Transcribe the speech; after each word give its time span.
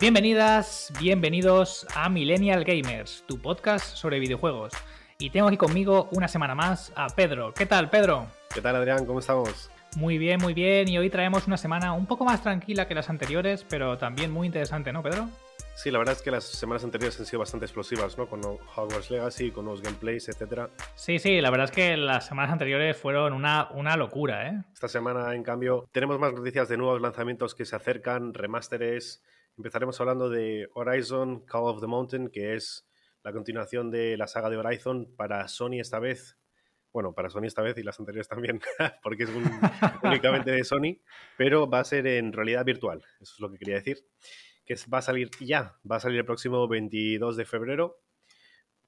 Bienvenidas, 0.00 0.92
bienvenidos 1.00 1.84
a 1.92 2.08
Millennial 2.08 2.62
Gamers, 2.62 3.24
tu 3.26 3.36
podcast 3.36 3.96
sobre 3.96 4.20
videojuegos. 4.20 4.72
Y 5.18 5.30
tengo 5.30 5.48
aquí 5.48 5.56
conmigo 5.56 6.08
una 6.12 6.28
semana 6.28 6.54
más 6.54 6.92
a 6.94 7.08
Pedro. 7.08 7.52
¿Qué 7.52 7.66
tal, 7.66 7.90
Pedro? 7.90 8.28
¿Qué 8.54 8.60
tal, 8.60 8.76
Adrián? 8.76 9.04
¿Cómo 9.06 9.18
estamos? 9.18 9.72
Muy 9.96 10.16
bien, 10.16 10.38
muy 10.40 10.54
bien. 10.54 10.88
Y 10.88 10.98
hoy 10.98 11.10
traemos 11.10 11.48
una 11.48 11.56
semana 11.56 11.94
un 11.94 12.06
poco 12.06 12.24
más 12.24 12.44
tranquila 12.44 12.86
que 12.86 12.94
las 12.94 13.10
anteriores, 13.10 13.66
pero 13.68 13.98
también 13.98 14.30
muy 14.30 14.46
interesante, 14.46 14.92
¿no, 14.92 15.02
Pedro? 15.02 15.28
Sí, 15.74 15.90
la 15.90 15.98
verdad 15.98 16.14
es 16.14 16.22
que 16.22 16.30
las 16.30 16.44
semanas 16.44 16.84
anteriores 16.84 17.18
han 17.18 17.26
sido 17.26 17.40
bastante 17.40 17.66
explosivas, 17.66 18.16
¿no? 18.16 18.28
Con 18.28 18.40
Hogwarts 18.44 19.10
Legacy, 19.10 19.50
con 19.50 19.64
los 19.64 19.82
gameplays, 19.82 20.28
etcétera. 20.28 20.70
Sí, 20.94 21.18
sí, 21.18 21.40
la 21.40 21.50
verdad 21.50 21.64
es 21.64 21.70
que 21.72 21.96
las 21.96 22.26
semanas 22.26 22.52
anteriores 22.52 22.96
fueron 22.96 23.32
una, 23.32 23.68
una 23.72 23.96
locura, 23.96 24.48
¿eh? 24.48 24.62
Esta 24.72 24.86
semana, 24.86 25.34
en 25.34 25.42
cambio, 25.42 25.88
tenemos 25.90 26.20
más 26.20 26.32
noticias 26.32 26.68
de 26.68 26.76
nuevos 26.76 27.00
lanzamientos 27.00 27.56
que 27.56 27.64
se 27.64 27.74
acercan, 27.74 28.32
remasteres. 28.32 29.24
Empezaremos 29.58 30.00
hablando 30.00 30.30
de 30.30 30.70
Horizon 30.72 31.40
Call 31.40 31.64
of 31.64 31.80
the 31.80 31.86
Mountain, 31.86 32.28
que 32.28 32.54
es 32.54 32.88
la 33.22 33.32
continuación 33.32 33.90
de 33.90 34.16
la 34.16 34.26
saga 34.26 34.48
de 34.48 34.56
Horizon 34.56 35.12
para 35.16 35.46
Sony 35.48 35.80
esta 35.80 35.98
vez. 35.98 36.38
Bueno, 36.92 37.12
para 37.12 37.28
Sony 37.28 37.44
esta 37.44 37.60
vez 37.60 37.76
y 37.76 37.82
las 37.82 37.98
anteriores 37.98 38.28
también, 38.28 38.60
porque 39.02 39.24
es 39.24 39.30
únicamente 40.02 40.52
de 40.52 40.64
Sony, 40.64 40.98
pero 41.36 41.68
va 41.68 41.80
a 41.80 41.84
ser 41.84 42.06
en 42.06 42.32
realidad 42.32 42.64
virtual, 42.64 43.04
eso 43.20 43.34
es 43.34 43.40
lo 43.40 43.50
que 43.50 43.58
quería 43.58 43.74
decir 43.74 43.98
que 44.68 44.76
va 44.92 44.98
a 44.98 45.02
salir 45.02 45.30
ya, 45.40 45.78
va 45.90 45.96
a 45.96 46.00
salir 46.00 46.18
el 46.18 46.26
próximo 46.26 46.68
22 46.68 47.38
de 47.38 47.46
febrero. 47.46 48.02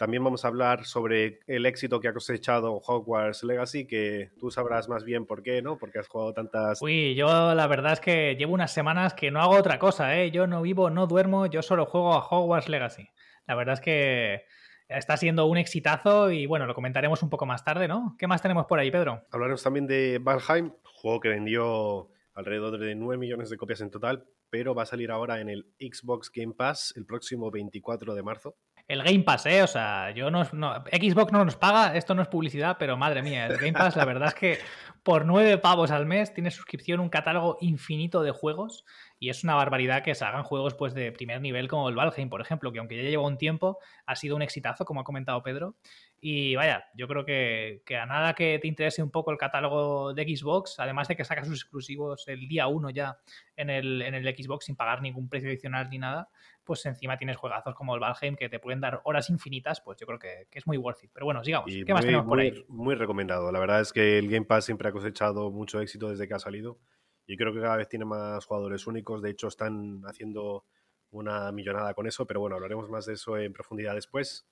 También 0.01 0.25
vamos 0.25 0.47
a 0.47 0.49
hablar 0.49 0.87
sobre 0.87 1.41
el 1.47 1.67
éxito 1.67 2.01
que 2.01 2.09
ha 2.09 2.15
cosechado 2.15 2.81
Hogwarts 2.87 3.45
Legacy, 3.45 3.87
que 3.87 4.31
tú 4.39 4.51
sabrás 4.51 4.89
más 4.89 5.05
bien 5.05 5.27
por 5.27 5.43
qué, 5.43 5.61
¿no? 5.61 5.77
Porque 5.77 5.99
has 5.99 6.09
jugado 6.09 6.33
tantas... 6.33 6.81
Uy, 6.81 7.15
yo 7.15 7.55
la 7.55 7.67
verdad 7.67 7.93
es 7.93 8.01
que 8.01 8.35
llevo 8.35 8.55
unas 8.55 8.73
semanas 8.73 9.13
que 9.13 9.31
no 9.31 9.43
hago 9.43 9.57
otra 9.57 9.79
cosa, 9.79 10.17
¿eh? 10.17 10.31
Yo 10.31 10.47
no 10.47 10.63
vivo, 10.63 10.89
no 10.89 11.07
duermo, 11.07 11.45
yo 11.45 11.61
solo 11.61 11.85
juego 11.85 12.15
a 12.15 12.27
Hogwarts 12.27 12.71
Legacy. 12.71 13.11
La 13.47 13.55
verdad 13.55 13.75
es 13.75 13.83
que 13.83 14.47
está 14.89 15.19
siendo 15.19 15.45
un 15.45 15.59
exitazo 15.59 16.31
y 16.31 16.47
bueno, 16.47 16.65
lo 16.65 16.75
comentaremos 16.75 17.23
un 17.23 17.29
poco 17.29 17.45
más 17.45 17.63
tarde, 17.63 17.87
¿no? 17.87 18.17
¿Qué 18.19 18.27
más 18.27 18.41
tenemos 18.41 18.65
por 18.65 18.79
ahí, 18.79 18.91
Pedro? 18.91 19.27
Hablaremos 19.31 19.63
también 19.63 19.87
de 19.87 20.19
Valheim, 20.19 20.73
juego 20.83 21.21
que 21.21 21.29
vendió 21.29 22.09
alrededor 22.33 22.79
de 22.79 22.95
9 22.95 23.19
millones 23.19 23.51
de 23.51 23.59
copias 23.59 23.83
en 23.83 23.91
total, 23.91 24.25
pero 24.49 24.75
va 24.75 24.85
a 24.85 24.87
salir 24.87 25.11
ahora 25.11 25.41
en 25.41 25.51
el 25.51 25.67
Xbox 25.79 26.33
Game 26.35 26.55
Pass 26.55 26.95
el 26.97 27.05
próximo 27.05 27.51
24 27.51 28.15
de 28.15 28.23
marzo. 28.23 28.57
El 28.91 29.05
Game 29.05 29.21
Pass, 29.21 29.47
¿eh? 29.47 29.63
O 29.63 29.69
sea, 29.69 30.11
yo 30.11 30.33
no, 30.33 30.45
Xbox 30.45 31.31
no 31.31 31.45
nos 31.45 31.55
paga, 31.55 31.97
esto 31.97 32.13
no 32.13 32.23
es 32.23 32.29
publicidad, 32.29 32.77
pero 32.77 32.97
madre 32.97 33.23
mía, 33.23 33.47
el 33.47 33.57
Game 33.57 33.73
Pass, 33.73 33.95
la 33.95 34.05
verdad 34.05 34.29
es 34.29 34.35
que 34.35 34.59
por 35.05 35.27
nueve 35.27 35.59
pavos 35.59 35.93
al 35.93 36.07
mes 36.07 36.35
tiene 36.35 36.51
suscripción, 36.51 36.99
un 36.99 37.09
catálogo 37.09 37.57
infinito 37.61 38.21
de 38.25 38.33
juegos 38.33 38.85
y 39.21 39.31
es 39.31 39.45
una 39.45 39.55
barbaridad 39.55 40.03
que 40.03 40.17
se 40.17 40.25
hagan 40.25 40.43
juegos 40.43 40.75
pues 40.75 40.93
de 40.93 41.13
primer 41.13 41.41
nivel 41.41 41.69
como 41.69 41.89
el 41.89 41.95
Valheim, 41.95 42.29
por 42.29 42.41
ejemplo, 42.41 42.73
que 42.73 42.81
aunque 42.81 42.97
ya 42.97 43.09
lleva 43.09 43.27
un 43.27 43.39
tiempo, 43.39 43.79
ha 44.07 44.17
sido 44.17 44.35
un 44.35 44.43
exitazo, 44.43 44.85
como 44.85 45.03
ha 45.03 45.05
comentado 45.05 45.41
Pedro. 45.45 45.77
Y 46.23 46.55
vaya, 46.55 46.85
yo 46.95 47.09
creo 47.09 47.25
que, 47.25 47.83
a 47.99 48.05
nada 48.05 48.35
que 48.35 48.59
te 48.59 48.69
interese 48.69 49.03
un 49.03 49.11
poco 49.11 49.31
el 49.31 49.39
catálogo 49.39 50.13
de 50.13 50.25
Xbox, 50.25 50.79
además 50.79 51.09
de 51.09 51.17
que 51.17 51.25
saca 51.25 51.45
sus 51.45 51.63
exclusivos 51.63 52.29
el 52.29 52.47
día 52.47 52.67
1 52.67 52.91
ya 52.91 53.19
en 53.57 53.71
el, 53.71 54.03
en 54.03 54.15
el 54.15 54.37
Xbox 54.37 54.67
sin 54.67 54.77
pagar 54.77 55.01
ningún 55.01 55.31
precio 55.31 55.49
adicional 55.49 55.89
ni 55.89 55.99
nada, 55.99 56.29
pues 56.63 56.85
encima 56.85 57.17
tienes 57.17 57.39
juegazos 57.39 57.75
como 57.75 57.95
el 57.95 58.01
Valheim 58.01 58.37
que 58.37 58.51
te 58.51 58.59
pueden 58.59 58.81
dar 58.81 59.01
horas 59.05 59.31
infinitas, 59.31 59.81
pues 59.81 59.99
yo 59.99 60.07
creo 60.07 60.19
que, 60.19 60.47
es 60.53 60.67
muy 60.67 60.77
worth 60.77 61.05
it. 61.05 61.11
Pero 61.13 61.25
bueno, 61.25 61.43
sigamos. 61.43 61.73
¿Qué 61.73 61.95
más 61.95 62.05
tenemos 62.05 62.27
por 62.27 62.39
ahí? 62.39 62.65
Muy 62.69 62.95
recomendado. 62.95 63.51
La 63.51 63.59
verdad 63.59 63.81
es 63.81 63.93
que 63.93 64.19
el 64.19 64.29
Game 64.29 64.45
Pass 64.45 64.67
siempre 64.67 64.89
ha 64.89 64.93
cosechado 64.93 65.51
mucho 65.51 65.81
éxito 65.81 66.11
desde 66.11 66.29
que 66.29 66.35
ha 66.35 66.39
salido 66.39 66.79
y 67.27 67.37
creo 67.37 67.55
que 67.55 67.61
cada 67.61 67.77
vez 67.77 67.89
tiene 67.89 68.05
más 68.05 68.45
jugadores 68.45 68.87
únicos. 68.87 69.23
De 69.23 69.31
hecho, 69.31 69.49
están 69.49 70.03
haciendo 70.05 70.65
una 71.11 71.51
millonada 71.53 71.95
con 71.95 72.07
eso, 72.07 72.27
pero 72.27 72.41
bueno, 72.41 72.57
hablaremos 72.57 72.89
más 72.89 73.07
de 73.07 73.15
eso 73.15 73.37
en 73.37 73.53
profundidad 73.53 73.95
después. 73.95 74.49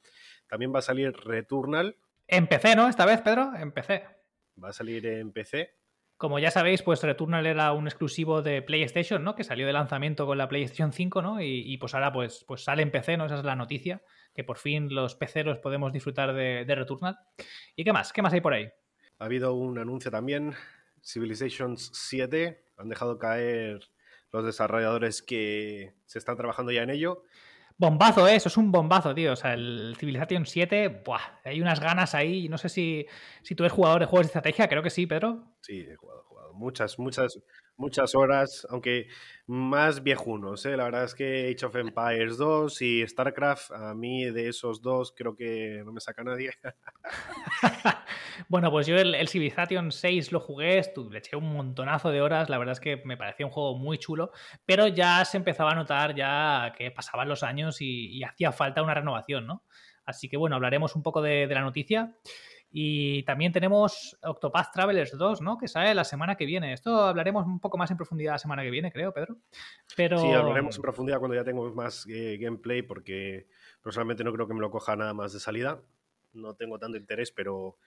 También 0.49 0.75
va 0.75 0.81
a 0.81 0.83
salir 0.83 1.13
Returnal. 1.13 1.97
En 2.27 2.47
PC, 2.47 2.77
¿no? 2.77 2.89
Esta 2.89 3.07
vez, 3.07 3.21
Pedro, 3.23 3.53
en 3.57 3.73
PC. 3.73 4.05
Va 4.63 4.71
a 4.71 4.73
salir 4.73 5.07
en 5.07 5.33
PC. 5.33 5.75
Como 6.17 6.41
ya 6.41 6.51
sabéis, 6.51 6.83
pues 6.83 7.03
Returnal 7.03 7.47
era 7.47 7.73
un 7.73 7.87
exclusivo 7.87 8.43
de 8.43 8.61
PlayStation, 8.61 9.23
¿no? 9.23 9.37
Que 9.37 9.45
salió 9.45 9.67
de 9.67 9.73
lanzamiento 9.73 10.27
con 10.27 10.37
la 10.37 10.49
PlayStation 10.49 10.93
5, 10.93 11.23
¿no? 11.23 11.41
Y, 11.41 11.77
pues 11.79 11.95
ahora 11.95 12.13
pues, 12.13 12.45
pues 12.47 12.65
sale 12.65 12.83
en 12.83 12.91
PC, 12.91 13.17
¿no? 13.17 13.27
Esa 13.27 13.37
es 13.39 13.45
la 13.45 13.55
noticia, 13.55 14.03
que 14.35 14.43
por 14.43 14.59
fin 14.59 14.93
los 14.93 15.15
PCeros 15.15 15.59
podemos 15.59 15.93
disfrutar 15.93 16.35
de, 16.35 16.65
de 16.65 16.75
Returnal. 16.75 17.19
¿Y 17.77 17.85
qué 17.85 17.93
más? 17.93 18.13
¿Qué 18.13 18.21
más 18.21 18.33
hay 18.33 18.41
por 18.41 18.53
ahí? 18.53 18.69
Ha 19.21 19.25
habido 19.27 19.55
un 19.55 19.79
anuncio 19.79 20.11
también, 20.11 20.55
Civilizations 21.05 21.91
7, 21.95 22.65
han 22.77 22.89
dejado 22.89 23.19
caer 23.19 23.89
los 24.33 24.45
desarrolladores 24.45 25.23
que 25.23 25.95
se 26.07 26.19
están 26.19 26.37
trabajando 26.37 26.73
ya 26.73 26.83
en 26.83 26.91
ello. 26.91 27.25
Bombazo, 27.77 28.27
¿eh? 28.27 28.35
eso 28.35 28.49
es 28.49 28.57
un 28.57 28.73
bombazo, 28.73 29.15
tío. 29.15 29.33
O 29.33 29.37
sea, 29.37 29.55
el 29.55 29.95
Civilization 29.99 30.45
7, 30.45 31.03
¡buah! 31.05 31.21
hay 31.45 31.61
unas 31.61 31.79
ganas 31.79 32.15
ahí. 32.15 32.49
No 32.49 32.59
sé 32.59 32.69
si, 32.69 33.07
si 33.43 33.55
tú 33.55 33.63
eres 33.63 33.73
jugador 33.73 34.01
de 34.01 34.07
juegos 34.07 34.27
de 34.27 34.29
estrategia, 34.29 34.69
creo 34.69 34.83
que 34.83 34.91
sí, 34.91 35.07
Pedro. 35.07 35.55
Sí, 35.61 35.87
he 35.89 35.95
jugado, 35.95 36.21
he 36.21 36.25
jugado. 36.25 36.28
Muchas, 36.55 36.99
muchas, 36.99 37.41
muchas 37.77 38.15
horas, 38.15 38.67
aunque 38.71 39.09
más 39.47 40.03
viejunos. 40.03 40.67
¿eh? 40.67 40.77
La 40.77 40.85
verdad 40.85 41.05
es 41.05 41.15
que 41.15 41.55
Age 41.55 41.67
of 41.67 41.77
Empires 41.77 42.37
2 42.37 42.83
y 42.83 43.07
StarCraft, 43.07 43.73
a 43.73 43.95
mí 43.95 44.25
de 44.27 44.49
esos 44.49 44.83
dos 44.83 45.13
creo 45.17 45.35
que 45.35 45.83
no 45.85 45.93
me 45.93 46.01
saca 46.01 46.23
nadie. 46.23 46.51
bueno, 48.49 48.71
pues 48.71 48.87
yo 48.87 48.97
el, 48.97 49.29
Civilization 49.29 49.91
6 49.91 50.33
lo 50.33 50.41
jugué, 50.41 50.83
le 51.11 51.19
eché 51.19 51.37
un 51.37 51.53
montonazo 51.53 52.11
de 52.11 52.21
horas, 52.21 52.51
la 52.51 52.59
verdad 52.59 52.73
es 52.73 52.81
que 52.81 53.01
me 53.05 53.17
parecía 53.17 53.47
un 53.47 53.53
juego 53.53 53.77
muy 53.77 53.99
chulo, 53.99 54.33
pero 54.67 54.89
ya 54.89 55.25
se 55.25 55.37
empezaba 55.37 55.73
a 55.73 55.75
notar 55.75 56.15
ya 56.15 56.75
que 56.77 56.91
pasaban 56.91 57.29
los 57.29 57.43
años 57.43 57.81
y, 57.81 58.23
hacía 58.23 58.53
falta 58.53 58.83
una 58.83 58.95
renovación, 58.95 59.47
¿no? 59.47 59.65
Así 60.05 60.29
que 60.29 60.37
bueno, 60.37 60.57
hablaremos 60.57 60.97
un 60.97 61.03
poco 61.03 61.23
de 61.23 61.47
la 61.47 61.61
noticia. 61.61 62.17
Y 62.71 63.23
también 63.23 63.53
tenemos 63.53 64.19
Octopath 64.23 64.73
Travelers 64.73 65.17
2, 65.17 65.41
¿no? 65.41 65.57
Que 65.57 65.69
sale 65.69 65.95
la 65.95 66.05
semana 66.05 66.37
que 66.37 66.45
viene. 66.45 66.75
Esto 66.75 67.01
hablaremos 67.01 67.47
un 67.47 67.61
poco 67.61 67.79
más 67.79 67.91
en 67.91 67.97
profundidad 67.97 68.33
la 68.33 68.39
semana 68.39 68.63
que 68.63 68.71
viene, 68.71 68.93
creo, 68.93 69.13
Pedro. 69.13 69.39
Pero... 69.97 70.19
Sí, 70.19 70.31
hablaremos 70.33 70.77
en 70.77 70.83
profundidad 70.83 71.19
cuando 71.19 71.35
ya 71.35 71.45
tengamos 71.45 71.75
más 71.75 72.07
eh, 72.09 72.37
gameplay, 72.39 72.83
porque 72.83 73.49
personalmente 73.83 74.23
no 74.23 74.33
creo 74.33 74.47
que 74.47 74.55
me 74.55 74.61
lo 74.61 74.71
coja 74.71 74.97
nada 74.97 75.15
más 75.15 75.33
de 75.33 75.41
salida. 75.41 75.81
No 76.35 76.55
tengo 76.55 76.79
tanto 76.79 76.99
interés, 76.99 77.33
pero 77.33 77.79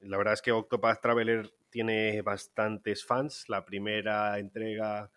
la 0.00 0.18
verdad 0.18 0.34
es 0.34 0.42
que 0.42 0.52
Octopath 0.52 1.00
Traveler 1.00 1.50
tiene 1.70 2.20
bastantes 2.20 3.06
fans. 3.06 3.48
La 3.48 3.64
primera 3.64 4.38
entrega 4.38 5.10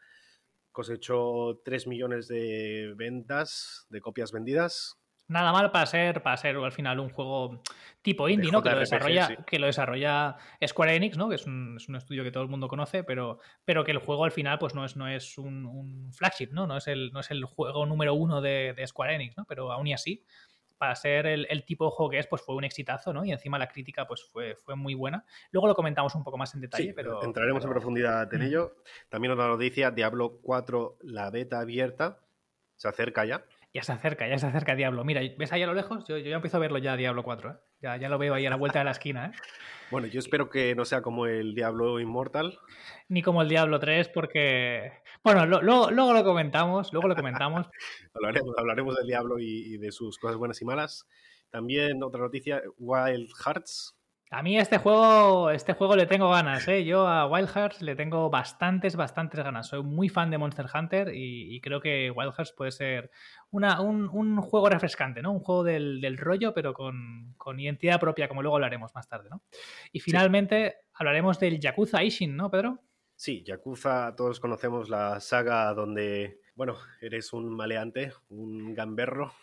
cosechó 0.72 1.60
3 1.66 1.88
millones 1.88 2.28
de 2.28 2.94
ventas, 2.96 3.86
de 3.90 4.00
copias 4.00 4.32
vendidas, 4.32 5.01
nada 5.32 5.52
mal 5.52 5.72
para 5.72 5.86
ser, 5.86 6.22
para 6.22 6.38
ser 6.38 6.58
al 6.58 6.72
final 6.72 7.00
un 7.00 7.10
juego 7.10 7.62
tipo 8.02 8.28
indie, 8.28 8.52
¿no? 8.52 8.62
Que 8.62 8.72
lo, 8.72 8.80
desarrolla, 8.80 9.38
que 9.46 9.60
lo 9.60 9.68
desarrolla 9.68 10.36
Square 10.66 10.96
Enix, 10.96 11.18
¿no? 11.18 11.30
Que 11.30 11.36
es 11.36 11.46
un, 11.46 11.78
es 11.78 11.88
un, 11.88 11.96
estudio 11.96 12.24
que 12.24 12.32
todo 12.32 12.44
el 12.44 12.50
mundo 12.50 12.68
conoce, 12.68 13.04
pero, 13.04 13.40
pero 13.64 13.84
que 13.84 13.92
el 13.92 14.00
juego 14.00 14.26
al 14.26 14.32
final 14.32 14.60
pues 14.60 14.76
no 14.76 14.84
es, 14.84 14.96
no 14.96 15.08
es 15.08 15.38
un, 15.38 16.12
flagship, 16.14 16.50
¿no? 16.52 16.68
No 16.68 16.78
es, 16.78 16.88
el, 16.88 17.12
no 17.14 17.22
es 17.22 17.32
el 17.32 17.46
juego 17.46 17.86
número 17.86 18.14
uno 18.14 18.42
de, 18.42 18.76
Square 18.86 19.16
Enix, 19.16 19.38
¿no? 19.38 19.46
Pero 19.46 19.72
aún 19.72 19.88
y 19.88 19.94
así, 19.94 20.26
para 20.78 20.96
ser 20.96 21.28
el, 21.28 21.64
tipo 21.64 21.86
de 21.86 21.92
juego 21.92 22.10
que 22.10 22.20
es, 22.20 22.28
pues 22.28 22.42
fue 22.42 22.56
un 22.56 22.66
exitazo, 22.66 23.14
¿no? 23.14 23.24
Y 23.24 23.32
encima 23.32 23.58
la 23.58 23.68
crítica 23.68 24.06
pues 24.06 24.24
fue, 24.24 24.56
fue 24.56 24.76
muy 24.76 24.96
buena. 24.96 25.24
Luego 25.52 25.68
lo 25.68 25.76
comentamos 25.76 26.14
un 26.16 26.24
poco 26.24 26.38
más 26.38 26.54
en 26.56 26.62
detalle, 26.62 26.94
pero... 26.94 27.24
Entraremos 27.24 27.64
en 27.64 27.70
profundidad 27.70 28.34
en 28.34 28.42
ello. 28.42 28.76
También 29.08 29.32
otra 29.32 29.48
noticia, 29.48 29.92
Diablo 29.92 30.40
4, 30.42 30.98
la 31.04 31.30
beta 31.30 31.60
abierta, 31.60 32.20
se 32.76 32.88
acerca 32.88 33.24
ya. 33.26 33.46
Ya 33.74 33.84
se 33.84 33.94
acerca, 33.94 34.28
ya 34.28 34.38
se 34.38 34.48
acerca 34.48 34.76
Diablo. 34.76 35.06
Mira, 35.06 35.22
¿ves 35.38 35.54
ahí 35.54 35.64
a 35.64 35.68
lo 35.68 35.74
lejos? 35.74 36.04
Yo, 36.06 36.18
ya 36.18 36.36
empiezo 36.36 36.58
a 36.58 36.60
verlo 36.60 36.78
ya, 36.78 36.98
Diablo 36.98 37.24
4. 37.24 37.52
¿eh? 37.52 37.56
Ya, 37.82 37.96
ya 37.96 38.10
lo 38.10 38.18
veo 38.18 38.34
ahí 38.34 38.46
a 38.46 38.50
la 38.50 38.58
vuelta 38.58 38.80
de 38.80 38.86
la 38.86 38.92
esquina. 38.92 39.28
¿eh? 39.28 39.32
Bueno, 39.90 40.08
yo 40.08 40.20
espero 40.20 40.50
que 40.50 40.76
no 40.76 40.84
sea 40.84 41.02
como 41.02 41.26
el 41.26 41.56
Diablo 41.56 42.00
Immortal. 42.02 42.60
Ni 43.08 43.22
como 43.22 43.42
el 43.42 43.48
Diablo 43.48 43.80
3, 43.80 44.10
porque. 44.10 44.92
Bueno, 45.24 45.46
luego 45.46 45.90
lo 45.92 46.24
comentamos. 46.26 46.92
Luego 46.92 47.08
lo 47.08 47.16
comentamos. 47.16 47.68
hablaremos, 48.58 48.96
del 48.98 49.08
Diablo 49.08 49.40
y, 49.40 49.74
y, 49.74 49.78
de 49.78 49.92
sus 49.94 50.18
cosas 50.18 50.36
buenas 50.36 50.62
y 50.62 50.66
malas. 50.66 51.08
También 51.50 52.04
otra 52.04 52.20
noticia: 52.20 52.62
Wild 52.78 53.30
Hearts 53.46 53.96
a 54.34 54.42
mí 54.42 54.58
este 54.58 54.78
juego, 54.78 55.52
este 55.52 55.74
juego 55.74 55.98
le 55.98 56.06
tengo 56.06 56.30
ganas, 56.30 56.66
¿eh? 56.70 56.86
Yo 56.86 57.06
a 57.06 57.28
Wild 57.28 57.50
Hearts 57.50 57.82
le 57.82 57.98
tengo 57.98 58.30
bastantes, 58.30 58.96
bastantes 58.96 59.44
ganas. 59.44 59.68
Soy 59.68 59.84
muy 59.84 60.08
fan 60.08 60.32
de 60.32 60.38
Monster 60.38 60.68
Hunter 60.74 61.12
y, 61.14 61.60
creo 61.60 61.82
que 61.82 62.10
Wild 62.10 62.32
Hearts 62.34 62.54
puede 62.54 62.72
ser 62.72 63.12
una, 63.50 63.82
un, 63.82 64.38
juego 64.38 64.70
refrescante, 64.70 65.22
¿no? 65.22 65.34
Un 65.34 65.42
juego 65.42 65.66
del, 65.66 66.18
rollo, 66.18 66.54
pero 66.54 66.74
con, 66.74 67.36
identidad 67.60 68.00
propia, 68.00 68.30
como 68.30 68.42
luego 68.42 68.56
hablaremos 68.56 68.96
más 68.96 69.10
tarde, 69.10 69.30
¿no? 69.30 69.44
Y 69.92 70.00
finalmente 70.00 70.78
hablaremos 70.94 71.38
del 71.38 71.60
Yakuza 71.60 72.02
Ishin, 72.02 72.38
¿no, 72.38 72.50
Pedro? 72.50 72.80
Sí, 73.18 73.44
Yakuza, 73.44 74.16
todos 74.16 74.40
conocemos 74.40 74.88
la 74.88 75.20
saga 75.20 75.74
donde, 75.74 76.40
bueno, 76.56 76.78
eres 77.02 77.34
un 77.34 77.54
maleante, 77.54 78.14
un 78.30 78.74
gamberro 78.74 79.34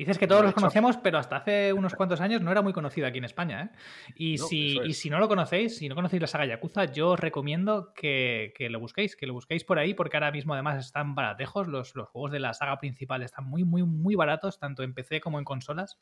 Dices 0.00 0.16
que 0.16 0.26
todos 0.26 0.42
los 0.42 0.54
conocemos, 0.54 0.96
pero 0.96 1.18
hasta 1.18 1.36
hace 1.36 1.74
unos 1.74 1.94
cuantos 1.94 2.22
años 2.22 2.40
no 2.40 2.50
era 2.50 2.62
muy 2.62 2.72
conocido 2.72 3.06
aquí 3.06 3.18
en 3.18 3.24
España. 3.24 3.64
¿eh? 3.64 3.78
Y, 4.14 4.38
si, 4.38 4.78
y 4.82 4.94
si 4.94 5.10
no 5.10 5.18
lo 5.18 5.28
conocéis, 5.28 5.76
si 5.76 5.90
no 5.90 5.94
conocéis 5.94 6.22
la 6.22 6.26
saga 6.26 6.46
Yakuza, 6.46 6.86
yo 6.86 7.10
os 7.10 7.20
recomiendo 7.20 7.92
que, 7.92 8.54
lo 8.70 8.80
busquéis, 8.80 9.14
que 9.14 9.26
lo 9.26 9.34
busquéis 9.34 9.62
por 9.62 9.78
ahí, 9.78 9.92
porque 9.92 10.16
ahora 10.16 10.30
mismo 10.30 10.54
además 10.54 10.86
están 10.86 11.14
baratejos. 11.14 11.68
Los, 11.68 11.94
los 11.96 12.08
juegos 12.08 12.32
de 12.32 12.40
la 12.40 12.54
saga 12.54 12.78
principal 12.78 13.22
están 13.22 13.44
muy, 13.44 13.62
muy, 13.62 13.82
muy 13.82 14.14
baratos, 14.14 14.58
tanto 14.58 14.82
en 14.82 14.94
PC 14.94 15.20
como 15.20 15.38
en 15.38 15.44
consolas, 15.44 15.98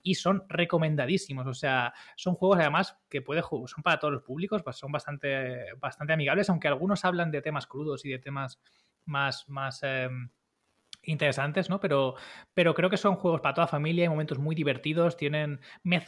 y 0.00 0.14
son 0.14 0.44
recomendadísimos. 0.48 1.44
O 1.48 1.54
sea, 1.54 1.92
son 2.14 2.36
juegos 2.36 2.60
además 2.60 3.00
que 3.08 3.20
puede, 3.20 3.42
son 3.42 3.82
para 3.82 3.98
todos 3.98 4.14
los 4.14 4.22
públicos, 4.22 4.62
pues 4.62 4.76
son 4.76 4.92
bastante, 4.92 5.74
bastante 5.80 6.12
amigables, 6.12 6.48
aunque 6.50 6.68
algunos 6.68 7.04
hablan 7.04 7.32
de 7.32 7.42
temas 7.42 7.66
crudos 7.66 8.04
y 8.04 8.10
de 8.10 8.20
temas 8.20 8.60
más, 9.06 9.48
más 9.48 9.82
em, 9.82 10.30
interesantes, 11.02 11.70
¿no? 11.70 11.80
Pero, 11.80 12.14
pero 12.54 12.74
creo 12.74 12.90
que 12.90 12.96
son 12.96 13.16
juegos 13.16 13.40
para 13.40 13.54
toda 13.54 13.66
la 13.66 13.70
familia, 13.70 14.04
hay 14.04 14.08
momentos 14.08 14.38
muy 14.38 14.54
divertidos, 14.54 15.16
tienen 15.16 15.60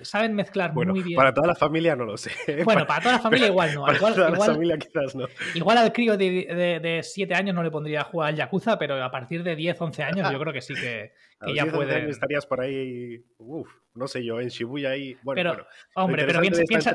saben 0.03 0.35
mezclar 0.35 0.75
muy 0.75 1.03
bien. 1.03 1.17
Para 1.17 1.33
toda 1.33 1.49
la 1.49 1.55
familia 1.55 1.97
no 1.97 2.05
lo 2.05 2.17
sé. 2.17 2.33
Bueno, 2.65 2.87
para 2.87 3.01
toda 3.01 3.15
la 3.15 3.21
familia 3.21 3.47
igual 3.49 3.75
no. 3.75 3.87
igual, 3.95 4.15
toda 4.15 4.31
la 4.31 4.37
familia 4.39 4.79
quizás 4.79 5.15
no. 5.15 5.27
Igual 5.55 5.79
al 5.79 5.93
crío 5.93 6.17
de 6.17 7.01
7 7.03 7.35
años 7.35 7.55
no 7.55 7.63
le 7.63 7.71
pondría 7.71 8.03
a 8.03 8.05
jugar 8.05 8.31
al 8.31 8.37
Yakuza, 8.37 8.79
pero 8.79 9.03
a 9.03 9.11
partir 9.11 9.43
de 9.43 9.57
10, 9.57 9.81
11 9.81 10.03
años 10.03 10.31
yo 10.31 10.39
creo 10.39 10.53
que 10.53 10.61
sí 10.61 10.75
que, 10.75 11.13
ya 11.55 11.67
puede. 11.67 12.11
estarías 12.11 12.47
por 12.47 12.61
ahí, 12.61 13.25
uff, 13.39 13.69
no 13.95 14.07
sé 14.09 14.25
yo, 14.25 14.41
en 14.41 14.49
Shibuya 14.49 14.91
ahí. 14.91 15.17
Bueno, 15.23 15.39
pero, 15.39 15.51
bueno. 15.51 15.67
Hombre, 15.95 16.25
pero 16.27 16.41
piensa, 16.41 16.63
piensa, 16.67 16.93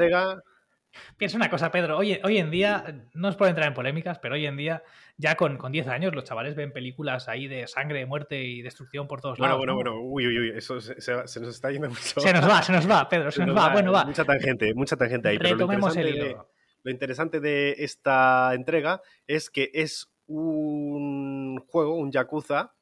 piensa 1.17 1.37
una 1.37 1.49
cosa, 1.49 1.71
Pedro. 1.71 1.97
Hoy, 1.97 2.19
hoy 2.23 2.37
en 2.37 2.51
día, 2.51 3.03
no 3.13 3.29
os 3.29 3.35
puedo 3.35 3.49
entrar 3.49 3.67
en 3.67 3.73
polémicas, 3.73 4.19
pero 4.19 4.35
hoy 4.35 4.45
en 4.45 4.57
día 4.57 4.83
ya 5.17 5.35
con, 5.35 5.57
con 5.57 5.71
10 5.71 5.87
años 5.87 6.13
los 6.13 6.23
chavales 6.23 6.55
ven 6.55 6.71
películas 6.71 7.27
ahí 7.27 7.47
de 7.47 7.67
sangre, 7.67 8.05
muerte 8.05 8.43
y 8.43 8.61
destrucción 8.61 9.07
por 9.07 9.21
todos 9.21 9.39
lados. 9.39 9.57
Bueno, 9.57 9.75
bueno, 9.75 9.93
bueno, 9.93 10.07
uy, 10.07 10.27
uy, 10.27 10.39
uy, 10.39 10.57
eso 10.57 10.79
se, 10.79 11.01
se, 11.01 11.13
nos 11.13 11.35
está 11.35 11.71
yendo 11.71 11.89
mucho. 11.89 12.19
Se 12.19 12.31
nos 12.33 12.47
va, 12.47 12.61
se 12.61 12.71
nos 12.71 12.89
va, 12.89 13.09
Pedro, 13.09 13.31
se, 13.31 13.45
nos, 13.45 13.55
va. 13.55 13.69
Bueno, 13.69 13.91
va. 13.91 14.05
Mucha 14.05 14.25
tangente, 14.25 14.73
mucha 14.73 14.95
tangente 14.95 15.29
ahí. 15.29 15.37
Retomemos 15.37 15.95
pero 15.95 16.09
lo 16.09 16.15
el 16.15 16.15
hilo. 16.15 16.49
lo 16.83 16.91
interesante 16.91 17.39
de 17.39 17.75
esta 17.79 18.53
entrega 18.53 19.01
es 19.25 19.49
que 19.49 19.71
es 19.73 20.09
un 20.27 21.57
juego, 21.67 21.95
un 21.95 22.11
Yakuza, 22.11 22.73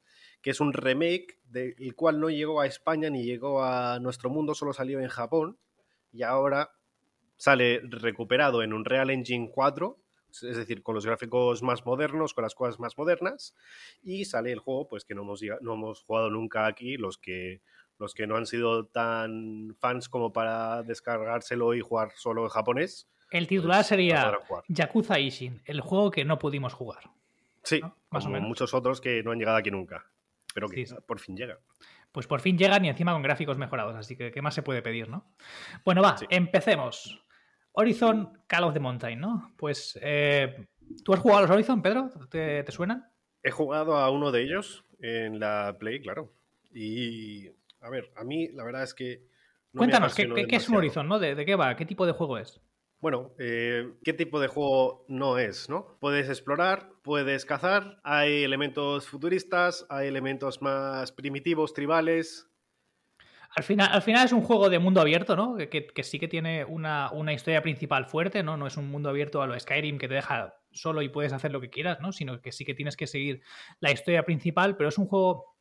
que 0.42 0.50
es 0.52 0.60
un 0.60 0.74
remake 0.74 1.40
del 1.46 1.96
cual 1.96 2.19
no 2.19 2.30
llegó 2.30 2.60
a 2.60 2.66
España 2.66 3.10
ni 3.10 3.24
llegó 3.24 3.63
a 3.63 4.00
nuestro 4.00 4.30
mundo, 4.30 4.54
solo 4.54 4.74
salió 4.74 5.00
en 5.00 5.07
Japón 5.07 5.57
y 6.12 6.24
ahora 6.24 6.72
sale 7.38 7.82
recuperado 7.84 8.64
en 8.64 8.74
un 8.74 8.86
Real 8.86 9.10
Engine 9.10 9.50
4 9.54 10.00
es 10.44 10.58
decir, 10.58 10.84
con 10.84 10.96
los 10.96 11.06
gráficos 11.06 11.64
más 11.64 11.86
modernos, 11.86 12.34
con 12.34 12.44
las 12.44 12.56
cosas 12.56 12.80
más 12.80 12.98
modernas, 12.98 13.56
y 14.04 14.26
sale 14.26 14.52
el 14.52 14.60
juego 14.60 14.88
pues 14.88 15.06
que 15.06 15.16
no 15.16 15.22
hemos, 15.22 15.42
no 15.62 15.74
hemos 15.74 16.04
jugado 16.04 16.30
nunca 16.30 16.66
aquí, 16.66 16.98
los 16.98 17.18
que, 17.18 17.62
los 17.98 18.14
que 18.14 18.28
no 18.28 18.36
han 18.36 18.46
sido 18.46 18.86
tan 18.86 19.76
fans 19.80 20.10
como 20.10 20.34
para 20.34 20.84
descargárselo 20.84 21.74
y 21.74 21.82
jugar 21.82 22.12
solo 22.16 22.44
en 22.44 22.50
japonés. 22.50 23.08
El 23.32 23.48
titular 23.48 23.80
pues, 23.80 23.88
sería 23.88 24.38
Yakuza 24.68 25.20
Ishin, 25.20 25.62
el 25.66 25.81
juego 25.81 26.12
que 26.12 26.26
no 26.26 26.38
pudimos 26.38 26.74
jugar. 26.74 27.04
Sí, 27.64 27.81
más 28.12 28.26
o 28.26 28.30
menos. 28.30 28.48
muchos 28.48 28.74
otros 28.74 29.02
que 29.02 29.24
no 29.24 29.31
han 29.31 29.40
llegado 29.40 29.58
aquí 29.58 29.72
nunca, 29.72 30.06
pero 30.54 30.70
que 30.70 30.86
por 31.08 31.20
fin 31.20 31.36
llegan. 31.36 31.58
Pues 32.12 32.28
por 32.28 32.40
fin 32.40 32.58
llegan 32.58 32.86
y 32.86 32.90
encima 32.90 33.12
con 33.12 33.24
gráficos 33.24 33.58
mejorados, 33.58 33.96
así 33.96 34.16
que 34.16 34.31
¿qué 34.31 34.42
más 34.42 34.54
se 34.54 34.62
puede 34.62 34.81
pedir, 34.81 35.10
no? 35.10 35.26
Bueno, 35.84 36.02
va, 36.02 36.16
empecemos. 36.30 37.25
Horizon 37.75 38.30
Call 38.48 38.63
of 38.63 38.74
the 38.74 38.80
Mountain, 38.80 39.19
¿no? 39.19 39.54
Pues, 39.57 40.00
eh, 40.01 40.66
¿tú 41.04 41.13
has 41.13 41.19
jugado 41.19 41.39
a 41.39 41.42
los 41.42 41.51
Horizon, 41.51 41.81
Pedro? 41.81 42.10
¿Te, 42.30 42.63
¿Te, 42.63 42.72
suenan? 42.72 43.06
He 43.44 43.51
jugado 43.51 43.98
a 43.98 44.10
uno 44.10 44.31
de 44.31 44.44
ellos 44.44 44.86
en 45.00 45.39
la 45.39 45.75
Play, 45.77 46.01
claro. 46.01 46.31
Y, 46.74 47.48
a 47.81 47.89
ver, 47.89 48.12
a 48.16 48.24
mí 48.24 48.50
la 48.50 48.63
verdad 48.63 48.83
es 48.83 48.94
que... 48.94 49.24
Cuéntanos, 49.75 50.16
¿qué, 50.16 50.45
es 50.50 50.69
un 50.69 50.77
Horizon, 50.77 51.07
no? 51.07 51.19
¿De, 51.19 51.45
qué 51.45 51.56
va? 51.56 51.75
¿Qué 51.75 51.86
tipo 51.86 52.06
de 52.06 52.13
juego 52.13 52.38
es? 52.38 52.62
Bueno, 53.01 53.33
eh, 53.38 53.94
¿qué 54.04 54.13
tipo 54.13 54.39
de 54.39 54.48
juego 54.48 55.06
no 55.10 55.38
es, 55.38 55.69
no? 55.69 55.98
Puedes 56.00 56.30
explorar, 56.30 56.89
puedes 57.04 57.45
cazar, 57.45 58.00
hay 58.04 58.44
elementos 58.44 59.07
futuristas, 59.07 59.86
hay 59.89 60.07
elementos 60.07 60.62
más 60.62 61.12
primitivos, 61.12 61.74
tribales, 61.74 62.48
al 63.56 63.63
final, 63.63 63.90
al 63.92 64.02
final 64.02 64.25
es 64.25 64.34
un 64.34 64.42
juego 64.42 64.69
de 64.69 64.80
mundo 64.80 65.00
abierto, 65.00 65.38
¿no? 65.38 65.56
Que, 65.56 65.94
sí 66.04 66.19
que 66.19 66.28
tiene 66.28 66.66
una, 66.66 67.10
historia 67.34 67.62
principal 67.62 68.06
fuerte, 68.06 68.44
¿no? 68.44 68.57
No 68.57 68.68
es 68.68 68.75
un 68.75 68.92
mundo 68.92 69.10
abierto 69.10 69.42
a 69.42 69.48
lo 69.48 69.57
Skyrim 69.57 69.98
que 69.98 70.10
te 70.10 70.16
deja 70.16 70.56
solo 70.72 71.02
y 71.02 71.07
puedes 71.07 71.31
hacer 71.31 71.54
lo 71.54 71.62
que 71.62 71.69
quieras, 71.69 72.02
¿no? 72.02 72.12
Sino 72.12 72.42
que 72.42 72.52
sí 72.52 72.66
que 72.66 72.74
tienes 72.74 72.98
que 72.98 73.07
seguir 73.07 73.42
la 73.80 73.92
historia 73.92 74.24
principal, 74.24 74.75
pero 74.75 74.90
es 74.90 74.98
un 74.98 75.07
juego 75.07 75.56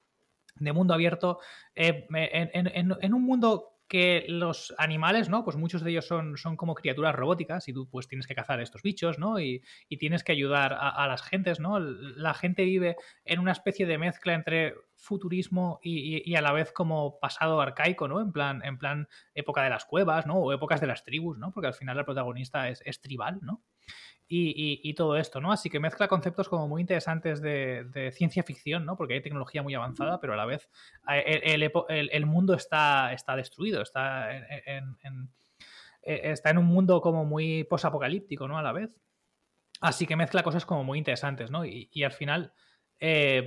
de 0.56 0.73
mundo 0.73 0.93
abierto 0.93 1.38
eh, 1.76 2.06
en, 2.11 3.14
un 3.14 3.23
mundo 3.23 3.74
que 3.94 4.25
los 4.26 4.75
animales, 4.76 5.29
¿no? 5.29 5.44
Pues 5.44 5.56
muchos 5.56 5.85
de 5.85 5.93
ellos 5.93 6.08
son, 6.08 6.37
son 6.37 6.56
como 6.56 6.75
criaturas 6.75 7.14
robóticas 7.14 7.69
y 7.69 7.73
tú 7.73 7.88
pues 7.88 8.08
tienes 8.08 8.26
que 8.26 8.35
cazar 8.35 8.61
estos 8.61 8.82
bichos, 8.82 9.20
¿no? 9.20 9.38
Y, 9.38 9.62
tienes 10.00 10.25
que 10.25 10.32
ayudar 10.32 10.76
a, 10.76 11.06
las 11.06 11.23
gentes, 11.23 11.61
¿no? 11.61 11.79
La 11.79 12.35
gente 12.35 12.64
vive 12.64 12.96
en 13.25 13.38
una 13.38 13.52
especie 13.52 13.87
de 13.87 13.96
mezcla 13.96 14.35
entre 14.35 14.75
futurismo 14.96 15.79
y, 15.81 16.35
a 16.35 16.43
la 16.43 16.50
vez 16.50 16.73
como 16.73 17.20
pasado 17.20 17.61
arcaico, 17.61 18.08
¿no? 18.08 18.20
En 18.20 18.32
plan, 18.32 18.62
en 18.64 18.79
plan 18.79 19.08
época 19.32 19.62
de 19.62 19.70
las 19.70 19.85
cuevas, 19.85 20.26
¿no? 20.26 20.38
O 20.38 20.52
épocas 20.52 20.81
de 20.81 20.88
las 20.88 21.05
tribus, 21.05 21.38
¿no? 21.38 21.52
Porque 21.52 21.69
al 21.69 21.75
final 21.75 21.96
el 21.96 22.05
protagonista 22.05 22.69
es, 22.69 22.82
es 22.85 23.00
tribal, 23.00 23.38
¿no? 23.43 23.62
Y, 24.26 24.94
todo 24.94 25.17
esto, 25.17 25.41
¿no? 25.41 25.53
Así 25.53 25.71
que 25.71 25.81
mezcla 25.81 26.09
conceptos 26.09 26.49
como 26.49 26.67
muy 26.69 26.81
interesantes 26.81 27.41
de, 27.41 28.11
ciencia 28.15 28.43
ficción, 28.43 28.85
¿no? 28.85 28.97
Porque 28.97 29.15
hay 29.15 29.21
tecnología 29.21 29.62
muy 29.62 29.75
avanzada, 29.75 30.21
pero 30.21 30.32
a 30.32 30.37
la 30.37 30.47
vez 30.47 30.69
eh, 31.11 32.11
el, 32.12 32.26
mundo 32.26 32.55
está, 32.55 33.12
está 33.12 33.37
destruido, 33.37 33.82
está 33.82 34.37
en, 34.37 34.97
e, 36.03 36.31
está 36.32 36.50
en 36.50 36.59
un 36.59 36.67
mundo 36.67 37.00
como 37.00 37.25
muy 37.25 37.65
posapocalíptico, 37.65 38.49
¿no? 38.49 38.59
A 38.59 38.62
la 38.62 38.73
vez. 38.73 38.94
Así 39.81 40.06
que 40.06 40.17
mezcla 40.17 40.43
cosas 40.43 40.65
como 40.65 40.85
muy 40.85 40.99
interesantes, 40.99 41.50
¿no? 41.50 41.65
Y, 41.65 42.03
al 42.05 42.12
final 42.12 42.53
eh, 43.00 43.47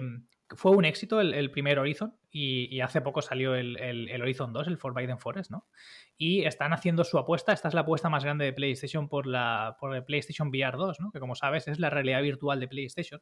fue 0.55 0.71
un 0.71 0.85
éxito 0.85 1.19
el, 1.19 1.51
primer 1.51 1.79
Horizon 1.79 2.15
y, 2.31 2.79
hace 2.79 3.01
poco 3.01 3.21
salió 3.21 3.55
el, 3.55 4.21
Horizon 4.21 4.53
2, 4.53 4.67
el 4.67 4.77
Forbidden 4.77 5.19
Forest, 5.19 5.51
¿no? 5.51 5.67
Y 6.17 6.45
están 6.45 6.73
haciendo 6.73 7.03
su 7.03 7.17
apuesta, 7.17 7.51
esta 7.51 7.67
es 7.67 7.73
la 7.73 7.81
apuesta 7.81 8.09
más 8.09 8.23
grande 8.23 8.45
de 8.45 8.53
PlayStation 8.53 9.09
por, 9.09 9.27
la, 9.27 9.77
el 9.93 10.03
PlayStation 10.05 10.49
VR 10.49 10.77
2, 10.77 10.99
¿no? 10.99 11.11
Que 11.11 11.19
como 11.19 11.35
sabes 11.35 11.67
es 11.67 11.79
la 11.79 11.89
realidad 11.89 12.21
virtual 12.21 12.59
de 12.59 12.67
PlayStation. 12.67 13.21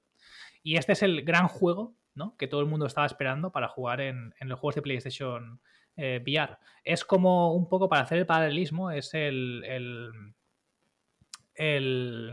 Y 0.62 0.78
este 0.78 0.94
es 0.94 1.02
el 1.02 1.24
gran 1.24 1.48
juego, 1.48 1.96
¿no? 2.14 2.36
Que 2.38 2.48
todo 2.48 2.62
el 2.62 2.68
mundo 2.68 2.86
estaba 2.86 3.08
esperando 3.08 3.52
para 3.52 3.68
jugar 3.68 4.02
en, 4.02 4.34
los 4.42 4.60
juegos 4.60 4.76
de 4.76 4.82
PlayStation 4.84 5.60
eh, 5.98 6.22
VR. 6.22 6.58
Es 6.84 7.06
como 7.06 7.54
un 7.54 7.68
poco 7.68 7.90
para 7.90 8.04
hacer 8.04 8.20
el 8.20 8.26
paralelismo, 8.26 8.92
es 8.92 9.14
el, 9.14 9.64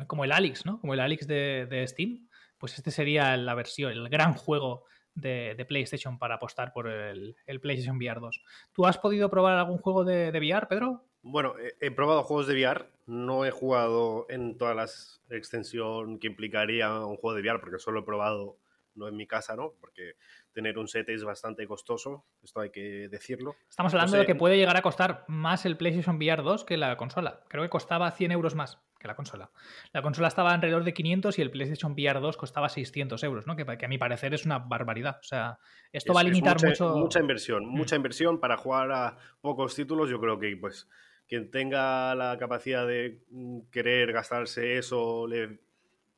como 0.06 0.24
el 0.24 0.32
Alex, 0.32 0.66
¿no? 0.66 0.80
Como 0.80 0.92
el 0.92 1.00
Alex 1.00 1.26
de 1.26 1.84
Steam 1.88 2.28
pues 2.62 2.78
este 2.78 2.92
sería 2.92 3.36
la 3.36 3.56
versión, 3.56 3.90
el 3.90 4.08
gran 4.08 4.34
juego 4.34 4.84
de, 5.16 5.64
PlayStation 5.66 6.16
para 6.16 6.36
apostar 6.36 6.72
por 6.72 6.88
el, 6.88 7.34
PlayStation 7.60 7.96
VR 7.96 8.20
2. 8.20 8.40
¿Tú 8.72 8.86
has 8.86 8.98
podido 8.98 9.28
probar 9.28 9.58
algún 9.58 9.78
juego 9.78 10.04
de, 10.04 10.30
VR, 10.30 10.68
Pedro? 10.68 11.04
Bueno, 11.22 11.56
he, 11.80 11.90
probado 11.90 12.22
juegos 12.22 12.46
de 12.46 12.54
VR, 12.54 12.88
no 13.06 13.44
he 13.44 13.50
jugado 13.50 14.26
en 14.28 14.56
toda 14.58 14.74
la 14.76 14.86
extensión 15.30 16.20
que 16.20 16.28
implicaría 16.28 17.00
un 17.04 17.16
juego 17.16 17.34
de 17.34 17.42
VR, 17.42 17.58
porque 17.58 17.80
solo 17.80 17.98
he 17.98 18.04
probado, 18.04 18.58
no 18.94 19.08
en 19.08 19.16
mi 19.16 19.26
casa, 19.26 19.56
¿no? 19.56 19.72
Porque 19.80 20.12
tener 20.52 20.78
un 20.78 20.86
set 20.86 21.08
es 21.08 21.24
bastante 21.24 21.66
costoso, 21.66 22.26
esto 22.44 22.60
hay 22.60 22.70
que 22.70 23.08
decirlo. 23.08 23.56
Estamos 23.68 23.92
hablando 23.92 24.18
de 24.18 24.24
que 24.24 24.36
puede 24.36 24.56
llegar 24.56 24.76
a 24.76 24.82
costar 24.82 25.24
más 25.26 25.66
el 25.66 25.76
PlayStation 25.76 26.14
VR 26.14 26.44
2 26.44 26.64
que 26.64 26.76
la 26.76 26.96
consola. 26.96 27.40
Creo 27.48 27.64
que 27.64 27.70
costaba 27.70 28.08
100 28.12 28.30
euros 28.30 28.54
más 28.54 28.78
que 29.02 29.08
la 29.08 29.16
consola. 29.16 29.50
La 29.92 30.00
consola 30.00 30.28
estaba 30.28 30.54
alrededor 30.54 30.84
de 30.84 30.94
500 30.94 31.38
y 31.38 31.42
el 31.42 31.50
PlayStation 31.50 31.92
VR 31.92 32.20
2 32.20 32.36
costaba 32.36 32.68
600 32.68 33.22
euros, 33.24 33.46
¿no? 33.46 33.56
Que, 33.56 33.66
a 33.84 33.88
mi 33.88 33.98
parecer 33.98 34.32
es 34.32 34.46
una 34.46 34.60
barbaridad. 34.60 35.18
O 35.20 35.24
sea, 35.24 35.58
esto 35.92 36.14
va 36.14 36.20
a 36.20 36.24
limitar 36.24 36.56
mucho... 36.62 36.96
Mucha 36.96 37.20
inversión, 37.20 37.66
mm. 37.66 37.68
mucha 37.68 37.96
inversión 37.96 38.40
para 38.40 38.56
jugar 38.56 38.92
a 38.92 39.16
pocos 39.40 39.74
títulos. 39.74 40.08
Yo 40.08 40.20
creo 40.20 40.38
que, 40.38 40.56
pues, 40.56 40.88
quien 41.26 41.50
tenga 41.50 42.14
la 42.14 42.38
capacidad 42.38 42.86
de 42.86 43.20
mm, 43.30 43.62
querer 43.70 44.12
gastarse 44.12 44.78
eso, 44.78 45.26
le, 45.26 45.58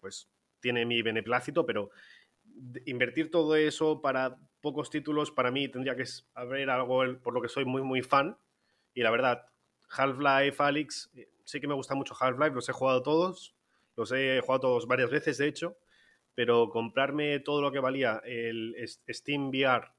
pues, 0.01 0.31
tiene 0.61 0.85
mi 0.85 1.03
beneplácito, 1.03 1.67
pero 1.67 1.91
invertir 2.87 3.31
todo 3.31 3.57
eso 3.57 4.01
para 4.01 4.37
pocos 4.61 4.91
títulos, 4.91 5.31
para 5.31 5.51
mí 5.51 5.69
tendría 5.69 5.97
que 5.97 6.05
haber 6.35 6.71
algo 6.71 7.03
por 7.23 7.35
lo 7.35 7.43
que 7.43 7.49
soy 7.49 7.65
muy, 7.65 7.83
muy 7.83 8.03
fan. 8.03 8.37
Y 8.95 9.03
la 9.03 9.11
verdad, 9.11 9.47
Half-Life, 9.97 10.63
Alyx, 10.63 11.11
sí 11.45 11.61
que 11.61 11.69
me 11.69 11.75
gusta 11.75 11.95
mucho 11.95 12.15
Half-Life, 12.19 12.55
los 12.55 12.69
he 12.69 12.73
jugado 12.73 13.03
todos, 13.03 13.55
los 13.97 14.13
he 14.13 14.41
jugado 14.41 14.61
todos 14.61 14.87
varias 14.87 15.11
veces, 15.11 15.39
de 15.39 15.49
hecho, 15.49 15.77
pero 16.35 16.71
comprarme 16.71 17.39
todo 17.41 17.61
lo 17.61 17.71
que 17.71 17.79
valía 17.79 18.21
el 18.25 18.75
Steam 19.09 19.49
VR 19.49 19.95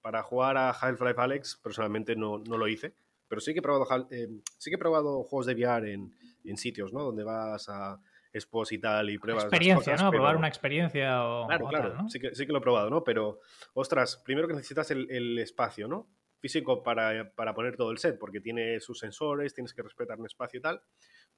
para 0.00 0.22
jugar 0.22 0.56
a 0.56 0.70
Half-Life 0.70 1.20
Alex, 1.20 1.60
personalmente 1.62 2.16
no, 2.16 2.38
no, 2.38 2.56
lo 2.56 2.68
hice. 2.68 2.94
Pero 3.28 3.40
sí 3.40 3.52
que 3.52 3.58
he 3.58 3.62
probado, 3.62 4.08
eh, 4.10 4.28
sí 4.56 4.70
que 4.70 4.76
he 4.76 4.78
probado 4.78 5.22
juegos 5.24 5.46
de 5.46 5.54
VR 5.54 5.92
en, 5.92 6.14
en, 6.44 6.56
sitios, 6.56 6.92
¿no? 6.92 7.02
Donde 7.02 7.24
vas 7.24 7.68
a 7.68 8.00
expos 8.32 8.72
y 8.72 8.78
tal 8.78 9.10
y 9.10 9.18
pruebas. 9.18 9.44
Experiencia, 9.44 9.96
¿no? 9.96 10.10
Probar 10.10 10.36
una 10.36 10.48
experiencia 10.48 11.24
o. 11.24 11.46
Claro, 11.46 11.68
claro. 11.68 12.08
Sí, 12.08 12.18
que, 12.18 12.34
sí 12.34 12.46
que 12.46 12.52
lo 12.52 12.58
he 12.58 12.62
probado, 12.62 12.88
¿no? 12.88 13.04
Pero, 13.04 13.40
ostras, 13.74 14.22
primero 14.24 14.48
que 14.48 14.54
necesitas 14.54 14.90
el, 14.90 15.10
el 15.10 15.38
espacio, 15.38 15.88
¿no? 15.88 16.08
Físico 16.40 16.82
para, 16.82 17.32
para, 17.34 17.54
poner 17.54 17.76
todo 17.76 17.90
el 17.90 17.98
set, 17.98 18.18
porque 18.18 18.40
tiene 18.40 18.80
sus 18.80 18.98
sensores, 18.98 19.54
tienes 19.54 19.74
que 19.74 19.82
respetar 19.82 20.18
un 20.18 20.26
espacio 20.26 20.58
y 20.58 20.62
tal. 20.62 20.82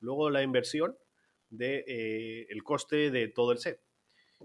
Luego 0.01 0.31
la 0.31 0.43
inversión 0.43 0.97
de 1.51 1.85
eh, 1.87 2.47
el 2.49 2.63
coste 2.63 3.11
de 3.11 3.29
todo 3.29 3.53
el 3.53 3.59
set. 3.59 3.83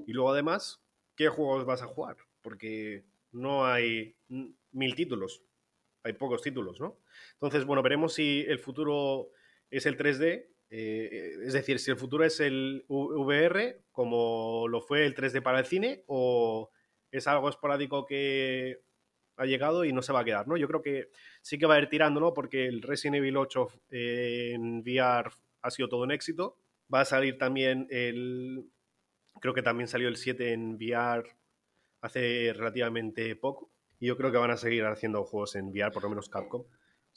Y 0.05 0.13
luego 0.13 0.31
además, 0.31 0.83
¿qué 1.15 1.29
juegos 1.29 1.65
vas 1.65 1.81
a 1.81 1.87
jugar? 1.87 2.17
Porque 2.41 3.05
no 3.31 3.65
hay 3.65 4.15
mil 4.71 4.95
títulos, 4.95 5.43
hay 6.03 6.13
pocos 6.13 6.41
títulos, 6.41 6.79
¿no? 6.79 6.99
Entonces, 7.33 7.65
bueno, 7.65 7.81
veremos 7.81 8.13
si 8.13 8.45
el 8.47 8.59
futuro 8.59 9.29
es 9.69 9.85
el 9.85 9.97
3D, 9.97 10.47
eh, 10.69 11.31
es 11.45 11.53
decir, 11.53 11.79
si 11.79 11.91
el 11.91 11.97
futuro 11.97 12.25
es 12.25 12.39
el 12.39 12.85
VR, 12.87 13.83
como 13.91 14.67
lo 14.67 14.81
fue 14.81 15.05
el 15.05 15.15
3D 15.15 15.41
para 15.41 15.59
el 15.59 15.65
cine, 15.65 16.03
o 16.07 16.71
es 17.11 17.27
algo 17.27 17.49
esporádico 17.49 18.05
que 18.05 18.81
ha 19.37 19.45
llegado 19.45 19.85
y 19.85 19.93
no 19.93 20.01
se 20.01 20.13
va 20.13 20.21
a 20.21 20.25
quedar, 20.25 20.47
¿no? 20.47 20.57
Yo 20.57 20.67
creo 20.67 20.81
que 20.81 21.09
sí 21.41 21.57
que 21.57 21.65
va 21.65 21.75
a 21.75 21.79
ir 21.79 21.89
tirando, 21.89 22.19
¿no? 22.19 22.33
Porque 22.33 22.67
el 22.67 22.81
Resident 22.81 23.17
Evil 23.17 23.37
8 23.37 23.67
eh, 23.91 24.51
en 24.53 24.79
VR 24.79 25.29
ha 25.61 25.71
sido 25.71 25.89
todo 25.89 26.03
un 26.03 26.11
éxito. 26.11 26.57
Va 26.93 27.01
a 27.01 27.05
salir 27.05 27.37
también 27.37 27.87
el... 27.89 28.65
Creo 29.41 29.53
que 29.53 29.61
también 29.61 29.87
salió 29.87 30.07
el 30.07 30.17
7 30.17 30.53
en 30.53 30.75
VR 30.75 31.35
hace 32.01 32.53
relativamente 32.53 33.35
poco. 33.35 33.69
Y 33.99 34.07
yo 34.07 34.17
creo 34.17 34.31
que 34.31 34.37
van 34.37 34.51
a 34.51 34.57
seguir 34.57 34.85
haciendo 34.85 35.23
juegos 35.23 35.55
en 35.55 35.69
VR, 35.69 35.91
por 35.91 36.03
lo 36.03 36.09
menos 36.09 36.29
Capcom. 36.29 36.63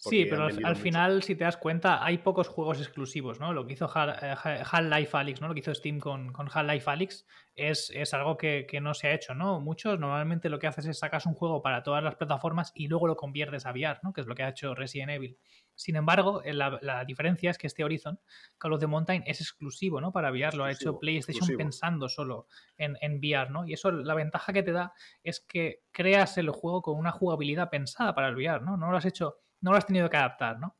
Sí, 0.00 0.26
pero 0.30 0.44
al, 0.44 0.76
final, 0.76 1.24
si 1.24 1.34
te 1.34 1.42
das 1.42 1.56
cuenta, 1.56 2.04
hay 2.04 2.18
pocos 2.18 2.46
juegos 2.46 2.78
exclusivos, 2.78 3.40
¿no? 3.40 3.52
Lo 3.52 3.66
que 3.66 3.72
hizo 3.72 3.86
eh, 3.86 4.34
Half-Life 4.64 5.16
Alyx, 5.16 5.40
¿no? 5.40 5.48
Lo 5.48 5.54
que 5.54 5.60
hizo 5.60 5.74
Steam 5.74 5.98
con, 5.98 6.32
con 6.32 6.48
Half-Life 6.48 6.88
Alyx 6.88 7.26
es, 7.56 7.90
es 7.92 8.14
algo 8.14 8.36
que, 8.36 8.66
no 8.80 8.94
se 8.94 9.08
ha 9.08 9.14
hecho, 9.14 9.34
¿no? 9.34 9.60
Muchos 9.60 9.98
normalmente 9.98 10.50
lo 10.50 10.60
que 10.60 10.68
haces 10.68 10.86
es 10.86 11.00
sacas 11.00 11.26
un 11.26 11.34
juego 11.34 11.62
para 11.62 11.82
todas 11.82 12.04
las 12.04 12.14
plataformas 12.14 12.70
y 12.76 12.86
luego 12.86 13.08
lo 13.08 13.16
conviertes 13.16 13.66
a 13.66 13.72
VR, 13.72 13.98
¿no? 14.04 14.12
Que 14.12 14.20
es 14.20 14.28
lo 14.28 14.36
que 14.36 14.44
ha 14.44 14.50
hecho 14.50 14.72
Resident 14.72 15.10
Evil. 15.10 15.36
Sin 15.74 15.96
embargo, 15.96 16.42
eh, 16.44 16.54
la, 16.54 17.04
diferencia 17.04 17.50
es 17.50 17.58
que 17.58 17.66
este 17.66 17.82
Horizon, 17.82 18.20
Call 18.56 18.74
of 18.74 18.80
the 18.80 18.86
Mountain, 18.86 19.24
es 19.26 19.40
exclusivo, 19.40 20.00
¿no? 20.00 20.12
Para 20.12 20.30
VR, 20.30 20.56
lo 20.56 20.62
ha 20.62 20.70
hecho 20.70 20.96
PlayStation 21.00 21.56
pensando 21.56 22.08
solo 22.08 22.46
en, 22.76 22.96
en 23.00 23.18
VR, 23.18 23.50
¿no? 23.50 23.66
Y 23.66 23.72
eso, 23.72 23.90
la 23.90 24.14
ventaja 24.14 24.52
que 24.52 24.62
te 24.62 24.70
da 24.70 24.92
es 25.24 25.40
que 25.40 25.82
creas 25.90 26.38
el 26.38 26.50
juego 26.50 26.82
con 26.82 26.96
una 26.96 27.10
jugabilidad 27.10 27.68
pensada 27.68 28.14
para 28.14 28.28
el 28.28 28.36
VR, 28.36 28.64
¿no? 28.64 28.76
No 28.76 28.92
lo 28.92 28.96
has 28.96 29.04
hecho 29.04 29.40
no 29.60 29.72
lo 29.72 29.76
has 29.76 29.86
tenido 29.86 30.08
que 30.08 30.16
adaptar, 30.16 30.58
¿no? 30.58 30.76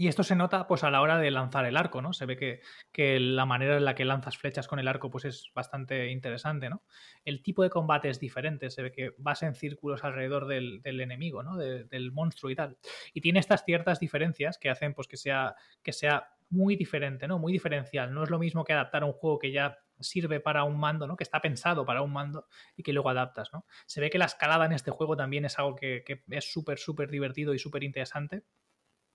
Y 0.00 0.08
esto 0.08 0.22
se 0.22 0.34
nota 0.34 0.66
pues 0.66 0.82
a 0.82 0.90
la 0.90 1.02
hora 1.02 1.18
de 1.18 1.30
lanzar 1.30 1.66
el 1.66 1.76
arco, 1.76 2.00
¿no? 2.00 2.14
Se 2.14 2.24
ve 2.24 2.34
que, 2.38 2.62
que, 2.90 3.20
la 3.20 3.44
manera 3.44 3.76
en 3.76 3.84
la 3.84 3.94
que 3.94 4.06
lanzas 4.06 4.38
flechas 4.38 4.66
con 4.66 4.78
el 4.78 4.88
arco 4.88 5.10
pues 5.10 5.26
es 5.26 5.50
bastante 5.54 6.10
interesante, 6.10 6.70
¿no? 6.70 6.84
El 7.22 7.42
tipo 7.42 7.62
de 7.62 7.68
combate 7.68 8.08
es 8.08 8.18
diferente, 8.18 8.70
se 8.70 8.82
ve 8.82 8.92
que 8.92 9.14
vas 9.18 9.42
en 9.42 9.54
círculos 9.54 10.02
alrededor 10.02 10.46
del, 10.46 10.80
enemigo, 10.84 11.42
¿no? 11.42 11.58
del 11.58 12.12
monstruo 12.12 12.50
y 12.50 12.54
tal. 12.54 12.78
Y 13.12 13.20
tiene 13.20 13.40
estas 13.40 13.62
ciertas 13.66 14.00
diferencias 14.00 14.56
que 14.56 14.70
hacen 14.70 14.94
pues 14.94 15.06
que 15.06 15.18
sea, 15.18 15.54
que 15.82 15.92
sea 15.92 16.30
muy 16.48 16.76
diferente, 16.76 17.28
¿no? 17.28 17.38
Muy 17.38 17.52
diferencial. 17.52 18.14
No 18.14 18.24
es 18.24 18.30
lo 18.30 18.38
mismo 18.38 18.64
que 18.64 18.72
adaptar 18.72 19.04
un 19.04 19.12
juego 19.12 19.38
que 19.38 19.52
ya 19.52 19.78
sirve 20.00 20.40
para 20.40 20.64
un 20.64 20.78
mando, 20.78 21.06
¿no? 21.06 21.16
Que 21.16 21.24
está 21.24 21.40
pensado 21.40 21.84
para 21.84 22.02
un 22.02 22.12
mando 22.12 22.46
y 22.76 22.82
que 22.82 22.92
luego 22.92 23.10
adaptas, 23.10 23.50
¿no? 23.52 23.66
Se 23.86 24.00
ve 24.00 24.10
que 24.10 24.18
la 24.18 24.26
escalada 24.26 24.66
en 24.66 24.72
este 24.72 24.90
juego 24.90 25.16
también 25.16 25.44
es 25.44 25.58
algo 25.58 25.76
que, 25.76 26.04
es 26.28 26.52
súper, 26.52 26.78
súper 26.78 27.10
divertido 27.10 27.54
y 27.54 27.58
súper 27.58 27.82
interesante. 27.82 28.44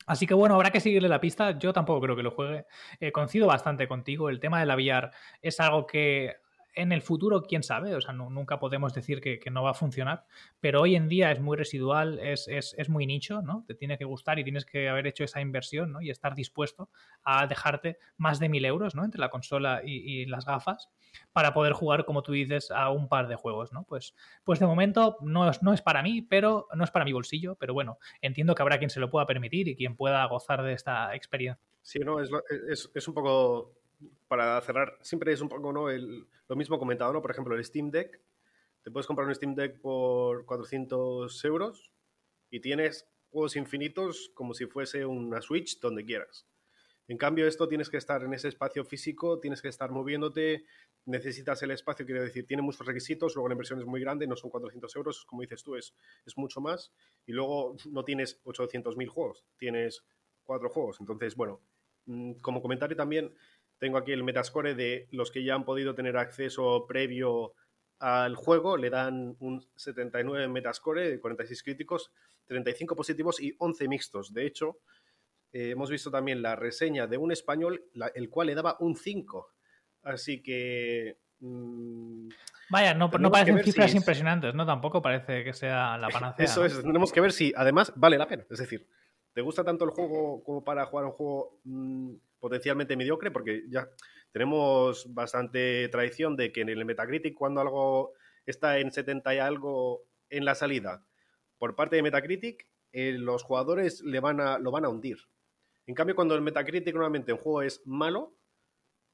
Así 0.07 0.27
que 0.27 0.33
bueno, 0.33 0.55
habrá 0.55 0.71
que 0.71 0.79
seguirle 0.79 1.09
la 1.09 1.19
pista. 1.19 1.57
Yo 1.57 1.73
tampoco 1.73 2.01
creo 2.01 2.15
que 2.15 2.23
lo 2.23 2.31
juegue. 2.31 2.65
Eh, 2.99 3.11
coincido 3.11 3.47
bastante 3.47 3.87
contigo. 3.87 4.29
El 4.29 4.39
tema 4.39 4.59
de 4.59 4.65
la 4.65 4.75
VR 4.75 5.09
es 5.41 5.59
algo 5.59 5.87
que 5.87 6.35
en 6.75 6.91
el 6.91 7.01
futuro, 7.01 7.43
quién 7.43 7.63
sabe, 7.63 7.95
o 7.95 8.01
sea, 8.01 8.13
nunca 8.13 8.59
podemos 8.59 8.93
decir 8.93 9.21
que, 9.21 9.39
no 9.49 9.63
va 9.63 9.71
a 9.71 9.73
funcionar, 9.73 10.25
pero 10.59 10.81
hoy 10.81 10.95
en 10.95 11.07
día 11.07 11.31
es 11.31 11.39
muy 11.39 11.55
residual, 11.55 12.19
es, 12.19 12.89
muy 12.89 13.05
nicho, 13.05 13.41
¿no? 13.41 13.63
Te 13.65 13.73
tiene 13.73 13.97
que 13.97 14.03
gustar 14.03 14.37
y 14.39 14.43
tienes 14.43 14.65
que 14.65 14.89
haber 14.89 15.07
hecho 15.07 15.23
esa 15.23 15.39
inversión, 15.39 15.93
¿no? 15.93 16.01
Y 16.01 16.09
estar 16.09 16.35
dispuesto 16.35 16.89
a 17.23 17.47
dejarte 17.47 17.97
más 18.17 18.39
de 18.39 18.49
mil 18.49 18.65
euros, 18.65 18.93
¿no? 18.93 19.05
Entre 19.05 19.21
la 19.21 19.29
consola 19.29 19.81
y, 19.83 20.25
las 20.25 20.45
gafas 20.45 20.89
para 21.31 21.53
poder 21.53 21.73
jugar, 21.73 22.03
como 22.03 22.23
tú 22.23 22.33
dices, 22.33 22.71
a 22.71 22.89
un 22.89 23.07
par 23.07 23.27
de 23.27 23.35
juegos, 23.35 23.71
¿no? 23.71 23.83
Pues, 23.83 24.15
pues 24.43 24.59
de 24.59 24.65
momento 24.65 25.17
no 25.21 25.49
es, 25.49 25.61
no 25.63 25.73
es 25.73 25.81
para 25.81 26.03
mí, 26.03 26.21
pero 26.21 26.67
no 26.75 26.83
es 26.83 26.91
para 26.91 27.05
mi 27.05 27.13
bolsillo, 27.13 27.55
pero 27.55 27.73
bueno, 27.73 27.99
entiendo 28.21 28.55
que 28.55 28.61
habrá 28.61 28.79
quien 28.79 28.89
se 28.89 28.99
lo 28.99 29.09
pueda 29.09 29.25
permitir 29.25 29.67
y 29.67 29.75
quien 29.75 29.95
pueda 29.95 30.25
gozar 30.25 30.63
de 30.63 30.73
esta 30.73 31.15
experiencia. 31.15 31.61
Sí, 31.81 31.99
no, 31.99 32.19
es, 32.19 32.89
es 32.93 33.07
un 33.07 33.13
poco 33.13 33.84
para 34.27 34.59
cerrar, 34.61 34.97
siempre 35.01 35.31
es 35.31 35.41
un 35.41 35.49
poco 35.49 35.71
¿no? 35.71 35.87
lo 35.89 36.55
mismo 36.55 36.79
comentado, 36.79 37.13
¿no? 37.13 37.21
Por 37.21 37.31
ejemplo, 37.31 37.55
el 37.55 37.63
Steam 37.63 37.91
Deck. 37.91 38.21
Te 38.81 38.91
puedes 38.91 39.07
comprar 39.07 39.27
un 39.27 39.33
Steam 39.33 39.55
Deck 39.55 39.79
por 39.81 40.45
400 40.45 41.45
euros 41.45 41.91
y 42.49 42.59
tienes 42.59 43.07
juegos 43.29 43.55
infinitos 43.55 44.31
como 44.33 44.53
si 44.53 44.65
fuese 44.65 45.05
una 45.05 45.41
Switch 45.41 45.79
donde 45.79 46.05
quieras. 46.05 46.47
En 47.07 47.17
cambio, 47.17 47.47
esto 47.47 47.67
tienes 47.67 47.89
que 47.89 47.97
estar 47.97 48.23
en 48.23 48.33
ese 48.33 48.47
espacio 48.47 48.83
físico, 48.83 49.39
tienes 49.39 49.61
que 49.61 49.67
estar 49.67 49.91
moviéndote, 49.91 50.65
necesitas 51.05 51.61
el 51.61 51.71
espacio, 51.71 52.05
quiero 52.05 52.23
decir, 52.23 52.47
tiene 52.47 52.63
muchos 52.63 52.85
requisitos, 52.85 53.35
luego 53.35 53.47
la 53.47 53.53
inversión 53.53 53.79
es 53.79 53.85
muy 53.85 54.01
grande, 54.01 54.25
no 54.25 54.35
son 54.35 54.49
400 54.49 54.95
euros, 54.95 55.25
como 55.25 55.41
dices 55.41 55.61
tú, 55.61 55.75
es, 55.75 55.93
es 56.25 56.35
mucho 56.35 56.61
más, 56.61 56.91
y 57.25 57.31
luego 57.31 57.75
no 57.91 58.03
tienes 58.03 58.41
800.000 58.43 59.07
juegos, 59.07 59.45
tienes 59.57 60.03
cuatro 60.43 60.69
juegos. 60.69 60.97
Entonces, 60.99 61.35
bueno, 61.35 61.61
mm, 62.05 62.33
como 62.41 62.61
comentario 62.61 62.97
también, 62.97 63.35
tengo 63.77 63.97
aquí 63.97 64.11
el 64.11 64.23
Metascore 64.23 64.75
de 64.75 65.07
los 65.11 65.31
que 65.31 65.43
ya 65.43 65.55
han 65.55 65.65
podido 65.65 65.95
tener 65.95 66.17
acceso 66.17 66.85
previo 66.87 67.53
al 67.99 68.35
juego, 68.35 68.77
le 68.77 68.89
dan 68.89 69.35
un 69.39 69.65
79 69.75 70.47
Metascore 70.47 71.09
de 71.09 71.19
46 71.19 71.63
críticos, 71.63 72.11
35 72.45 72.95
positivos 72.95 73.41
y 73.41 73.55
11 73.57 73.87
mixtos. 73.87 74.33
De 74.33 74.45
hecho, 74.45 74.79
eh, 75.51 75.71
hemos 75.71 75.89
visto 75.89 76.11
también 76.11 76.41
la 76.41 76.55
reseña 76.55 77.07
de 77.07 77.17
un 77.17 77.31
español, 77.31 77.85
el 78.13 78.29
cual 78.29 78.47
le 78.47 78.55
daba 78.55 78.77
un 78.79 78.95
5. 78.95 79.53
Así 80.03 80.41
que... 80.41 81.17
Mm, 81.39 82.29
Vaya, 82.69 82.93
no, 82.93 83.09
no 83.19 83.31
parecen 83.31 83.63
cifras 83.63 83.93
impresionantes, 83.93 84.53
¿no? 84.55 84.65
Tampoco 84.65 85.01
parece 85.01 85.43
que 85.43 85.53
sea 85.53 85.97
la 85.97 86.09
panacea. 86.09 86.45
Eso 86.45 86.65
es, 86.65 86.81
tenemos 86.81 87.11
que 87.11 87.21
ver 87.21 87.31
si 87.31 87.53
además 87.55 87.93
vale 87.95 88.17
la 88.17 88.27
pena. 88.27 88.45
Es 88.49 88.59
decir, 88.59 88.87
¿te 89.33 89.41
gusta 89.41 89.63
tanto 89.63 89.85
el 89.85 89.91
juego 89.91 90.43
como 90.43 90.63
para 90.63 90.85
jugar 90.85 91.05
un 91.05 91.11
juego 91.11 91.59
mm, 91.63 92.13
potencialmente 92.45 92.95
mediocre, 92.95 93.31
porque 93.31 93.63
ya 93.69 93.89
tenemos 94.31 95.11
bastante 95.15 95.89
tradición 95.89 96.35
de 96.35 96.51
que 96.51 96.61
en 96.61 96.69
el 96.69 96.85
Metacritic, 96.85 97.33
cuando 97.33 97.59
algo 97.59 98.13
está 98.45 98.77
en 98.77 98.91
70 98.91 99.33
y 99.33 99.39
algo 99.39 100.03
en 100.29 100.45
la 100.45 100.53
salida, 100.53 101.03
por 101.57 101.75
parte 101.75 101.95
de 101.95 102.03
Metacritic, 102.03 102.67
eh, 102.91 103.13
los 103.13 103.41
jugadores 103.41 104.03
le 104.03 104.19
van 104.19 104.39
a, 104.39 104.59
lo 104.59 104.69
van 104.69 104.85
a 104.85 104.89
hundir. 104.89 105.17
En 105.87 105.95
cambio, 105.95 106.15
cuando 106.15 106.35
el 106.35 106.43
Metacritic 106.43 106.93
normalmente 106.93 107.33
un 107.33 107.39
juego 107.39 107.63
es 107.63 107.81
malo, 107.87 108.37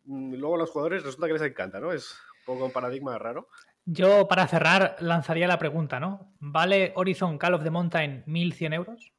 mm, 0.04 0.34
luego 0.34 0.56
a 0.56 0.58
los 0.58 0.72
jugadores 0.72 1.04
resulta 1.04 1.28
que 1.28 1.34
les 1.34 1.42
encanta, 1.42 1.80
¿no? 1.80 1.94
Es 1.94 2.12
un 2.40 2.46
poco 2.46 2.66
un 2.66 2.74
paradigma 2.74 3.18
raro. 3.18 3.48
Yo, 3.86 4.28
para 4.28 4.46
cerrar, 4.46 4.98
lanzaría 5.00 5.48
la 5.48 5.58
pregunta, 5.58 6.02
¿no? 6.02 6.34
¿Vale 6.42 6.92
Horizon 6.98 7.38
Call 7.38 7.54
of 7.54 7.64
the 7.64 7.72
Mountain 7.72 8.24
1100 8.26 8.74
euros? 8.74 9.14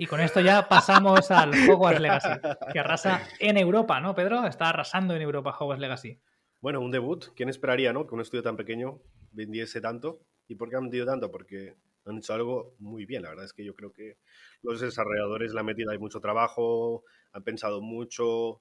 Y 0.00 0.06
con 0.06 0.20
esto 0.20 0.40
ya 0.40 0.68
pasamos 0.68 1.28
al 1.32 1.50
Hogwarts 1.68 2.00
Legacy, 2.00 2.28
que 2.72 2.78
arrasa 2.78 3.20
en 3.40 3.58
Europa, 3.58 4.00
¿no, 4.00 4.14
Pedro? 4.14 4.46
Está 4.46 4.68
arrasando 4.68 5.16
en 5.16 5.22
Europa 5.22 5.56
Hogwarts 5.58 5.80
Legacy. 5.80 6.20
Bueno, 6.60 6.80
un 6.80 6.92
debut. 6.92 7.24
¿Quién 7.34 7.48
esperaría, 7.48 7.92
no? 7.92 8.06
Que 8.06 8.14
un 8.14 8.20
estudio 8.20 8.44
tan 8.44 8.56
pequeño 8.56 9.00
vendiese 9.32 9.80
tanto. 9.80 10.20
¿Y 10.46 10.54
por 10.54 10.70
qué 10.70 10.76
han 10.76 10.84
vendido 10.84 11.04
tanto? 11.04 11.32
Porque 11.32 11.74
han 12.06 12.18
hecho 12.18 12.32
algo 12.32 12.76
muy 12.78 13.06
bien. 13.06 13.24
La 13.24 13.30
verdad 13.30 13.44
es 13.44 13.52
que 13.52 13.64
yo 13.64 13.74
creo 13.74 13.92
que 13.92 14.18
los 14.62 14.80
desarrolladores 14.80 15.52
le 15.52 15.58
han 15.58 15.66
metido 15.66 15.90
ahí 15.90 15.98
mucho 15.98 16.20
trabajo, 16.20 17.02
han 17.32 17.42
pensado 17.42 17.80
mucho, 17.80 18.60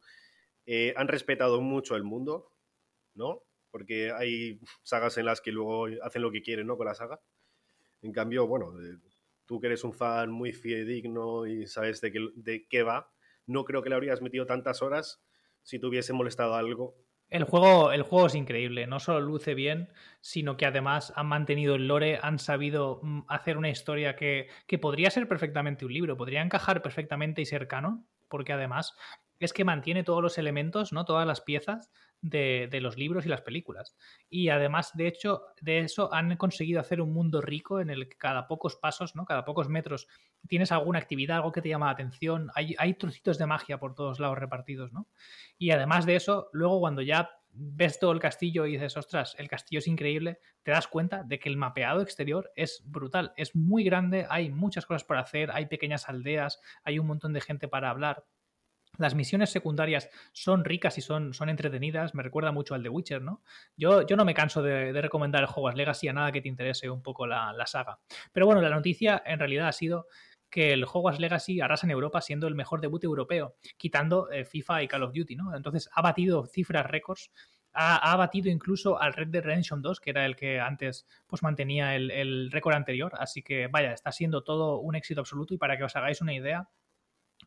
eh, 0.65 0.96
han 0.98 1.08
respetado 1.08 1.62
mucho 1.62 1.96
el 1.96 2.03
mundo, 2.03 2.51
¿no? 3.13 3.44
Porque 3.70 4.12
hay 4.12 4.60
sagas 4.82 5.20
en 5.20 5.25
las 5.25 5.39
que 5.39 5.51
luego 5.51 5.86
hacen 6.01 6.24
lo 6.24 6.32
que 6.32 6.41
quieren, 6.41 6.65
¿no? 6.65 6.77
Con 6.77 6.88
la 6.88 6.96
saga. 6.96 7.20
En 8.01 8.12
cambio, 8.12 8.48
bueno, 8.48 8.74
tú 9.48 9.60
que 9.60 9.68
eres 9.68 9.84
un 9.84 9.94
fan 9.94 10.30
muy 10.30 10.54
fidedigno 10.54 11.48
y 11.48 11.66
sabes 11.66 12.01
de 12.01 12.12
qué, 12.12 12.20
de 12.36 12.68
qué 12.68 12.84
va, 12.84 13.12
no 13.48 13.63
creo 13.66 13.82
que 13.82 13.89
le 13.89 13.96
habrías 13.96 14.22
metido 14.22 14.46
tantas 14.46 14.82
horas 14.82 15.24
si 15.63 15.80
te 15.80 15.88
hubiese 15.88 16.13
molestado 16.13 16.56
algo. 16.56 16.96
El 17.30 17.44
juego, 17.44 17.92
el 17.92 18.04
juego 18.04 18.27
es 18.27 18.36
increíble, 18.36 18.88
no 18.88 19.00
solo 19.00 19.20
luce 19.20 19.54
bien, 19.54 19.89
sino 20.22 20.56
que 20.56 20.66
además 20.66 21.12
han 21.16 21.27
mantenido 21.27 21.75
el 21.75 21.88
lore, 21.88 22.20
han 22.22 22.39
sabido 22.39 23.01
mm, 23.04 23.24
hacer 23.27 23.58
una 23.58 23.70
historia 23.70 24.16
que, 24.16 24.48
que 24.66 24.77
podría 24.77 25.10
ser 25.10 25.27
perfectamente 25.27 25.86
un 25.86 25.94
libro, 25.94 26.16
podría 26.16 26.42
encajar 26.42 26.82
perfectamente 26.82 27.42
y 27.42 27.46
ser 27.46 27.68
canon, 27.68 28.08
porque 28.30 28.54
además 28.54 28.96
es 29.39 29.51
que 29.51 29.66
mantiene 29.66 30.04
todos 30.04 30.22
los 30.22 30.38
elementos, 30.38 30.94
¿no? 30.94 31.04
Todas 31.04 31.27
las 31.27 31.42
piezas 31.42 31.92
de, 32.21 32.69
los 32.81 32.97
libros 32.97 33.25
y 33.25 33.29
las 33.29 33.41
películas. 33.41 33.95
Y 34.29 34.50
además, 34.50 34.91
de 34.95 35.07
hecho, 35.07 35.43
de 35.62 35.79
eso 35.79 36.13
han 36.13 36.36
conseguido 36.38 36.79
hacer 36.79 37.01
un 37.01 37.13
mundo 37.13 37.41
rico 37.41 37.79
en 37.79 37.89
el 37.89 38.09
que 38.09 38.17
cada 38.17 38.47
pocos 38.47 38.75
pasos, 38.75 39.15
¿no? 39.15 39.25
Cada 39.25 39.45
pocos 39.45 39.69
metros 39.69 40.07
tienes 40.47 40.71
alguna 40.71 41.00
actividad, 41.00 41.38
algo 41.38 41.51
que 41.51 41.62
te 41.62 41.69
llama 41.69 41.88
la 41.88 41.93
atención. 41.93 42.50
Hay, 42.55 42.75
hay 42.77 42.93
trocitos 42.95 43.38
de 43.38 43.45
magia 43.45 43.79
por 43.79 43.95
todos 43.95 44.19
lados 44.19 44.38
repartidos, 44.38 44.93
¿no? 44.93 45.07
Y 45.57 45.71
además 45.71 46.05
de 46.05 46.15
eso, 46.15 46.50
luego 46.53 46.79
cuando 46.79 47.01
ya 47.01 47.29
ves 47.57 48.00
todo 48.00 48.12
el 48.12 48.19
castillo 48.19 48.65
y 48.65 48.74
dices, 48.74 48.97
ostras, 48.97 49.36
el 49.38 49.47
castillo 49.47 49.79
es 49.79 49.88
increíble, 49.88 50.39
te 50.63 50.71
das 50.71 50.88
cuenta 50.88 51.24
de 51.24 51.39
que 51.39 51.50
el 51.50 51.57
mapeado 51.57 52.01
exterior 52.01 52.51
es 52.55 52.83
brutal, 52.86 53.33
es 53.36 53.55
muy 53.55 53.83
grande, 53.83 54.27
hay 54.29 54.51
muchas 54.51 54.86
cosas 54.86 55.03
por 55.03 55.17
hacer, 55.17 55.50
hay 55.51 55.65
pequeñas 55.65 56.07
aldeas, 56.07 56.62
hay 56.83 57.00
un 57.00 57.07
montón 57.07 57.33
de 57.33 57.41
gente 57.41 57.67
para 57.67 57.89
hablar. 57.89 58.25
Las 58.98 59.13
misiones 59.13 59.51
secundarias 59.51 60.10
son 60.32 60.65
ricas 60.65 60.98
y 60.98 61.01
son, 61.01 61.34
son 61.34 61.50
entretenidas. 61.50 62.15
Me 62.15 62.24
recuerda 62.24 62.51
mucho 62.51 62.74
al 62.74 62.82
The 62.82 62.89
Witcher, 62.89 63.22
¿no? 63.22 63.44
Yo, 63.75 64.06
yo 64.08 64.15
no 64.15 64.25
me 64.25 64.34
canso 64.34 64.63
de, 64.63 64.91
recomendar 65.01 65.44
el 65.44 65.50
Hogwarts 65.53 65.77
Legacy 65.77 66.08
a 66.08 66.13
nada 66.13 66.32
que 66.32 66.41
te 66.41 66.48
interese 66.48 66.89
un 66.89 67.03
poco 67.03 67.27
la, 67.27 67.53
la, 67.53 67.67
saga. 67.67 68.00
Pero 68.32 68.48
bueno, 68.48 68.62
la 68.62 68.70
noticia 68.70 69.22
en 69.25 69.39
realidad 69.39 69.67
ha 69.67 69.74
sido 69.74 70.08
que 70.50 70.74
el 70.74 70.86
Hogwarts 70.86 71.20
Legacy 71.20 71.62
arrasa 71.62 71.86
en 71.86 71.91
Europa 71.91 72.22
siendo 72.22 72.48
el 72.48 72.56
mejor 72.56 72.82
debut 72.82 73.03
europeo, 73.03 73.56
quitando 73.77 74.32
eh, 74.32 74.46
FIFA 74.46 74.84
y 74.84 74.88
Call 74.88 75.03
of 75.03 75.13
Duty, 75.13 75.36
¿no? 75.36 75.56
Entonces 75.56 75.89
ha 75.94 76.01
batido 76.01 76.46
cifras 76.46 76.86
récords. 76.86 77.32
Ha, 77.79 78.15
batido 78.15 78.50
incluso 78.50 79.00
al 79.00 79.13
Red 79.13 79.27
Dead 79.27 79.44
Redemption 79.44 79.84
2, 79.84 80.00
que 80.00 80.10
era 80.10 80.25
el 80.25 80.36
que 80.36 80.60
antes 80.60 81.06
pues, 81.27 81.44
mantenía 81.44 81.96
el, 81.96 82.10
el 82.10 82.50
récord 82.50 82.74
anterior. 82.74 83.13
Así 83.20 83.44
que 83.44 83.67
vaya, 83.67 83.94
está 83.94 84.12
siendo 84.12 84.44
todo 84.44 84.79
un 84.79 84.96
éxito 84.96 85.22
absoluto. 85.22 85.53
Y 85.53 85.60
para 85.60 85.77
que 85.77 85.84
os 85.84 85.96
hagáis 85.96 86.20
una 86.20 86.34
idea, 86.34 86.67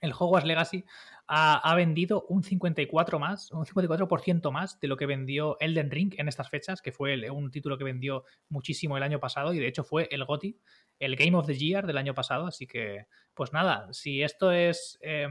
el 0.00 0.12
Hogwarts 0.12 0.46
Legacy 0.46 0.84
ha, 1.32 1.74
vendido 1.76 2.26
un 2.28 2.42
54 2.42 3.20
más, 3.20 3.52
un 3.52 3.64
54% 3.64 4.50
más 4.50 4.80
de 4.80 4.88
lo 4.88 4.96
que 4.96 5.06
vendió 5.06 5.56
Elden 5.60 5.90
Ring 5.90 6.14
en 6.18 6.26
estas 6.26 6.50
fechas, 6.50 6.82
que 6.82 6.90
fue 6.90 7.30
un 7.30 7.52
título 7.52 7.78
que 7.78 7.84
vendió 7.84 8.24
muchísimo 8.48 8.96
el 8.96 9.04
año 9.04 9.20
pasado 9.20 9.54
y 9.54 9.60
de 9.60 9.68
hecho 9.68 9.84
fue 9.84 10.08
el 10.10 10.24
GOTI, 10.24 10.58
el 10.98 11.14
Game 11.14 11.36
of 11.36 11.46
the 11.46 11.56
Year 11.56 11.86
del 11.86 11.98
año 11.98 12.14
pasado. 12.14 12.46
Así 12.46 12.66
que, 12.66 13.06
pues 13.32 13.52
nada, 13.52 13.92
si 13.92 14.22
esto 14.22 14.50
es 14.50 14.98
eh, 15.02 15.28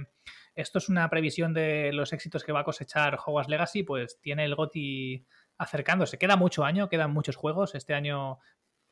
esto 0.56 0.78
es 0.78 0.90
una 0.90 1.10
previsión 1.10 1.54
de 1.54 1.92
los 1.94 2.14
éxitos 2.14 2.44
que 2.44 2.52
va 2.52 2.62
a 2.62 2.66
cosechar 2.66 3.18
Hogwarts 3.26 3.50
Legacy, 3.50 3.84
pues 3.84 4.20
tiene 4.22 4.46
el 4.46 4.56
GOTI 4.56 5.26
acercándose. 5.58 6.18
Queda 6.18 6.36
mucho 6.36 6.64
año, 6.64 6.90
quedan 6.90 7.12
muchos 7.12 7.36
juegos. 7.36 7.76
Este 7.76 7.94
año 7.94 8.40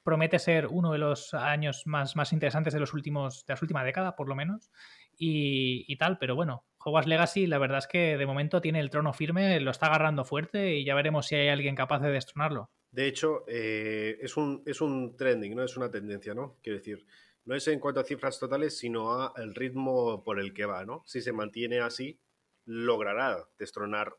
promete 0.04 0.40
ser 0.40 0.68
uno 0.68 0.94
de 0.94 1.00
los 1.00 1.34
años 1.34 1.84
más, 1.86 2.16
más 2.16 2.32
interesantes 2.32 2.74
de 2.74 2.80
los 2.80 2.94
últimos, 2.94 3.46
de 3.46 3.54
la 3.54 3.60
última 3.62 3.84
década, 3.84 4.16
por 4.16 4.30
lo 4.30 4.36
menos 4.36 4.72
y, 5.18 5.96
tal, 5.98 6.18
pero 6.18 6.36
bueno, 6.36 6.66
Hogwarts 6.84 7.08
Legacy 7.08 7.48
la 7.48 7.58
verdad 7.58 7.80
es 7.80 7.88
que 7.88 8.18
de 8.18 8.26
momento 8.26 8.62
tiene 8.62 8.80
el 8.80 8.90
trono 8.90 9.14
firme, 9.14 9.60
lo 9.60 9.72
está 9.72 9.88
agarrando 9.88 10.24
fuerte 10.26 10.76
y 10.76 10.86
ya 10.86 10.96
veremos 10.96 11.28
si 11.28 11.36
hay 11.36 11.50
alguien 11.50 11.76
capaz 11.76 12.00
de 12.00 12.12
destronarlo. 12.12 12.70
De 12.92 13.08
hecho, 13.08 13.44
eh, 13.48 14.18
es, 14.22 14.38
un, 14.38 14.64
es 14.66 14.82
un 14.82 15.16
trending, 15.18 15.56
no 15.56 15.64
es 15.64 15.76
una 15.76 15.92
tendencia, 15.92 16.34
¿no? 16.34 16.58
Quiero 16.62 16.80
decir, 16.80 17.06
no 17.46 17.56
es 17.56 17.68
en 17.68 17.80
cuanto 17.80 18.00
a 18.00 18.04
cifras 18.04 18.40
totales, 18.40 18.78
sino 18.78 19.14
a 19.14 19.34
el 19.38 19.56
ritmo 19.56 20.24
por 20.24 20.40
el 20.40 20.54
que 20.54 20.66
va, 20.66 20.86
¿no? 20.86 21.04
Si 21.06 21.22
se 21.22 21.34
mantiene 21.34 21.80
así, 21.80 22.20
logrará 22.66 23.48
destronar 23.58 24.16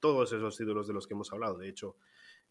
todos 0.00 0.32
esos 0.32 0.56
títulos 0.56 0.86
de 0.86 0.94
los 0.94 1.06
que 1.06 1.14
hemos 1.14 1.32
hablado. 1.32 1.58
De 1.58 1.68
hecho, 1.68 1.96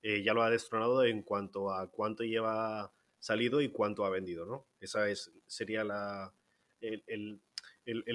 eh, 0.02 0.24
ya 0.24 0.34
lo 0.34 0.44
ha 0.44 0.50
destronado 0.50 1.04
en 1.04 1.24
cuanto 1.24 1.72
a 1.72 1.90
cuánto 1.90 2.24
lleva 2.24 2.94
salido 3.20 3.62
y 3.62 3.70
cuánto 3.70 4.06
ha 4.06 4.10
vendido, 4.10 4.46
¿no? 4.46 4.68
Esa 4.80 5.10
es, 5.10 5.32
sería 5.48 5.84
la, 5.84 6.34
el, 6.80 7.42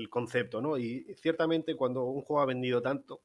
concepto, 0.08 0.60
¿no? 0.60 0.76
Y 0.78 1.14
ciertamente 1.16 1.76
cuando 1.76 2.04
un 2.04 2.22
juego 2.22 2.42
ha 2.42 2.46
vendido 2.46 2.82
tanto, 2.82 3.22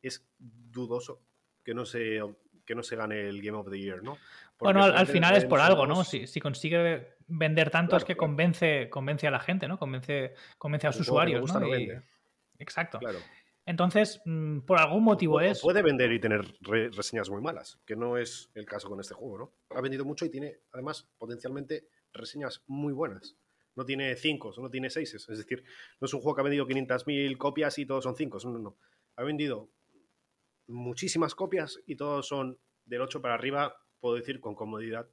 es 0.00 0.26
dudoso 0.38 1.20
que 1.62 1.74
no 1.74 1.84
se, 1.84 2.20
que 2.64 2.74
no 2.74 2.82
se 2.82 2.96
gane 2.96 3.28
el 3.28 3.40
Game 3.40 3.58
of 3.58 3.70
the 3.70 3.78
Year, 3.78 4.02
¿no? 4.02 4.18
bueno, 4.58 4.84
al, 4.84 5.06
final 5.06 5.36
es 5.36 5.44
por 5.44 5.60
algo, 5.60 5.86
¿no? 5.86 6.04
Si, 6.04 6.26
si, 6.26 6.40
consigue 6.40 7.16
vender 7.26 7.70
tanto 7.70 7.96
es 7.96 8.04
que 8.04 8.16
convence, 8.16 8.88
convence 8.90 9.26
a 9.26 9.30
la 9.30 9.40
gente, 9.40 9.66
¿no? 9.66 9.78
Convence, 9.78 10.34
convence 10.58 10.86
a 10.86 10.90
los 10.90 11.00
usuarios, 11.00 11.52
¿no? 11.52 11.66
Exacto. 12.58 12.98
Claro. 12.98 13.18
Entonces, 13.64 14.20
mm, 14.24 14.60
por 14.60 14.78
algún 14.78 15.04
motivo 15.04 15.40
es. 15.40 15.60
Puede 15.60 15.82
vender 15.82 16.12
y 16.12 16.20
tener 16.20 16.44
reseñas 16.60 17.30
muy 17.30 17.40
malas, 17.40 17.80
que 17.84 17.96
no 17.96 18.16
es 18.16 18.50
el 18.54 18.66
caso 18.66 18.88
con 18.88 19.00
este 19.00 19.14
juego, 19.14 19.38
¿no? 19.38 19.76
Ha 19.76 19.80
vendido 19.80 20.04
mucho 20.04 20.24
y 20.24 20.30
tiene, 20.30 20.58
además, 20.72 21.08
potencialmente 21.18 21.88
reseñas 22.12 22.62
muy 22.66 22.92
buenas 22.92 23.36
no 23.74 23.84
tiene 23.84 24.14
5, 24.16 24.54
no 24.58 24.70
tiene 24.70 24.90
6. 24.90 25.14
Es 25.14 25.38
decir, 25.38 25.64
no 26.00 26.06
es 26.06 26.14
un 26.14 26.20
juego 26.20 26.34
que 26.34 26.40
ha 26.40 26.44
vendido 26.44 26.66
500.000 26.66 27.36
copias 27.38 27.78
y 27.78 27.86
todos 27.86 28.04
son 28.04 28.16
5. 28.16 28.38
No, 28.44 28.58
no. 28.58 28.76
Ha 29.16 29.22
vendido 29.22 29.70
muchísimas 30.66 31.34
copias 31.34 31.80
y 31.86 31.96
todos 31.96 32.26
son 32.26 32.58
del 32.84 33.00
8 33.00 33.20
para 33.22 33.34
arriba, 33.34 33.76
puedo 34.00 34.16
decir 34.16 34.40
con 34.40 34.54
comodidad, 34.54 35.08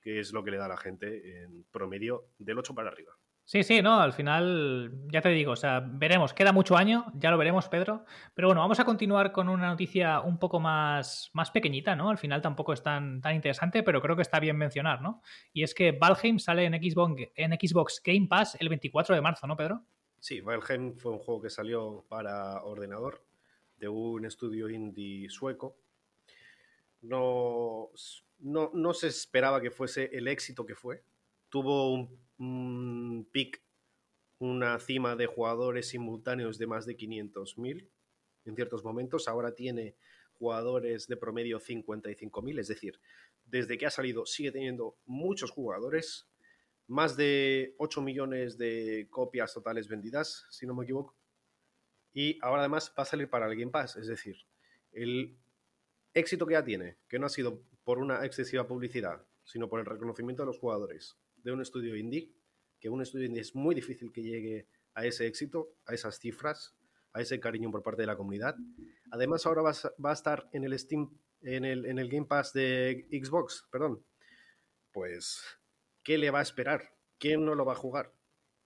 que 0.00 0.20
es 0.20 0.32
lo 0.32 0.42
que 0.44 0.50
le 0.50 0.56
da 0.56 0.66
a 0.66 0.68
la 0.68 0.76
gente 0.76 1.42
en 1.42 1.64
promedio 1.64 2.28
del 2.38 2.58
8 2.58 2.74
para 2.74 2.88
arriba. 2.88 3.16
Sí, 3.50 3.64
sí, 3.64 3.82
no, 3.82 4.00
al 4.00 4.12
final, 4.12 4.92
ya 5.10 5.20
te 5.22 5.30
digo, 5.30 5.50
o 5.50 5.56
sea, 5.56 5.80
veremos, 5.80 6.32
queda 6.32 6.52
mucho 6.52 6.76
año, 6.76 7.06
ya 7.16 7.32
lo 7.32 7.36
veremos, 7.36 7.68
Pedro. 7.68 8.04
Pero 8.32 8.46
bueno, 8.46 8.60
vamos 8.60 8.78
a 8.78 8.84
continuar 8.84 9.32
con 9.32 9.48
una 9.48 9.66
noticia 9.66 10.20
un 10.20 10.38
poco 10.38 10.60
más, 10.60 11.30
más 11.32 11.50
pequeñita, 11.50 11.96
¿no? 11.96 12.10
Al 12.10 12.18
final 12.18 12.42
tampoco 12.42 12.72
es 12.72 12.80
tan, 12.80 13.20
tan 13.20 13.34
interesante, 13.34 13.82
pero 13.82 14.00
creo 14.00 14.14
que 14.14 14.22
está 14.22 14.38
bien 14.38 14.56
mencionar, 14.56 15.02
¿no? 15.02 15.20
Y 15.52 15.64
es 15.64 15.74
que 15.74 15.90
Valheim 15.90 16.38
sale 16.38 16.64
en 16.64 16.74
Xbox, 16.74 17.22
en 17.34 17.50
Xbox 17.54 18.00
Game 18.04 18.28
Pass 18.28 18.56
el 18.60 18.68
24 18.68 19.16
de 19.16 19.20
marzo, 19.20 19.48
¿no, 19.48 19.56
Pedro? 19.56 19.84
Sí, 20.20 20.40
Valheim 20.40 20.94
fue 20.94 21.10
un 21.10 21.18
juego 21.18 21.42
que 21.42 21.50
salió 21.50 22.04
para 22.08 22.62
ordenador 22.62 23.20
de 23.78 23.88
un 23.88 24.26
estudio 24.26 24.68
indie 24.68 25.28
sueco. 25.28 25.76
No, 27.02 27.90
no, 28.38 28.70
no 28.72 28.94
se 28.94 29.08
esperaba 29.08 29.60
que 29.60 29.72
fuese 29.72 30.08
el 30.12 30.28
éxito 30.28 30.64
que 30.64 30.76
fue. 30.76 31.02
Tuvo 31.48 31.92
un 31.92 32.29
un 32.40 33.28
pick, 33.30 33.62
una 34.38 34.78
cima 34.80 35.14
de 35.14 35.26
jugadores 35.26 35.88
simultáneos 35.88 36.58
de 36.58 36.66
más 36.66 36.86
de 36.86 36.96
500.000 36.96 37.88
en 38.46 38.56
ciertos 38.56 38.82
momentos. 38.82 39.28
Ahora 39.28 39.54
tiene 39.54 39.94
jugadores 40.38 41.06
de 41.06 41.18
promedio 41.18 41.60
55.000, 41.60 42.58
es 42.58 42.68
decir, 42.68 42.98
desde 43.44 43.76
que 43.76 43.86
ha 43.86 43.90
salido 43.90 44.24
sigue 44.24 44.50
teniendo 44.50 44.96
muchos 45.04 45.50
jugadores, 45.50 46.28
más 46.86 47.16
de 47.16 47.74
8 47.76 48.00
millones 48.00 48.56
de 48.56 49.06
copias 49.10 49.52
totales 49.52 49.86
vendidas, 49.86 50.46
si 50.50 50.66
no 50.66 50.74
me 50.74 50.84
equivoco. 50.84 51.14
Y 52.14 52.38
ahora 52.40 52.62
además 52.62 52.92
va 52.98 53.02
a 53.02 53.06
salir 53.06 53.28
para 53.28 53.46
el 53.46 53.56
Game 53.56 53.70
Pass, 53.70 53.96
es 53.96 54.06
decir, 54.06 54.36
el 54.92 55.36
éxito 56.14 56.46
que 56.46 56.54
ya 56.54 56.64
tiene, 56.64 56.96
que 57.06 57.18
no 57.18 57.26
ha 57.26 57.28
sido 57.28 57.62
por 57.84 57.98
una 57.98 58.24
excesiva 58.24 58.66
publicidad, 58.66 59.24
sino 59.44 59.68
por 59.68 59.78
el 59.78 59.86
reconocimiento 59.86 60.42
de 60.42 60.46
los 60.46 60.58
jugadores 60.58 61.19
de 61.42 61.52
un 61.52 61.60
estudio 61.60 61.96
indie, 61.96 62.30
que 62.78 62.88
un 62.88 63.02
estudio 63.02 63.26
indie 63.26 63.42
es 63.42 63.54
muy 63.54 63.74
difícil 63.74 64.12
que 64.12 64.22
llegue 64.22 64.66
a 64.94 65.04
ese 65.04 65.26
éxito, 65.26 65.74
a 65.86 65.94
esas 65.94 66.18
cifras, 66.18 66.74
a 67.12 67.20
ese 67.20 67.40
cariño 67.40 67.70
por 67.70 67.82
parte 67.82 68.02
de 68.02 68.06
la 68.06 68.16
comunidad. 68.16 68.56
Además, 69.10 69.46
ahora 69.46 69.62
va 69.62 70.10
a, 70.10 70.12
estar 70.12 70.48
en 70.52 70.64
el 70.64 70.78
Steam, 70.78 71.10
en 71.42 71.64
el, 71.64 71.86
en 71.86 71.98
el 71.98 72.08
Game 72.08 72.26
Pass 72.26 72.52
de 72.52 73.06
Xbox, 73.10 73.66
perdón. 73.70 74.04
Pues, 74.92 75.42
¿qué 76.02 76.18
le 76.18 76.30
va 76.30 76.40
a 76.40 76.42
esperar? 76.42 76.94
¿Quién 77.18 77.44
no 77.44 77.54
lo 77.54 77.64
va 77.64 77.72
a 77.72 77.76
jugar? 77.76 78.12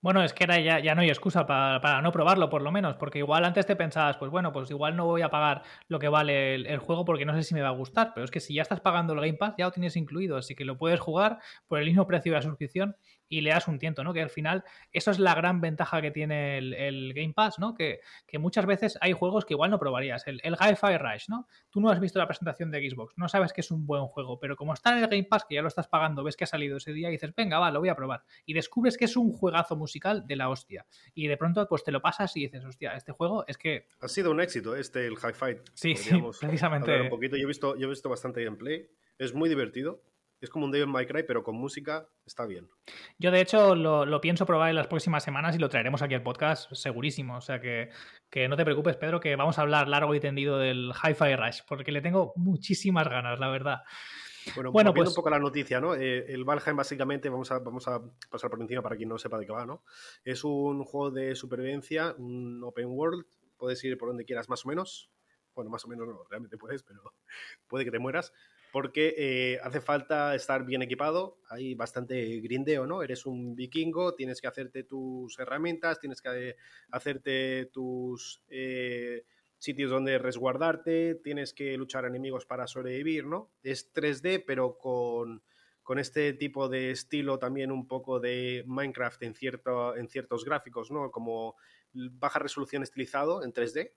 Bueno, 0.05 0.23
es 0.23 0.35
que 0.35 0.47
ya, 0.47 0.81
ya 0.81 0.95
no 0.95 1.01
hay 1.01 1.09
excusa 1.09 1.47
para, 1.47 2.03
no 2.03 2.13
probarlo, 2.13 2.51
por 2.51 2.61
lo 2.61 2.71
menos, 2.71 2.95
porque 2.97 3.21
igual 3.21 3.43
antes 3.43 3.65
te 3.65 3.75
pensabas, 3.75 4.19
pues 4.19 4.31
bueno, 4.31 4.53
pues 4.53 4.71
igual 4.71 4.97
no 4.97 5.07
voy 5.07 5.23
a 5.23 5.31
pagar 5.31 5.63
lo 5.89 5.99
que 5.99 6.09
vale 6.09 6.57
el, 6.57 6.77
juego 6.77 7.07
porque 7.07 7.25
no 7.25 7.33
sé 7.33 7.43
si 7.43 7.55
me 7.55 7.63
va 7.63 7.69
a 7.69 7.73
gustar, 7.73 8.13
pero 8.15 8.23
es 8.23 8.31
que 8.31 8.39
si 8.39 8.53
ya 8.53 8.61
estás 8.61 8.81
pagando 8.81 9.15
el 9.15 9.21
Game 9.21 9.39
Pass, 9.39 9.55
ya 9.57 9.65
lo 9.65 9.71
tienes 9.73 9.97
incluido, 9.97 10.37
así 10.37 10.55
que 10.55 10.67
lo 10.67 10.77
puedes 10.77 11.01
jugar 11.01 11.39
por 11.69 11.79
el 11.79 11.87
mismo 11.87 12.07
precio 12.07 12.33
de 12.33 12.37
la 12.37 12.43
suscripción 12.43 12.97
y 13.29 13.41
le 13.41 13.51
das 13.51 13.69
un 13.69 13.79
tiento, 13.79 14.05
¿no? 14.05 14.13
Que 14.13 14.23
al 14.23 14.31
final 14.31 14.65
eso 14.93 15.11
es 15.11 15.19
la 15.19 15.35
gran 15.35 15.61
ventaja 15.61 16.01
que 16.01 16.11
tiene 16.11 16.59
el, 16.59 17.13
Game 17.15 17.33
Pass, 17.35 17.59
¿no? 17.59 17.75
Que, 17.75 18.01
muchas 18.39 18.67
veces 18.67 18.99
hay 19.01 19.13
juegos 19.13 19.45
que 19.45 19.55
igual 19.55 19.71
no 19.71 19.79
probarías. 19.79 20.27
El, 20.27 20.41
el 20.43 20.55
Hi-Fi 20.55 20.99
Rush, 20.99 21.29
¿no? 21.29 21.47
Tú 21.71 21.81
no 21.81 21.91
has 21.91 22.01
visto 22.01 22.19
la 22.19 22.27
presentación 22.27 22.71
de 22.71 22.89
Xbox, 22.89 23.15
no 23.17 23.29
sabes 23.29 23.53
que 23.53 23.61
es 23.61 23.71
un 23.71 23.87
buen 23.87 24.07
juego, 24.07 24.39
pero 24.39 24.57
como 24.57 24.75
está 24.75 24.93
en 24.93 25.05
el 25.05 25.09
Game 25.09 25.25
Pass, 25.25 25.45
que 25.49 25.55
ya 25.55 25.63
lo 25.63 25.69
estás 25.69 25.89
pagando, 25.89 26.25
ves 26.25 26.37
que 26.37 26.45
ha 26.45 26.49
salido 26.49 26.77
ese 26.77 26.93
día 26.93 27.09
y 27.09 27.13
dices, 27.13 27.35
venga, 27.35 27.59
va, 27.59 27.71
lo 27.71 27.81
voy 27.81 27.89
a 27.89 27.97
probar. 27.97 28.25
Y 28.45 28.55
descubres 28.55 28.97
que 28.97 29.05
es 29.07 29.17
un 29.17 29.33
juegazo 29.33 29.77
musical 29.77 30.27
de 30.27 30.37
la 30.37 30.49
hostia. 30.49 30.87
Y 31.15 31.27
de 31.27 31.37
pronto, 31.37 31.67
pues 31.69 31.85
te 31.85 31.93
lo 31.93 32.01
pasas 32.01 32.37
y 32.37 32.41
dices, 32.41 32.65
hostia, 32.65 32.95
este 32.95 33.13
juego 33.13 33.45
es 33.47 33.59
que... 33.59 33.89
Ha 34.01 34.09
sido 34.09 34.31
un 34.31 34.41
éxito 34.41 34.77
este, 34.77 35.07
el 35.07 35.15
Hi-Fi. 35.15 35.61
Sí, 35.75 35.95
sí, 35.97 36.23
precisamente. 36.41 37.01
Un 37.01 37.09
poquito. 37.09 37.37
Yo 37.37 37.45
he 37.45 37.47
visto, 37.47 37.77
yo 37.77 37.87
he 37.87 37.91
visto 37.91 38.09
bastante 38.09 38.45
gameplay. 38.45 38.89
Es 39.19 39.35
muy 39.35 39.49
divertido. 39.49 40.03
Es 40.45 40.51
como 40.51 40.67
un 40.67 40.71
Devil 40.71 40.89
May 40.89 41.07
Cry, 41.07 41.23
pero 41.23 41.43
con 41.43 41.57
música 41.57 42.07
está 42.27 42.45
bien. 42.45 42.69
Yo, 43.19 43.31
de 43.31 43.41
hecho, 43.41 43.75
lo, 43.75 44.21
pienso 44.21 44.45
probar 44.45 44.69
en 44.69 44.77
las 44.77 44.89
próximas 44.89 45.25
semanas 45.25 45.57
y 45.57 45.59
lo 45.59 45.71
traeremos 45.71 46.03
aquí 46.03 46.13
al 46.13 46.23
podcast 46.23 46.71
segurísimo. 46.75 47.39
O 47.39 47.41
sea 47.41 47.63
que, 47.63 47.89
que, 48.29 48.47
no 48.47 48.55
te 48.55 48.65
preocupes, 48.65 48.97
Pedro, 48.97 49.21
que 49.21 49.37
vamos 49.37 49.59
a 49.59 49.63
hablar 49.63 49.89
largo 49.89 50.15
y 50.15 50.21
tendido 50.21 50.59
del 50.59 50.93
Hi-Fi 50.93 51.37
Rush, 51.37 51.61
porque 51.67 51.93
le 51.93 52.03
tengo 52.03 52.35
muchísimas 52.37 53.09
ganas, 53.09 53.41
la 53.41 53.49
verdad. 53.49 53.79
Bueno, 54.55 54.71
bueno 54.71 54.93
pues... 54.93 55.09
un 55.09 55.15
poco 55.15 55.31
la 55.31 55.39
noticia, 55.39 55.81
¿no? 55.81 55.95
Eh, 55.95 56.27
el 56.29 56.45
Valheim, 56.45 56.77
básicamente, 56.77 57.31
vamos 57.31 57.51
a, 57.51 57.61
vamos 57.61 57.89
a 57.89 58.03
pasar 58.29 58.51
por 58.51 58.61
encima 58.61 58.83
para 58.83 58.97
quien 58.97 59.09
no 59.09 59.17
sepa 59.17 59.39
de 59.39 59.47
qué 59.47 59.53
va, 59.53 59.65
¿no? 59.65 59.83
Es 60.25 60.45
un 60.45 60.85
juego 60.85 61.11
de 61.11 61.35
supervivencia, 61.35 62.15
un 62.19 62.63
open 62.63 62.89
world, 62.89 63.25
puedes 63.57 63.83
ir 63.83 63.97
por 63.97 64.09
donde 64.09 64.27
quieras 64.27 64.51
más 64.51 64.67
o 64.67 64.69
menos. 64.69 65.11
Bueno, 65.55 65.71
más 65.71 65.87
o 65.87 65.89
menos 65.89 66.07
no, 66.07 66.25
realmente 66.29 66.59
puedes, 66.59 66.83
pero 66.83 67.01
puede 67.67 67.87
que 67.87 67.91
te 67.91 67.99
mueras 67.99 68.35
porque 68.75 69.15
eh, 69.17 69.61
hace 69.63 69.81
falta 69.81 70.35
estar 70.35 70.67
bien 70.67 70.83
equipado, 70.83 71.39
hay 71.49 71.77
bastante 71.77 72.41
grindeo, 72.41 72.89
¿no? 72.89 73.05
Eres 73.05 73.25
un 73.25 73.55
vikingo, 73.55 74.17
tienes 74.17 74.41
que 74.41 74.49
hacerte 74.49 74.83
tus 74.83 75.39
herramientas, 75.39 76.01
tienes 76.01 76.21
que 76.21 76.57
hacerte 76.91 77.67
tus 77.67 78.43
eh, 78.49 79.27
sitios 79.59 79.93
donde 79.93 80.19
resguardarte, 80.19 81.21
tienes 81.23 81.55
que 81.55 81.77
luchar 81.77 82.05
enemigos 82.05 82.47
para 82.47 82.67
sobrevivir, 82.67 83.27
¿no? 83.27 83.53
Es 83.63 83.95
3D, 83.95 84.43
pero 84.45 84.77
con, 84.77 85.45
con 85.85 86.01
este 86.01 86.33
tipo 86.33 86.69
de 86.69 86.91
estilo 86.91 87.39
también 87.39 87.71
un 87.71 87.87
poco 87.87 88.19
de 88.19 88.65
Minecraft 88.67 89.23
en, 89.23 89.35
cierto, 89.37 89.95
en 89.95 90.09
ciertos 90.09 90.45
gráficos, 90.45 90.91
¿no? 90.91 91.13
Como 91.13 91.55
baja 91.93 92.41
resolución 92.41 92.83
estilizado 92.83 93.45
en 93.45 93.53
3D, 93.53 93.93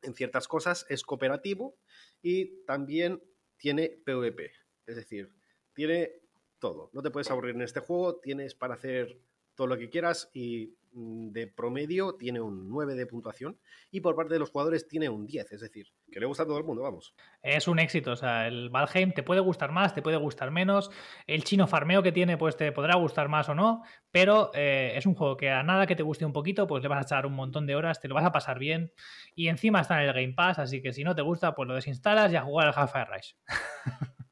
en 0.00 0.14
ciertas 0.14 0.48
cosas, 0.48 0.86
es 0.88 1.02
cooperativo 1.02 1.76
y 2.22 2.64
también 2.64 3.22
tiene 3.62 3.90
PvP, 4.04 4.52
es 4.86 4.96
decir, 4.96 5.32
tiene 5.72 6.10
todo. 6.58 6.90
No 6.92 7.00
te 7.00 7.12
puedes 7.12 7.30
aburrir 7.30 7.54
en 7.54 7.62
este 7.62 7.78
juego, 7.78 8.16
tienes 8.16 8.56
para 8.56 8.74
hacer 8.74 9.20
todo 9.54 9.66
lo 9.66 9.78
que 9.78 9.90
quieras 9.90 10.30
y 10.32 10.74
mm, 10.92 11.30
de 11.30 11.46
promedio 11.46 12.14
tiene 12.14 12.40
un 12.40 12.68
9 12.68 12.94
de 12.94 13.06
puntuación 13.06 13.58
y 13.90 14.00
por 14.00 14.14
parte 14.14 14.34
de 14.34 14.40
los 14.40 14.50
jugadores 14.50 14.88
tiene 14.88 15.08
un 15.08 15.26
10, 15.26 15.52
es 15.52 15.60
decir, 15.60 15.88
que 16.10 16.20
le 16.20 16.26
gusta 16.26 16.42
a 16.42 16.46
todo 16.46 16.58
el 16.58 16.64
mundo, 16.64 16.82
vamos. 16.82 17.14
Es 17.42 17.68
un 17.68 17.78
éxito, 17.78 18.12
o 18.12 18.16
sea, 18.16 18.46
el 18.46 18.70
Valheim 18.70 19.12
te 19.12 19.22
puede 19.22 19.40
gustar 19.40 19.72
más, 19.72 19.94
te 19.94 20.02
puede 20.02 20.16
gustar 20.16 20.50
menos, 20.50 20.90
el 21.26 21.44
chino 21.44 21.66
farmeo 21.66 22.02
que 22.02 22.12
tiene 22.12 22.36
pues 22.36 22.56
te 22.56 22.72
podrá 22.72 22.96
gustar 22.96 23.28
más 23.28 23.48
o 23.48 23.54
no, 23.54 23.82
pero 24.10 24.50
eh, 24.54 24.92
es 24.96 25.06
un 25.06 25.14
juego 25.14 25.36
que 25.36 25.50
a 25.50 25.62
nada 25.62 25.86
que 25.86 25.96
te 25.96 26.02
guste 26.02 26.24
un 26.24 26.32
poquito 26.32 26.66
pues 26.66 26.82
le 26.82 26.88
vas 26.88 26.98
a 26.98 27.02
echar 27.02 27.26
un 27.26 27.34
montón 27.34 27.66
de 27.66 27.74
horas, 27.74 28.00
te 28.00 28.08
lo 28.08 28.14
vas 28.14 28.24
a 28.24 28.32
pasar 28.32 28.58
bien 28.58 28.92
y 29.34 29.48
encima 29.48 29.80
está 29.80 30.02
en 30.02 30.08
el 30.08 30.14
Game 30.14 30.34
Pass, 30.34 30.58
así 30.58 30.82
que 30.82 30.92
si 30.92 31.04
no 31.04 31.14
te 31.14 31.22
gusta 31.22 31.54
pues 31.54 31.68
lo 31.68 31.74
desinstalas 31.74 32.32
y 32.32 32.36
a 32.36 32.42
jugar 32.42 32.68
al 32.68 32.74
Half-Life 32.76 33.10
Rise. 33.12 33.36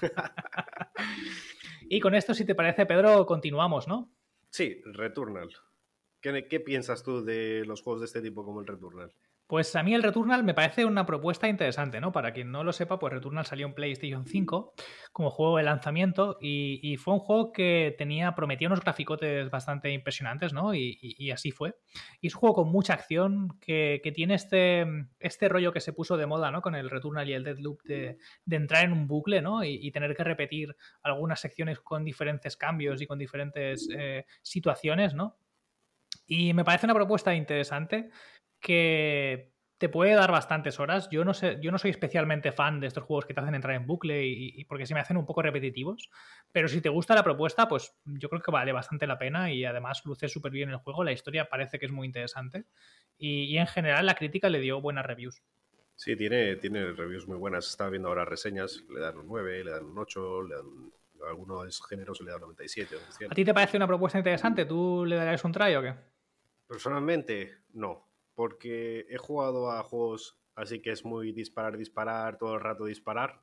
y 1.88 2.00
con 2.00 2.14
esto, 2.14 2.34
si 2.34 2.44
te 2.44 2.54
parece, 2.54 2.86
Pedro, 2.86 3.26
continuamos, 3.26 3.88
¿no? 3.88 4.12
Sí, 4.50 4.80
Returnal. 4.84 5.50
¿Qué, 6.20 6.46
¿Qué, 6.48 6.60
piensas 6.60 7.02
tú 7.02 7.24
de 7.24 7.64
los 7.64 7.82
juegos 7.82 8.00
de 8.00 8.06
este 8.06 8.20
tipo 8.20 8.44
como 8.44 8.60
el 8.60 8.66
Returnal? 8.66 9.14
Pues 9.50 9.74
a 9.74 9.82
mí 9.82 9.92
el 9.94 10.04
Returnal 10.04 10.44
me 10.44 10.54
parece 10.54 10.84
una 10.84 11.04
propuesta 11.04 11.48
interesante, 11.48 12.00
¿no? 12.00 12.12
Para 12.12 12.32
quien 12.32 12.52
no 12.52 12.62
lo 12.62 12.72
sepa, 12.72 13.00
pues 13.00 13.12
Returnal 13.12 13.44
salió 13.44 13.66
en 13.66 13.74
PlayStation 13.74 14.24
5 14.24 14.74
como 15.10 15.32
juego 15.32 15.56
de 15.56 15.64
lanzamiento 15.64 16.38
y, 16.40 16.96
fue 16.98 17.14
un 17.14 17.18
juego 17.18 17.50
que 17.50 17.96
tenía, 17.98 18.36
prometía 18.36 18.68
unos 18.68 18.80
graficotes 18.80 19.50
bastante 19.50 19.90
impresionantes, 19.90 20.52
¿no? 20.52 20.72
Y, 20.72 21.32
así 21.32 21.50
fue. 21.50 21.74
Y 22.20 22.28
es 22.28 22.34
un 22.36 22.42
juego 22.42 22.54
con 22.54 22.68
mucha 22.68 22.94
acción 22.94 23.58
que, 23.60 24.00
tiene 24.14 24.34
este, 24.34 24.86
este 25.18 25.48
rollo 25.48 25.72
que 25.72 25.80
se 25.80 25.92
puso 25.92 26.16
de 26.16 26.26
moda, 26.26 26.52
¿no? 26.52 26.62
Con 26.62 26.76
el 26.76 26.88
Returnal 26.88 27.28
y 27.28 27.32
el 27.32 27.42
Deadloop 27.42 27.82
de, 27.82 28.18
de 28.44 28.56
entrar 28.56 28.84
en 28.84 28.92
un 28.92 29.08
bucle, 29.08 29.42
¿no? 29.42 29.64
Y, 29.64 29.90
tener 29.90 30.14
que 30.14 30.22
repetir 30.22 30.76
algunas 31.02 31.40
secciones 31.40 31.80
con 31.80 32.04
diferentes 32.04 32.56
cambios 32.56 33.02
y 33.02 33.08
con 33.08 33.18
diferentes 33.18 33.88
eh, 33.92 34.26
situaciones, 34.42 35.12
¿no? 35.12 35.40
Y 36.24 36.54
me 36.54 36.64
parece 36.64 36.86
una 36.86 36.94
propuesta 36.94 37.34
interesante 37.34 38.10
que 38.60 39.50
te 39.80 39.88
puede 39.88 40.14
dar 40.14 40.30
bastantes 40.30 40.78
horas. 40.78 41.08
Yo 41.10 41.24
no 41.24 41.32
sé, 41.32 41.58
yo 41.62 41.72
no 41.72 41.78
soy 41.78 41.90
especialmente 41.90 42.52
fan 42.52 42.80
de 42.80 42.86
estos 42.86 43.02
juegos 43.02 43.24
que 43.24 43.32
te 43.32 43.40
hacen 43.40 43.54
entrar 43.54 43.74
en 43.74 43.86
bucle 43.86 44.26
y, 44.26 44.62
porque 44.66 44.84
se 44.84 44.92
me 44.92 45.00
hacen 45.00 45.16
un 45.16 45.24
poco 45.24 45.40
repetitivos. 45.40 46.10
Pero 46.52 46.68
si 46.68 46.82
te 46.82 46.90
gusta 46.90 47.14
la 47.14 47.24
propuesta, 47.24 47.66
pues 47.66 47.90
yo 48.04 48.28
creo 48.28 48.42
que 48.42 48.50
vale 48.50 48.72
bastante 48.72 49.06
la 49.06 49.18
pena 49.18 49.50
y 49.50 49.64
además 49.64 50.02
luce 50.04 50.28
súper 50.28 50.52
bien 50.52 50.68
el 50.68 50.76
juego. 50.76 51.02
La 51.02 51.12
historia 51.12 51.48
parece 51.48 51.78
que 51.78 51.86
es 51.86 51.92
muy 51.92 52.06
interesante. 52.06 52.66
Y, 53.16 53.56
en 53.56 53.66
general 53.66 54.04
la 54.04 54.14
crítica 54.14 54.50
le 54.50 54.60
dio 54.60 54.82
buenas 54.82 55.06
reviews. 55.06 55.42
Sí, 55.96 56.14
tiene, 56.14 56.56
tiene 56.56 56.92
reviews 56.92 57.26
muy 57.26 57.38
buenas. 57.38 57.66
Estaba 57.66 57.88
viendo 57.88 58.08
ahora 58.08 58.26
reseñas, 58.26 58.84
le 58.90 59.00
dan 59.00 59.16
un 59.16 59.26
9, 59.28 59.64
le 59.64 59.70
dan 59.70 59.84
un 59.86 59.96
8, 59.96 60.42
le 60.42 60.56
dan 60.56 60.92
algunos 61.26 61.86
géneros 61.86 62.20
le 62.20 62.30
dan 62.30 62.42
un 62.42 62.54
97. 62.54 62.96
¿A 63.30 63.34
ti 63.34 63.46
te 63.46 63.54
parece 63.54 63.78
una 63.78 63.86
propuesta 63.86 64.18
interesante? 64.18 64.66
¿Tú 64.66 65.06
le 65.06 65.16
darías 65.16 65.42
un 65.42 65.52
try 65.52 65.74
o 65.74 65.80
qué? 65.80 65.94
Personalmente, 66.66 67.60
no 67.72 68.09
porque 68.40 69.04
he 69.10 69.18
jugado 69.18 69.70
a 69.70 69.82
juegos 69.82 70.38
así 70.54 70.80
que 70.80 70.92
es 70.92 71.04
muy 71.04 71.30
disparar, 71.30 71.76
disparar, 71.76 72.38
todo 72.38 72.54
el 72.54 72.62
rato 72.62 72.86
disparar. 72.86 73.42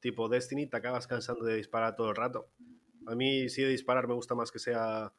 Tipo 0.00 0.30
Destiny, 0.30 0.66
te 0.66 0.78
acabas 0.78 1.06
cansando 1.06 1.44
de 1.44 1.56
disparar 1.56 1.96
todo 1.96 2.08
el 2.08 2.16
rato. 2.16 2.48
A 3.06 3.14
mí 3.14 3.50
sí 3.50 3.60
de 3.60 3.68
disparar 3.68 4.08
me 4.08 4.14
gusta 4.14 4.34
más 4.34 4.50
que 4.50 4.58
sea 4.58 5.12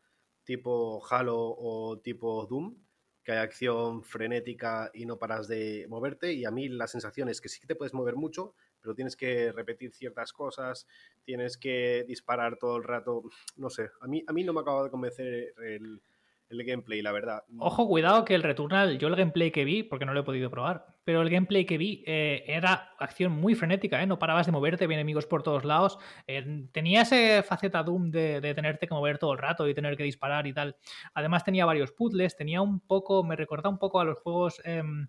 tipo 0.45 0.99
Halo 1.07 1.37
o 1.37 1.99
tipo 1.99 2.47
Doom, 2.47 2.75
que 3.23 3.33
hay 3.33 3.37
acción 3.37 4.03
frenética 4.03 4.89
y 4.95 5.05
no 5.05 5.19
paras 5.19 5.47
de 5.47 5.85
moverte. 5.89 6.33
Y 6.33 6.45
a 6.45 6.49
mí 6.49 6.67
la 6.67 6.87
sensación 6.87 7.29
es 7.29 7.39
que 7.39 7.49
sí 7.49 7.59
que 7.59 7.67
te 7.67 7.75
puedes 7.75 7.93
mover 7.93 8.15
mucho, 8.15 8.55
pero 8.81 8.95
tienes 8.95 9.15
que 9.15 9.51
repetir 9.51 9.91
ciertas 9.93 10.33
cosas, 10.33 10.87
tienes 11.23 11.55
que 11.55 12.03
disparar 12.07 12.57
todo 12.57 12.77
el 12.77 12.83
rato. 12.83 13.21
No 13.57 13.69
sé, 13.69 13.91
a 14.01 14.07
mí, 14.07 14.23
a 14.25 14.33
mí 14.33 14.43
no 14.43 14.53
me 14.53 14.61
acaba 14.61 14.85
de 14.85 14.89
convencer 14.89 15.53
el, 15.63 16.01
el 16.49 16.63
gameplay, 16.63 17.01
la 17.01 17.11
verdad. 17.11 17.43
Ojo, 17.59 17.87
cuidado 17.87 18.25
que 18.25 18.33
el 18.33 18.43
Returnal, 18.43 18.97
yo 18.97 19.07
el 19.07 19.15
gameplay 19.15 19.51
que 19.51 19.65
vi, 19.65 19.83
porque 19.83 20.05
no 20.05 20.13
lo 20.13 20.21
he 20.21 20.23
podido 20.23 20.49
probar, 20.49 20.85
pero 21.03 21.21
el 21.21 21.29
gameplay 21.29 21.65
que 21.65 21.77
vi 21.77 22.03
eh, 22.07 22.43
era 22.47 22.93
acción 22.97 23.31
muy 23.31 23.55
frenética, 23.55 24.01
¿eh? 24.01 24.07
no 24.07 24.19
parabas 24.19 24.47
de 24.47 24.51
moverte, 24.51 24.85
había 24.85 24.97
enemigos 24.97 25.27
por 25.27 25.43
todos 25.43 25.63
lados. 25.63 25.99
Eh, 26.27 26.67
tenía 26.71 27.03
ese 27.03 27.43
faceta 27.43 27.83
Doom 27.83 28.09
de, 28.09 28.41
tenerte 28.55 28.87
que 28.87 28.93
mover 28.93 29.19
todo 29.19 29.33
el 29.33 29.37
rato 29.37 29.67
y 29.67 29.73
tener 29.73 29.95
que 29.95 30.03
disparar 30.03 30.47
y 30.47 30.53
tal. 30.53 30.75
Además 31.13 31.43
tenía 31.43 31.65
varios 31.65 31.91
puzzles, 31.91 32.35
tenía 32.35 32.61
un 32.61 32.79
poco, 32.79 33.23
me 33.23 33.35
recordaba 33.35 33.69
un 33.69 33.79
poco 33.79 33.99
a 33.99 34.05
los 34.05 34.19
juegos 34.19 34.59
em, 34.65 35.07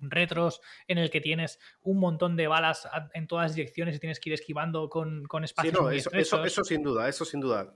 retros 0.00 0.60
en 0.88 0.98
el 0.98 1.10
que 1.10 1.20
tienes 1.20 1.58
un 1.82 2.00
montón 2.00 2.36
de 2.36 2.48
balas 2.48 2.88
en 3.14 3.26
todas 3.26 3.54
direcciones 3.54 3.96
y 3.96 3.98
tienes 3.98 4.20
que 4.20 4.30
ir 4.30 4.34
esquivando 4.34 4.88
con, 4.88 5.24
con 5.24 5.44
espacios 5.44 5.74
sí, 5.74 5.80
no, 5.80 5.90
eso, 5.90 6.44
eso, 6.44 6.64
sin 6.64 6.82
duda, 6.82 7.08
eso 7.08 7.24
sin 7.24 7.40
duda. 7.40 7.72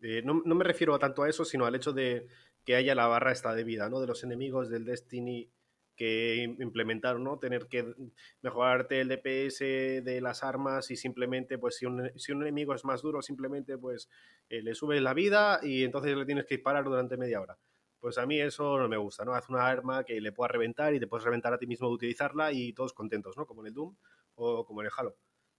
Eh, 0.00 0.22
no, 0.24 0.34
me 0.34 0.64
refiero 0.64 0.98
tanto 0.98 1.22
a 1.22 1.28
eso, 1.28 1.44
sino 1.44 1.66
al 1.66 1.74
hecho 1.74 1.92
de 1.92 2.26
que 2.64 2.76
haya 2.76 2.94
la 2.94 3.06
barra 3.06 3.32
esta 3.32 3.54
de 3.54 3.64
vida, 3.64 3.88
¿no? 3.88 4.00
De 4.00 4.06
los 4.06 4.22
enemigos 4.24 4.68
del 4.68 4.84
Destiny 4.84 5.50
que 5.96 6.36
implementaron, 6.60 7.24
¿no? 7.24 7.38
Tener 7.40 7.66
que 7.66 7.92
mejorarte 8.40 9.00
el 9.00 9.08
DPS 9.08 10.04
de 10.04 10.20
las 10.20 10.44
armas 10.44 10.92
y 10.92 10.96
simplemente, 10.96 11.58
pues 11.58 11.76
si 11.76 11.86
un, 11.86 12.12
si 12.16 12.30
un 12.30 12.42
enemigo 12.42 12.72
es 12.72 12.84
más 12.84 13.02
duro, 13.02 13.20
simplemente 13.20 13.76
pues 13.78 14.08
eh, 14.48 14.62
le 14.62 14.74
subes 14.76 15.02
la 15.02 15.12
vida 15.12 15.58
y 15.62 15.82
entonces 15.82 16.16
le 16.16 16.24
tienes 16.24 16.46
que 16.46 16.56
disparar 16.56 16.84
durante 16.84 17.16
media 17.16 17.40
hora. 17.40 17.58
Pues 17.98 18.16
a 18.18 18.26
mí 18.26 18.40
eso 18.40 18.78
no 18.78 18.88
me 18.88 18.96
gusta, 18.96 19.24
¿no? 19.24 19.34
Haz 19.34 19.48
una 19.48 19.66
arma 19.66 20.04
que 20.04 20.20
le 20.20 20.30
pueda 20.30 20.48
reventar 20.48 20.94
y 20.94 21.00
te 21.00 21.08
puedes 21.08 21.24
reventar 21.24 21.52
a 21.52 21.58
ti 21.58 21.66
mismo 21.66 21.88
de 21.88 21.94
utilizarla 21.94 22.52
y 22.52 22.72
todos 22.72 22.92
contentos, 22.92 23.36
¿no? 23.36 23.44
Como 23.44 23.62
en 23.62 23.68
el 23.68 23.74
Doom 23.74 23.96
o 24.36 24.64
como 24.64 24.82
en 24.82 24.86
el 24.86 24.92
Halo. 24.96 25.16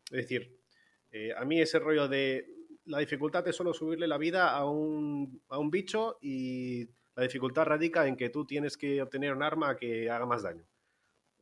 Es 0.10 0.22
decir, 0.22 0.58
eh, 1.12 1.34
a 1.36 1.44
mí 1.44 1.60
ese 1.60 1.80
rollo 1.80 2.08
de 2.08 2.59
la 2.90 2.98
dificultad 2.98 3.48
es 3.48 3.56
solo 3.56 3.74
subirle 3.74 4.08
la 4.08 4.18
vida 4.18 4.50
a 4.50 4.66
un, 4.66 5.42
a 5.50 5.60
un 5.60 5.70
bicho 5.70 6.18
y 6.22 6.90
la 7.16 7.24
dificultad 7.24 7.66
radica 7.66 8.08
en 8.08 8.18
que 8.18 8.30
tú 8.30 8.46
tienes 8.46 8.78
que 8.78 9.02
obtener 9.02 9.34
un 9.34 9.44
arma 9.44 9.76
que 9.76 10.10
haga 10.10 10.26
más 10.26 10.42
daño. 10.42 10.66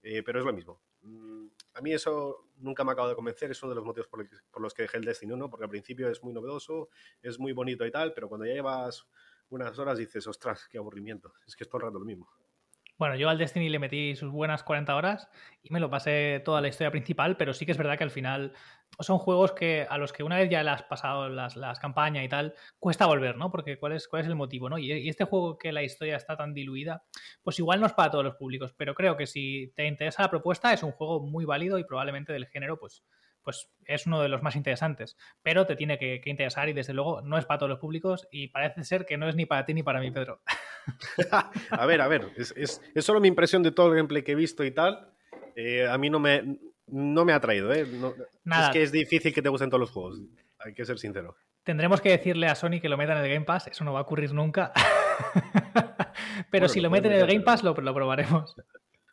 Eh, 0.03 0.23
pero 0.23 0.39
es 0.39 0.45
lo 0.45 0.51
mismo. 0.51 0.81
Mm, 1.03 1.47
a 1.75 1.81
mí 1.81 1.93
eso 1.93 2.49
nunca 2.57 2.83
me 2.83 2.91
ha 2.91 2.93
acabado 2.93 3.11
de 3.11 3.15
convencer, 3.15 3.49
es 3.51 3.63
uno 3.63 3.69
de 3.69 3.75
los 3.75 3.85
motivos 3.85 4.07
por, 4.07 4.61
los 4.61 4.73
que 4.73 4.81
dejé 4.81 4.97
el 4.97 5.05
Destiny 5.05 5.31
1, 5.33 5.49
porque 5.49 5.63
al 5.63 5.69
principio 5.69 6.09
es 6.09 6.21
muy 6.21 6.33
novedoso, 6.33 6.89
es 7.21 7.39
muy 7.39 7.53
bonito 7.53 7.85
y 7.85 7.91
tal, 7.91 8.13
pero 8.13 8.27
cuando 8.27 8.45
ya 8.45 8.53
llevas 8.53 9.07
unas 9.49 9.77
horas 9.79 9.97
dices, 9.97 10.27
ostras, 10.27 10.67
qué 10.69 10.77
aburrimiento, 10.77 11.33
es 11.47 11.55
que 11.55 11.63
es 11.63 11.69
todo 11.69 11.77
el 11.79 11.87
rato 11.87 11.99
lo 11.99 12.05
mismo. 12.05 12.29
Bueno, 12.97 13.15
yo 13.15 13.29
al 13.29 13.37
Destiny 13.37 13.69
le 13.69 13.77
metí 13.77 14.15
sus 14.15 14.31
buenas 14.31 14.63
40 14.63 14.95
horas 14.95 15.29
y 15.61 15.71
me 15.71 15.79
lo 15.79 15.87
pasé 15.87 16.41
toda 16.43 16.61
la 16.61 16.67
historia 16.67 16.89
principal, 16.89 17.37
pero 17.37 17.53
sí 17.53 17.63
que 17.63 17.71
es 17.71 17.77
verdad 17.77 17.95
que 17.95 18.03
al 18.03 18.09
final 18.11 18.53
son 18.99 19.19
juegos 19.19 19.51
que 19.51 19.85
a 19.87 19.99
los 19.99 20.11
que 20.11 20.23
una 20.23 20.37
vez 20.37 20.49
ya 20.49 20.63
le 20.63 20.71
has 20.71 20.81
pasado 20.81 21.29
las, 21.29 21.53
campañas 21.79 22.25
y 22.25 22.29
tal, 22.29 22.55
cuesta 22.79 23.05
volver, 23.05 23.37
¿no? 23.37 23.51
Porque 23.51 23.77
¿cuál 23.77 23.91
es, 23.91 24.07
cuál 24.07 24.23
es 24.23 24.27
el 24.27 24.35
motivo, 24.35 24.67
¿no? 24.67 24.79
Y, 24.79 25.07
este 25.07 25.25
juego 25.25 25.59
que 25.59 25.71
la 25.71 25.83
historia 25.83 26.17
está 26.17 26.35
tan 26.35 26.55
diluida, 26.55 27.03
pues 27.43 27.59
igual 27.59 27.79
no 27.79 27.85
es 27.85 27.93
para 27.93 28.09
todos 28.09 28.23
los 28.23 28.35
públicos, 28.35 28.73
pero 28.75 28.95
creo 28.95 29.15
que 29.15 29.27
si 29.27 29.71
te 29.75 29.85
interesa 29.85 30.23
la 30.23 30.31
propuesta 30.31 30.73
es 30.73 30.81
un 30.81 30.91
juego 30.91 31.19
muy 31.19 31.45
válido 31.45 31.77
y 31.77 31.83
probablemente 31.83 32.33
del 32.33 32.47
género, 32.47 32.79
pues 32.79 33.03
pues 33.47 33.69
es 33.85 34.05
uno 34.07 34.21
de 34.21 34.27
los 34.27 34.43
más 34.43 34.57
interesantes. 34.57 35.15
Pero 35.41 35.65
te 35.65 35.77
tiene 35.77 35.97
que, 35.97 36.21
interesar 36.25 36.67
y 36.67 36.73
desde 36.73 36.91
luego 36.91 37.21
no 37.21 37.37
es 37.37 37.45
para 37.45 37.59
todos 37.59 37.69
los 37.69 37.79
públicos 37.79 38.27
y 38.29 38.49
parece 38.49 38.83
ser 38.83 39.05
que 39.05 39.15
no 39.15 39.29
es 39.29 39.37
ni 39.37 39.45
para 39.45 39.65
ti 39.65 39.73
ni 39.73 39.83
para 39.83 40.01
mí, 40.01 40.11
Pedro. 40.11 40.41
a 41.71 41.85
ver, 41.85 42.01
a 42.01 42.09
ver, 42.09 42.27
es, 42.35 42.81
solo 42.97 43.21
mi 43.21 43.29
impresión 43.29 43.63
de 43.63 43.71
todo 43.71 43.87
el 43.87 43.95
gameplay 43.95 44.21
que 44.21 44.33
he 44.33 44.35
visto 44.35 44.65
y 44.65 44.71
tal. 44.71 45.13
Eh, 45.55 45.87
a 45.87 45.97
mí 45.97 46.09
no 46.09 46.19
me, 46.19 46.57
no 46.87 47.23
me 47.23 47.31
ha 47.31 47.39
traído, 47.39 47.71
¿eh? 47.71 47.87
Es 47.87 48.69
que 48.73 48.83
es 48.83 48.91
difícil 48.91 49.33
que 49.33 49.41
te 49.41 49.47
gusten 49.47 49.69
todos 49.69 49.79
los 49.79 49.91
juegos, 49.91 50.19
hay 50.59 50.73
que 50.73 50.83
ser 50.83 50.99
sincero. 50.99 51.37
Tendremos 51.63 52.01
que 52.01 52.09
decirle 52.09 52.47
a 52.47 52.55
Sony 52.55 52.81
que 52.81 52.89
lo 52.89 52.97
metan 52.97 53.19
en 53.19 53.23
el 53.23 53.31
Game 53.31 53.45
Pass, 53.45 53.67
eso 53.67 53.85
no 53.85 53.93
va 53.93 53.99
a 53.99 54.01
ocurrir 54.01 54.33
nunca. 54.33 54.73
Pero 56.51 56.67
si 56.67 56.81
lo 56.81 56.89
meten 56.89 57.13
en 57.13 57.21
el 57.21 57.27
Game 57.27 57.45
Pass, 57.45 57.63
lo 57.63 57.73
probaremos. 57.73 58.57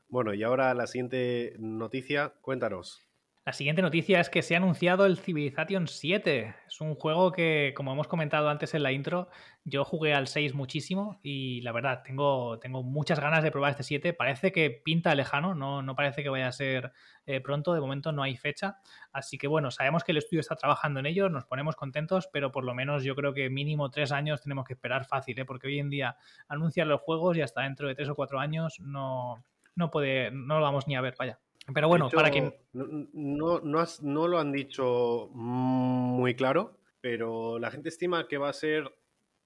Bueno, 0.09 0.35
y 0.35 0.42
ahora 0.42 0.75
la 0.75 0.88
siguiente 0.88 1.55
noticia, 1.61 2.35
cuéntanos. 2.40 3.01
La 3.46 3.52
siguiente 3.52 3.83
noticia 3.83 4.20
es 4.20 4.30
que 4.30 4.40
se 4.40 4.54
ha 4.54 4.57
anunciado 4.57 5.04
el 5.04 5.18
Civilization 5.18 5.87
7. 5.87 6.54
Es 6.66 6.80
un 6.80 6.94
juego 6.94 7.30
que, 7.30 7.74
como 7.76 7.92
hemos 7.92 8.09
comentado 8.09 8.48
antes 8.48 8.72
en 8.72 8.83
la 8.83 8.90
intro, 8.90 9.28
yo 9.64 9.85
jugué 9.85 10.14
al 10.14 10.28
6 10.28 10.54
muchísimo 10.54 11.20
y 11.22 11.61
la 11.61 11.72
verdad, 11.72 12.02
tengo, 12.02 12.59
tengo 12.59 12.83
muchas 12.83 13.20
ganas 13.20 13.44
de 13.44 13.50
probar 13.50 13.72
este 13.72 13.83
7. 13.83 14.14
Parece 14.14 14.50
que 14.50 14.70
pinta 14.70 15.14
lejano, 15.14 15.54
no, 15.54 15.83
no 15.83 15.94
parece 15.94 16.22
que 16.22 16.30
vaya 16.30 16.48
a 16.48 16.52
ser 16.52 16.92
eh, 17.26 17.42
pronto, 17.42 17.74
de 17.74 17.83
momento 17.83 18.12
no 18.12 18.22
hay 18.22 18.35
fecha. 18.38 18.78
Así 19.12 19.37
que 19.37 19.46
bueno, 19.46 19.70
sabemos 19.70 20.04
que 20.04 20.12
el 20.12 20.18
estudio 20.18 20.40
está 20.40 20.57
trabajando 20.57 21.00
en 21.00 21.04
ello, 21.04 21.28
nos 21.28 21.44
ponemos 21.44 21.76
contentos, 21.76 22.30
pero 22.33 22.50
por 22.50 22.64
lo 22.64 22.74
menos 22.74 23.04
yo 23.04 23.14
creo 23.14 23.35
que 23.35 23.50
mínimo 23.50 23.90
tres 23.90 24.11
años 24.11 24.40
tenemos 24.40 24.64
que 24.64 24.72
esperar 24.72 25.04
fácil, 25.04 25.38
¿eh? 25.38 25.44
porque 25.44 25.66
hoy 25.66 25.80
en 25.80 25.90
día 25.90 26.16
anuncian 26.48 26.88
los 26.88 27.02
juegos 27.02 27.37
y 27.37 27.42
hasta 27.42 27.61
dentro 27.61 27.88
de 27.88 27.94
tres 27.94 28.09
o 28.09 28.14
cuatro 28.14 28.40
años 28.40 28.80
no 28.80 29.44
no 29.76 29.90
puede, 29.90 30.30
no 30.30 30.59
lo 30.61 30.62
vamos 30.62 30.87
ni 30.87 30.96
a 30.96 31.00
ver, 31.02 31.14
vaya. 31.18 31.38
Pero 31.72 31.88
bueno, 31.88 32.11
para 32.11 32.31
quien. 32.31 32.55
No, 32.72 33.61
no, 33.61 34.29
lo 34.29 34.38
han 34.38 34.53
dicho 34.53 35.31
muy 35.33 36.35
claro, 36.35 36.79
pero 37.00 37.59
la 37.59 37.70
gente 37.70 37.88
estima 37.88 38.29
que 38.29 38.37
va 38.37 38.50
a 38.50 38.53
ser 38.53 38.94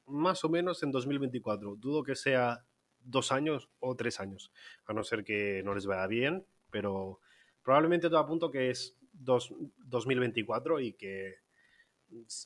más 0.06 0.44
o 0.44 0.48
menos 0.48 0.82
en 0.82 0.90
2024. 0.90 1.76
Dudo 1.76 2.02
que 2.02 2.16
sea 2.16 2.64
dos 2.98 3.30
años 3.30 3.70
o 3.78 3.94
tres 3.94 4.18
años, 4.18 4.52
a 4.86 4.92
no 4.92 5.04
ser 5.04 5.24
que 5.24 5.62
no 5.64 5.74
les 5.74 5.86
vaya 5.86 6.06
bien, 6.08 6.44
pero 6.70 7.20
probablemente 7.62 8.08
todo 8.08 8.18
apunto 8.18 8.50
que 8.50 8.70
es 8.70 8.98
dos, 9.12 9.54
2024 9.78 10.80
y 10.80 10.94
que 10.94 11.36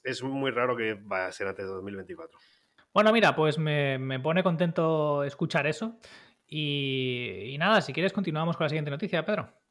es 0.05 0.23
muy 0.23 0.51
raro 0.51 0.77
que 0.77 0.95
vaya 1.01 1.27
a 1.27 1.33
ser 1.33 1.47
antes 1.47 1.65
de 1.65 1.73
2024. 1.73 2.39
Bueno, 2.93 3.11
mira, 3.11 3.35
pues 3.35 3.59
me, 3.59 3.99
me 3.99 4.21
pone 4.21 4.43
contento 4.43 5.25
escuchar 5.25 5.67
eso. 5.67 5.99
Y, 6.47 7.55
y, 7.55 7.57
nada, 7.57 7.81
si 7.81 7.95
quieres 7.95 8.13
continuamos 8.13 8.59
con 8.59 8.67
la 8.67 8.69
siguiente 8.69 8.91
noticia, 8.91 9.25
Pedro. 9.25 9.62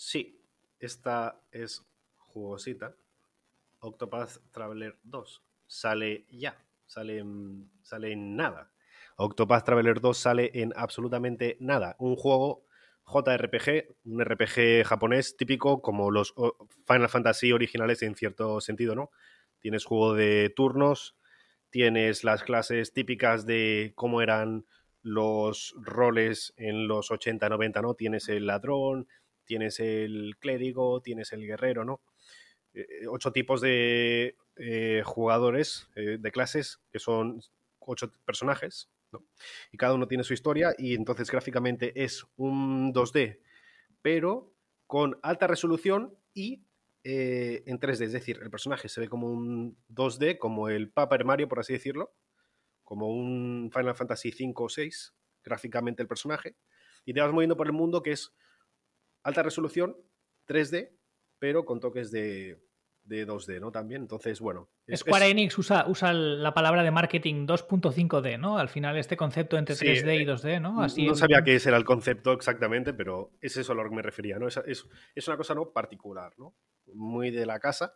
Sí, 0.00 0.40
esta 0.78 1.42
es 1.50 1.84
jugosita. 2.18 2.94
Octopath 3.80 4.38
Traveler 4.52 4.96
2 5.02 5.42
sale 5.66 6.24
ya, 6.30 6.56
sale 6.86 7.18
en, 7.18 7.68
sale 7.82 8.12
en 8.12 8.36
nada. 8.36 8.70
Octopath 9.16 9.64
Traveler 9.64 10.00
2 10.00 10.16
sale 10.16 10.50
en 10.54 10.72
absolutamente 10.76 11.56
nada. 11.58 11.96
Un 11.98 12.14
juego 12.14 12.64
JRPG, 13.06 13.96
un 14.04 14.24
RPG 14.24 14.84
japonés 14.86 15.36
típico 15.36 15.82
como 15.82 16.12
los 16.12 16.32
Final 16.86 17.08
Fantasy 17.08 17.50
originales 17.50 18.00
en 18.04 18.14
cierto 18.14 18.60
sentido, 18.60 18.94
¿no? 18.94 19.10
Tienes 19.58 19.84
juego 19.84 20.14
de 20.14 20.52
turnos, 20.54 21.16
tienes 21.70 22.22
las 22.22 22.44
clases 22.44 22.92
típicas 22.92 23.46
de 23.46 23.94
cómo 23.96 24.22
eran 24.22 24.64
los 25.02 25.74
roles 25.80 26.54
en 26.56 26.86
los 26.86 27.10
80, 27.10 27.48
90, 27.48 27.82
¿no? 27.82 27.94
Tienes 27.94 28.28
el 28.28 28.46
ladrón, 28.46 29.08
tienes 29.48 29.80
el 29.80 30.36
clérigo, 30.38 31.00
tienes 31.00 31.32
el 31.32 31.44
guerrero, 31.44 31.84
¿no? 31.84 32.02
Eh, 32.74 32.86
eh, 32.88 33.06
ocho 33.08 33.32
tipos 33.32 33.60
de 33.60 34.36
eh, 34.56 35.02
jugadores, 35.04 35.88
de 35.96 36.30
clases, 36.30 36.80
que 36.92 36.98
son 36.98 37.40
ocho 37.80 38.12
personajes, 38.24 38.90
¿no? 39.10 39.24
Y 39.72 39.78
cada 39.78 39.94
uno 39.94 40.06
tiene 40.06 40.22
su 40.22 40.34
historia 40.34 40.74
y 40.76 40.94
entonces 40.94 41.30
gráficamente 41.30 42.04
es 42.04 42.24
un 42.36 42.92
2D, 42.92 43.40
pero 44.02 44.52
con 44.86 45.18
alta 45.22 45.46
resolución 45.46 46.14
y 46.34 46.62
en 47.04 47.80
3D, 47.80 48.02
es 48.02 48.12
decir, 48.12 48.38
el 48.42 48.50
personaje 48.50 48.90
se 48.90 49.00
ve 49.00 49.08
como 49.08 49.28
un 49.28 49.78
2D, 49.88 50.36
como 50.36 50.68
el 50.68 50.90
Paper 50.90 51.24
Mario, 51.24 51.48
por 51.48 51.60
así 51.60 51.72
decirlo, 51.72 52.12
como 52.84 53.08
un 53.08 53.70
Final 53.72 53.94
Fantasy 53.94 54.30
5 54.30 54.64
o 54.64 54.68
6, 54.68 55.14
gráficamente 55.42 56.02
el 56.02 56.08
personaje, 56.08 56.56
y 57.06 57.14
te 57.14 57.22
vas 57.22 57.32
moviendo 57.32 57.56
por 57.56 57.66
el 57.66 57.72
mundo 57.72 58.02
que 58.02 58.12
es 58.12 58.34
alta 59.22 59.42
resolución, 59.42 59.96
3D, 60.46 60.90
pero 61.38 61.64
con 61.64 61.80
toques 61.80 62.10
de, 62.10 62.58
2D, 63.06 63.60
¿no? 63.60 63.72
También, 63.72 64.02
entonces, 64.02 64.40
bueno. 64.40 64.68
Square 64.94 65.28
Enix 65.28 65.56
usa, 65.56 65.86
usa 65.88 66.12
la 66.12 66.52
palabra 66.52 66.82
de 66.82 66.90
marketing 66.90 67.46
2.5D, 67.46 68.38
¿no? 68.38 68.58
Al 68.58 68.68
final 68.68 68.96
este 68.98 69.16
concepto 69.16 69.56
entre 69.56 69.74
3D 69.74 70.20
y 70.20 70.24
2D, 70.26 70.48
eh, 70.48 70.60
¿no? 70.60 70.82
Así 70.82 71.06
no 71.06 71.14
sabía 71.14 71.42
ese 71.46 71.70
era 71.70 71.78
el 71.78 71.84
concepto 71.84 72.32
exactamente, 72.32 72.92
pero 72.92 73.32
es 73.40 73.56
eso 73.56 73.72
a 73.72 73.74
lo 73.74 73.84
que 73.84 73.94
me 73.94 74.02
refería, 74.02 74.38
¿no? 74.38 74.48
Es, 74.48 74.60
es, 75.14 75.28
una 75.28 75.36
cosa, 75.36 75.54
¿no? 75.54 75.70
Particular, 75.72 76.32
¿no? 76.38 76.54
Muy 76.92 77.30
de 77.30 77.46
la 77.46 77.58
casa. 77.58 77.94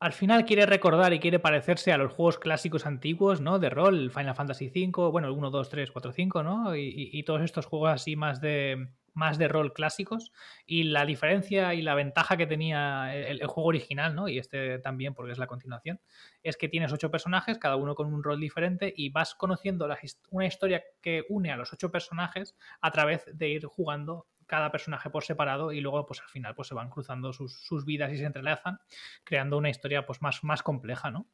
Al 0.00 0.12
final 0.12 0.44
quiere 0.46 0.66
recordar 0.66 1.12
y 1.12 1.20
quiere 1.20 1.38
parecerse 1.38 1.92
a 1.92 1.98
los 1.98 2.12
juegos 2.12 2.38
clásicos 2.38 2.86
antiguos, 2.86 3.40
¿no? 3.40 3.58
De 3.58 3.68
rol, 3.70 4.10
Final 4.10 4.34
Fantasy 4.34 4.72
V, 4.74 5.10
bueno, 5.10 5.28
el 5.28 5.34
1, 5.34 5.50
2, 5.50 5.68
3, 5.68 5.90
4, 5.90 6.12
5, 6.12 6.42
¿no? 6.42 6.74
y 6.74 7.22
todos 7.24 7.42
estos 7.42 7.66
juegos 7.66 7.90
así 7.90 8.16
más 8.16 8.40
de, 8.40 8.88
más 9.14 9.38
de 9.38 9.48
rol 9.48 9.72
clásicos 9.72 10.32
y 10.66 10.84
la 10.84 11.04
diferencia 11.04 11.74
y 11.74 11.82
la 11.82 11.94
ventaja 11.94 12.36
que 12.36 12.46
tenía 12.46 13.14
el, 13.14 13.46
juego 13.46 13.68
original, 13.68 14.14
¿no? 14.14 14.28
Y 14.28 14.38
este 14.38 14.78
también 14.78 15.14
porque 15.14 15.32
es 15.32 15.38
la 15.38 15.46
continuación, 15.46 16.00
es 16.42 16.56
que 16.56 16.68
tienes 16.68 16.92
ocho 16.92 17.10
personajes, 17.10 17.58
cada 17.58 17.76
uno 17.76 17.94
con 17.94 18.12
un 18.12 18.22
rol 18.22 18.40
diferente 18.40 18.92
y 18.96 19.10
vas 19.10 19.34
conociendo 19.34 19.88
una 20.30 20.46
historia 20.46 20.82
que 21.00 21.24
une 21.28 21.50
a 21.50 21.56
los 21.56 21.72
ocho 21.72 21.90
personajes 21.90 22.56
a 22.80 22.90
través 22.90 23.24
de 23.32 23.48
ir 23.48 23.66
jugando 23.66 24.26
cada 24.50 24.72
personaje 24.72 25.10
por 25.10 25.22
separado 25.22 25.70
y 25.70 25.80
luego 25.80 26.04
pues 26.06 26.20
al 26.20 26.28
final 26.28 26.56
pues 26.56 26.66
se 26.66 26.74
van 26.74 26.90
cruzando 26.90 27.32
sus, 27.32 27.84
vidas 27.84 28.12
y 28.12 28.16
se 28.16 28.24
entrelazan 28.24 28.80
creando 29.22 29.56
una 29.56 29.70
historia 29.70 30.04
pues 30.04 30.20
más, 30.20 30.42
más 30.42 30.64
compleja, 30.64 31.12
¿no? 31.12 31.28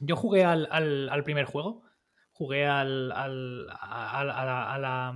Yo 0.00 0.14
jugué 0.14 0.44
al, 0.44 0.68
al 0.70 1.24
primer 1.24 1.46
juego, 1.46 1.84
jugué 2.34 2.66
al, 2.66 3.12
al, 3.12 3.68
a, 3.70 4.24
la, 4.24 5.14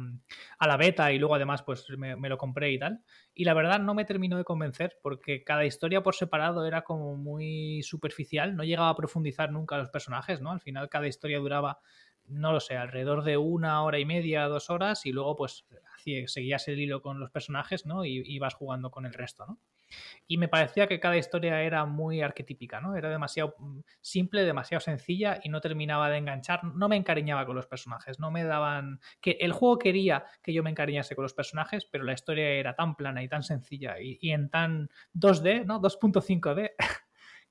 a, 0.58 0.66
la, 0.66 0.76
beta 0.76 1.12
y 1.12 1.18
luego 1.18 1.34
además 1.34 1.62
pues 1.64 1.84
me, 1.98 2.16
lo 2.16 2.38
compré 2.38 2.70
y 2.70 2.78
tal. 2.78 3.02
Y 3.34 3.44
la 3.44 3.54
verdad 3.54 3.80
no 3.80 3.92
me 3.92 4.04
terminó 4.04 4.38
de 4.38 4.44
convencer 4.44 4.96
porque 5.02 5.42
cada 5.42 5.66
historia 5.66 6.02
por 6.02 6.14
separado 6.14 6.64
era 6.64 6.82
como 6.82 7.16
muy 7.16 7.82
superficial, 7.82 8.56
no 8.56 8.62
llegaba 8.62 8.90
a 8.90 8.96
profundizar 8.96 9.50
nunca 9.50 9.76
los 9.76 9.90
personajes, 9.90 10.40
¿no? 10.40 10.52
Al 10.52 10.60
final 10.60 10.88
cada 10.88 11.08
historia 11.08 11.40
duraba, 11.40 11.80
no 12.24 12.52
lo 12.52 12.60
sé, 12.60 12.76
alrededor 12.76 13.24
de 13.24 13.36
una 13.36 13.82
hora 13.82 13.98
y 13.98 14.04
media, 14.04 14.46
dos 14.46 14.70
horas 14.70 15.04
y 15.04 15.10
luego 15.10 15.34
pues 15.34 15.66
seguías 16.26 16.68
el 16.68 16.80
hilo 16.80 17.02
con 17.02 17.20
los 17.20 17.30
personajes, 17.30 17.86
¿no? 17.86 18.04
Y, 18.04 18.22
y 18.24 18.38
vas 18.38 18.54
jugando 18.54 18.90
con 18.90 19.06
el 19.06 19.14
resto, 19.14 19.46
¿no? 19.46 19.58
Y 20.26 20.36
me 20.38 20.48
parecía 20.48 20.86
que 20.86 21.00
cada 21.00 21.16
historia 21.16 21.62
era 21.62 21.84
muy 21.86 22.20
arquetípica, 22.20 22.80
¿no? 22.80 22.96
Era 22.96 23.08
demasiado 23.08 23.54
mm, 23.58 23.80
simple, 24.00 24.44
demasiado 24.44 24.80
sencilla 24.80 25.40
y 25.42 25.48
no 25.48 25.60
terminaba 25.60 26.10
de 26.10 26.18
enganchar, 26.18 26.64
no 26.64 26.88
me 26.88 26.96
encariñaba 26.96 27.46
con 27.46 27.56
los 27.56 27.66
personajes, 27.66 28.18
no 28.18 28.30
me 28.30 28.44
daban... 28.44 29.00
que 29.20 29.38
El 29.40 29.52
juego 29.52 29.78
quería 29.78 30.24
que 30.42 30.52
yo 30.52 30.62
me 30.62 30.70
encariñase 30.70 31.14
con 31.14 31.22
los 31.22 31.34
personajes, 31.34 31.86
pero 31.86 32.04
la 32.04 32.12
historia 32.12 32.48
era 32.48 32.74
tan 32.74 32.96
plana 32.96 33.22
y 33.22 33.28
tan 33.28 33.42
sencilla 33.42 34.00
y, 34.00 34.18
y 34.20 34.30
en 34.32 34.50
tan 34.50 34.90
2D, 35.14 35.64
¿no? 35.64 35.80
2.5D 35.80 36.72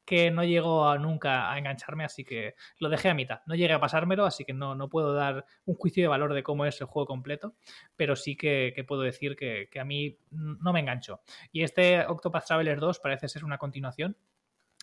que 0.07 0.31
no 0.31 0.45
llegó 0.45 0.87
a 0.87 0.97
nunca 0.97 1.51
a 1.51 1.57
engancharme, 1.57 2.05
así 2.05 2.23
que 2.23 2.55
lo 2.79 2.87
dejé 2.87 3.09
a 3.09 3.13
mitad. 3.13 3.41
No 3.45 3.55
llegué 3.55 3.73
a 3.73 3.79
pasármelo, 3.81 4.25
así 4.25 4.45
que 4.45 4.53
no, 4.53 4.73
no 4.73 4.87
puedo 4.87 5.13
dar 5.13 5.45
un 5.65 5.75
juicio 5.75 6.01
de 6.01 6.07
valor 6.07 6.33
de 6.33 6.43
cómo 6.43 6.65
es 6.65 6.79
el 6.79 6.87
juego 6.87 7.05
completo, 7.05 7.55
pero 7.97 8.15
sí 8.15 8.37
que, 8.37 8.73
puedo 8.87 9.01
decir 9.01 9.35
que, 9.35 9.67
a 9.77 9.83
mí 9.83 10.17
no 10.31 10.71
me 10.71 10.79
enganchó. 10.79 11.19
Y 11.51 11.63
este 11.63 12.05
Octopath 12.05 12.45
Traveler 12.45 12.79
2 12.79 12.99
parece 12.99 13.27
ser 13.27 13.43
una 13.43 13.57
continuación. 13.57 14.15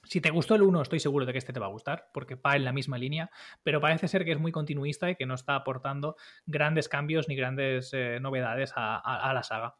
Si 0.02 0.20
te 0.20 0.28
gustó 0.28 0.56
el 0.56 0.62
1, 0.62 0.82
estoy 0.82 1.00
seguro 1.00 1.24
de 1.24 1.32
que 1.32 1.38
este 1.38 1.54
te 1.54 1.60
va 1.60 1.66
a 1.66 1.70
gustar, 1.70 2.10
porque 2.12 2.34
va 2.34 2.54
en 2.56 2.64
la 2.66 2.74
misma 2.74 2.98
línea, 2.98 3.30
pero 3.62 3.80
parece 3.80 4.08
ser 4.08 4.26
que 4.26 4.32
es 4.32 4.38
muy 4.38 4.52
continuista 4.52 5.08
y 5.08 5.16
que 5.16 5.24
no 5.24 5.32
está 5.32 5.54
aportando 5.54 6.16
grandes 6.44 6.90
cambios 6.90 7.28
ni 7.28 7.34
grandes 7.34 7.94
eh, 7.94 8.18
novedades 8.20 8.74
a, 8.76 9.32
la 9.32 9.42
saga. 9.42 9.76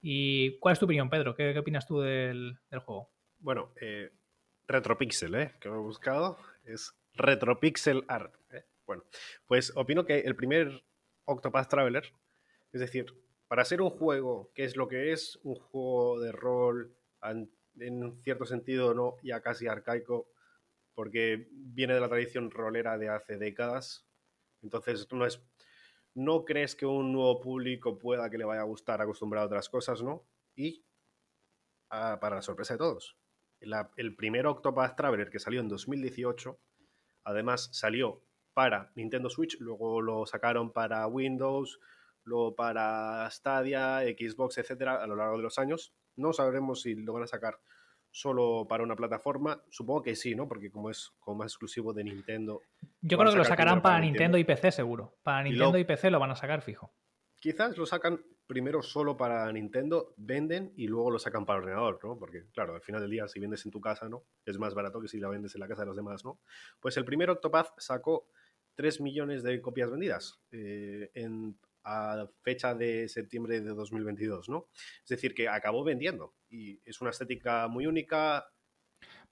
¿Y 0.00 0.58
cuál 0.58 0.72
es 0.72 0.78
tu 0.78 0.86
opinión, 0.86 1.10
Pedro? 1.10 1.34
¿Qué, 1.34 1.58
opinas 1.58 1.86
tú 1.86 2.00
del, 2.00 2.58
juego? 2.82 3.10
Bueno, 3.40 3.74
eh, 3.78 4.10
Retropixel, 4.68 5.34
¿eh? 5.34 5.54
que 5.60 5.68
he 5.68 5.72
buscado, 5.72 6.38
es 6.64 6.94
Retropixel 7.14 8.04
Art. 8.08 8.34
¿eh? 8.50 8.64
Bueno, 8.86 9.04
pues 9.46 9.72
opino 9.76 10.04
que 10.04 10.20
el 10.20 10.36
primer 10.36 10.84
Octopath 11.24 11.68
Traveler, 11.68 12.12
es 12.72 12.80
decir, 12.80 13.14
para 13.48 13.64
ser 13.64 13.80
un 13.80 13.90
juego 13.90 14.50
que 14.54 14.64
es 14.64 14.76
lo 14.76 14.88
que 14.88 15.12
es, 15.12 15.38
un 15.42 15.54
juego 15.54 16.20
de 16.20 16.32
rol 16.32 16.96
en 17.22 18.22
cierto 18.22 18.44
sentido 18.44 18.94
no 18.94 19.16
ya 19.22 19.40
casi 19.40 19.66
arcaico, 19.66 20.28
porque 20.94 21.48
viene 21.50 21.94
de 21.94 22.00
la 22.00 22.08
tradición 22.08 22.50
rolera 22.50 22.98
de 22.98 23.08
hace 23.08 23.36
décadas, 23.36 24.06
entonces 24.62 25.06
no 25.12 25.26
es 25.26 25.40
no 26.14 26.46
crees 26.46 26.74
que 26.74 26.86
un 26.86 27.12
nuevo 27.12 27.40
público 27.40 27.98
pueda 27.98 28.30
que 28.30 28.38
le 28.38 28.46
vaya 28.46 28.62
a 28.62 28.64
gustar 28.64 29.02
acostumbrado 29.02 29.44
a 29.44 29.48
otras 29.48 29.68
cosas, 29.68 30.02
¿no? 30.02 30.26
Y 30.54 30.82
ah, 31.90 32.18
para 32.18 32.36
la 32.36 32.42
sorpresa 32.42 32.72
de 32.74 32.78
todos, 32.78 33.18
el 33.60 34.16
primer 34.16 34.46
Octopath 34.46 34.96
Traveler 34.96 35.30
que 35.30 35.38
salió 35.38 35.60
en 35.60 35.68
2018, 35.68 36.58
además 37.24 37.68
salió 37.72 38.22
para 38.54 38.90
Nintendo 38.94 39.28
Switch, 39.28 39.58
luego 39.60 40.00
lo 40.00 40.24
sacaron 40.26 40.72
para 40.72 41.06
Windows, 41.06 41.78
luego 42.24 42.54
para 42.54 43.28
Stadia, 43.30 44.00
Xbox, 44.00 44.58
etcétera, 44.58 45.02
a 45.02 45.06
lo 45.06 45.16
largo 45.16 45.36
de 45.36 45.42
los 45.42 45.58
años. 45.58 45.94
No 46.16 46.32
sabremos 46.32 46.82
si 46.82 46.94
lo 46.94 47.12
van 47.12 47.24
a 47.24 47.26
sacar 47.26 47.58
solo 48.10 48.66
para 48.66 48.82
una 48.82 48.96
plataforma. 48.96 49.62
Supongo 49.68 50.02
que 50.02 50.16
sí, 50.16 50.34
¿no? 50.34 50.48
Porque 50.48 50.70
como 50.70 50.90
es 50.90 51.12
como 51.20 51.38
más 51.38 51.52
exclusivo 51.52 51.92
de 51.92 52.04
Nintendo. 52.04 52.62
Yo 53.02 53.18
creo 53.18 53.30
que 53.30 53.38
lo 53.38 53.44
sacarán 53.44 53.82
para, 53.82 54.00
Nintendo 54.00 54.38
y 54.38 54.44
PC, 54.44 54.72
seguro. 54.72 55.18
Para 55.22 55.42
Nintendo 55.42 55.76
y 55.76 55.84
PC 55.84 56.10
lo 56.10 56.18
van 56.18 56.30
a 56.30 56.36
sacar 56.36 56.62
fijo. 56.62 56.92
Quizás 57.38 57.76
lo 57.76 57.84
sacan 57.84 58.24
primero 58.46 58.82
solo 58.82 59.16
para 59.16 59.50
Nintendo, 59.52 60.14
venden 60.16 60.72
y 60.76 60.86
luego 60.86 61.10
lo 61.10 61.18
sacan 61.18 61.44
para 61.44 61.60
ordenador, 61.60 61.98
¿no? 62.02 62.18
Porque, 62.18 62.44
claro, 62.52 62.74
al 62.74 62.82
final 62.82 63.00
del 63.00 63.10
día, 63.10 63.28
si 63.28 63.40
vendes 63.40 63.64
en 63.64 63.72
tu 63.72 63.80
casa, 63.80 64.08
¿no? 64.08 64.24
Es 64.44 64.58
más 64.58 64.74
barato 64.74 65.00
que 65.00 65.08
si 65.08 65.18
la 65.18 65.28
vendes 65.28 65.54
en 65.54 65.60
la 65.60 65.68
casa 65.68 65.82
de 65.82 65.86
los 65.86 65.96
demás, 65.96 66.24
¿no? 66.24 66.38
Pues 66.80 66.96
el 66.96 67.04
primer 67.04 67.30
Octopath 67.30 67.78
sacó 67.78 68.28
3 68.76 69.00
millones 69.00 69.42
de 69.42 69.60
copias 69.60 69.90
vendidas 69.90 70.40
eh, 70.52 71.10
en, 71.14 71.58
a 71.84 72.28
fecha 72.42 72.74
de 72.74 73.08
septiembre 73.08 73.60
de 73.60 73.70
2022, 73.70 74.48
¿no? 74.48 74.68
Es 75.02 75.08
decir, 75.08 75.34
que 75.34 75.48
acabó 75.48 75.84
vendiendo 75.84 76.34
y 76.48 76.80
es 76.84 77.00
una 77.00 77.10
estética 77.10 77.68
muy 77.68 77.86
única, 77.86 78.46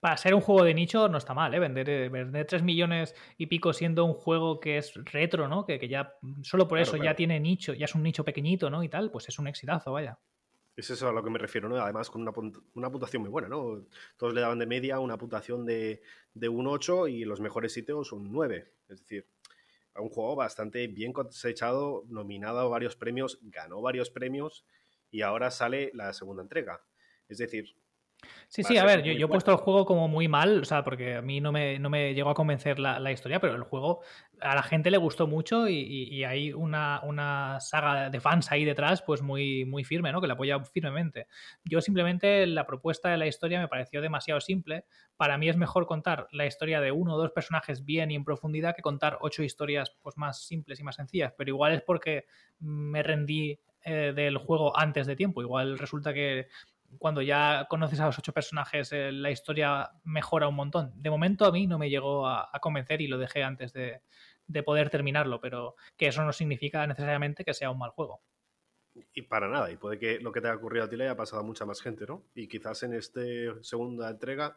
para 0.05 0.19
ser 0.19 0.35
un 0.35 0.43
juego 0.43 0.65
de 0.65 0.75
nicho 0.75 1.09
no 1.09 1.17
está 1.17 1.33
mal, 1.33 1.55
¿eh? 1.55 1.59
Vender, 1.59 1.89
eh, 1.89 2.09
vender 2.11 2.47
3 2.47 2.63
millones 2.63 3.15
y 3.39 3.47
pico 3.47 3.73
siendo 3.73 4.05
un 4.05 4.13
juego 4.13 4.61
que 4.61 4.77
es 4.77 4.93
retro, 5.03 5.49
¿no? 5.49 5.65
Que, 5.65 5.79
que 5.79 5.89
ya 5.89 6.19
solo 6.43 6.69
por 6.69 6.79
eso 6.79 6.99
ya 6.99 7.17
tiene 7.17 7.41
nicho, 7.41 7.73
ya 7.73 7.87
es 7.87 7.95
un 7.95 8.03
nicho 8.03 8.23
pequeñito, 8.23 8.69
¿no? 8.69 8.85
Y 8.85 8.91
tal, 8.91 9.11
pues 9.11 9.31
es 9.31 9.39
un 9.39 9.47
exitazo, 9.47 9.93
vaya. 9.93 10.19
Es 10.77 10.91
eso 10.91 11.09
a 11.09 11.13
lo 11.15 11.25
que 11.25 11.31
me 11.31 11.39
refiero, 11.39 11.71
¿no? 11.71 11.77
Además 11.77 12.11
con 12.11 12.21
una, 12.21 12.33
una 12.75 12.91
puntuación 12.91 13.23
muy 13.23 13.31
buena, 13.31 13.49
¿no? 13.49 13.87
Todos 14.19 14.35
le 14.35 14.43
daban 14.43 14.59
de 14.59 14.67
media 14.67 15.01
una 15.01 15.17
puntuación 15.17 15.65
de, 15.65 16.03
de 16.35 16.51
un 16.51 16.67
8 16.67 17.09
y 17.09 17.25
los 17.25 17.41
mejores 17.41 17.73
sitios 17.73 18.13
un 18.13 18.31
9. 18.31 18.75
Es 18.91 19.01
decir, 19.01 19.27
un 19.97 20.11
juego 20.11 20.37
bastante 20.37 20.87
bien 20.87 21.15
cosechado, 21.15 22.05
nominado 22.09 22.59
a 22.59 22.69
varios 22.69 22.95
premios, 22.95 23.39
ganó 23.41 23.81
varios 23.81 24.11
premios 24.11 24.67
y 25.11 25.23
ahora 25.23 25.51
sale 25.51 25.93
la 25.95 26.13
segunda 26.13 26.43
entrega. 26.43 26.83
Es 27.27 27.39
decir, 27.39 27.75
Sí, 28.49 28.63
sí, 28.63 28.79
a 28.79 28.85
ver, 28.85 29.03
yo, 29.03 29.27
he 29.27 29.29
puesto 29.29 29.51
el 29.51 29.57
juego 29.57 29.85
como 29.85 30.07
muy 30.07 30.29
mal, 30.29 30.61
o 30.61 30.65
sea, 30.65 30.85
porque 30.85 31.17
a 31.17 31.23
mí 31.23 31.41
no 31.41 31.51
me, 31.51 31.79
no 31.79 31.91
me 31.91 32.15
llegó 32.15 32.31
a 32.31 32.35
convencer 32.35 32.79
la, 32.79 33.13
historia, 33.13 33.41
pero 33.41 33.55
el 33.55 33.63
juego 33.63 34.03
a 34.41 34.55
la 34.55 34.63
gente 34.63 34.91
le 34.91 34.97
gustó 34.97 35.27
mucho 35.27 35.69
y, 35.69 36.23
hay 36.25 36.53
una, 36.53 37.01
una, 37.03 37.59
saga 37.61 38.11
de 38.11 38.21
fans 38.21 38.53
ahí 38.53 38.65
detrás, 38.65 39.03
pues 39.03 39.23
muy, 39.23 39.65
muy 39.65 39.83
firme, 39.85 40.13
¿no? 40.13 40.21
Que 40.21 40.29
la 40.29 40.35
apoya 40.35 40.63
firmemente. 40.65 41.27
Yo 41.65 41.81
simplemente 41.81 42.47
la 42.47 42.67
propuesta 42.67 43.09
de 43.09 43.17
la 43.17 43.27
historia 43.27 43.61
me 43.61 43.69
pareció 43.69 44.01
demasiado 44.01 44.41
simple. 44.41 44.85
Para 45.17 45.37
mí 45.39 45.49
es 45.49 45.57
mejor 45.57 45.87
contar 45.87 46.29
la 46.33 46.47
historia 46.47 46.81
de 46.81 46.93
uno 46.93 47.15
o 47.15 47.19
dos 47.19 47.33
personajes 47.33 47.85
bien 47.85 48.11
y 48.11 48.15
en 48.15 48.25
profundidad 48.25 48.77
que 48.77 48.83
contar 48.83 49.19
ocho 49.21 49.43
historias 49.43 49.97
pues, 50.03 50.17
más 50.17 50.45
simples 50.47 50.81
y 50.81 50.85
más 50.85 50.97
sencillas, 50.97 51.33
pero 51.37 51.51
igual 51.51 51.73
es 51.73 51.83
porque 51.83 52.27
me 52.61 53.03
rendí 53.03 53.59
eh, 53.87 54.13
del 54.15 54.39
juego 54.39 54.75
antes 54.79 55.07
de 55.07 55.15
tiempo. 55.15 55.43
Igual 55.43 55.79
resulta 55.79 56.15
que 56.15 56.49
cuando 56.99 57.23
ya 57.23 57.67
conoces 57.69 58.01
a 58.01 58.07
los 58.07 58.19
ocho 58.19 58.33
personajes, 58.33 58.93
eh, 58.93 59.13
la 59.13 59.31
historia 59.31 59.91
mejora 60.05 60.49
un 60.49 60.57
montón. 60.57 60.93
De 60.97 61.11
momento 61.11 61.45
a 61.45 61.53
mí 61.53 61.67
no 61.67 61.79
me 61.79 61.91
llegó 61.91 62.27
a, 62.27 62.51
convencer 62.61 63.01
y 63.01 63.09
lo 63.09 63.19
dejé 63.19 63.43
antes 63.43 63.73
de, 63.73 64.01
poder 64.65 64.91
terminarlo, 64.91 65.41
pero 65.41 65.77
que 65.97 66.09
eso 66.09 66.25
no 66.25 66.33
significa 66.33 66.87
necesariamente 66.87 67.45
que 67.45 67.55
sea 67.55 67.71
un 67.71 67.79
mal 67.79 67.91
juego. 67.91 68.21
Y 69.13 69.23
para 69.23 69.49
nada, 69.49 69.71
y 69.73 69.77
puede 69.77 69.99
que 69.99 70.21
lo 70.21 70.31
que 70.31 70.41
te 70.41 70.49
haya 70.49 70.57
ocurrido 70.57 70.85
a 70.85 70.89
ti 70.89 70.97
le 70.97 71.05
haya 71.05 71.17
pasado 71.17 71.43
a 71.43 71.45
mucha 71.45 71.65
más 71.65 71.81
gente, 71.81 72.07
¿no? 72.07 72.23
Y 72.35 72.47
quizás 72.47 72.83
en 72.85 72.95
esta 72.95 73.21
segunda 73.63 74.11
entrega 74.11 74.57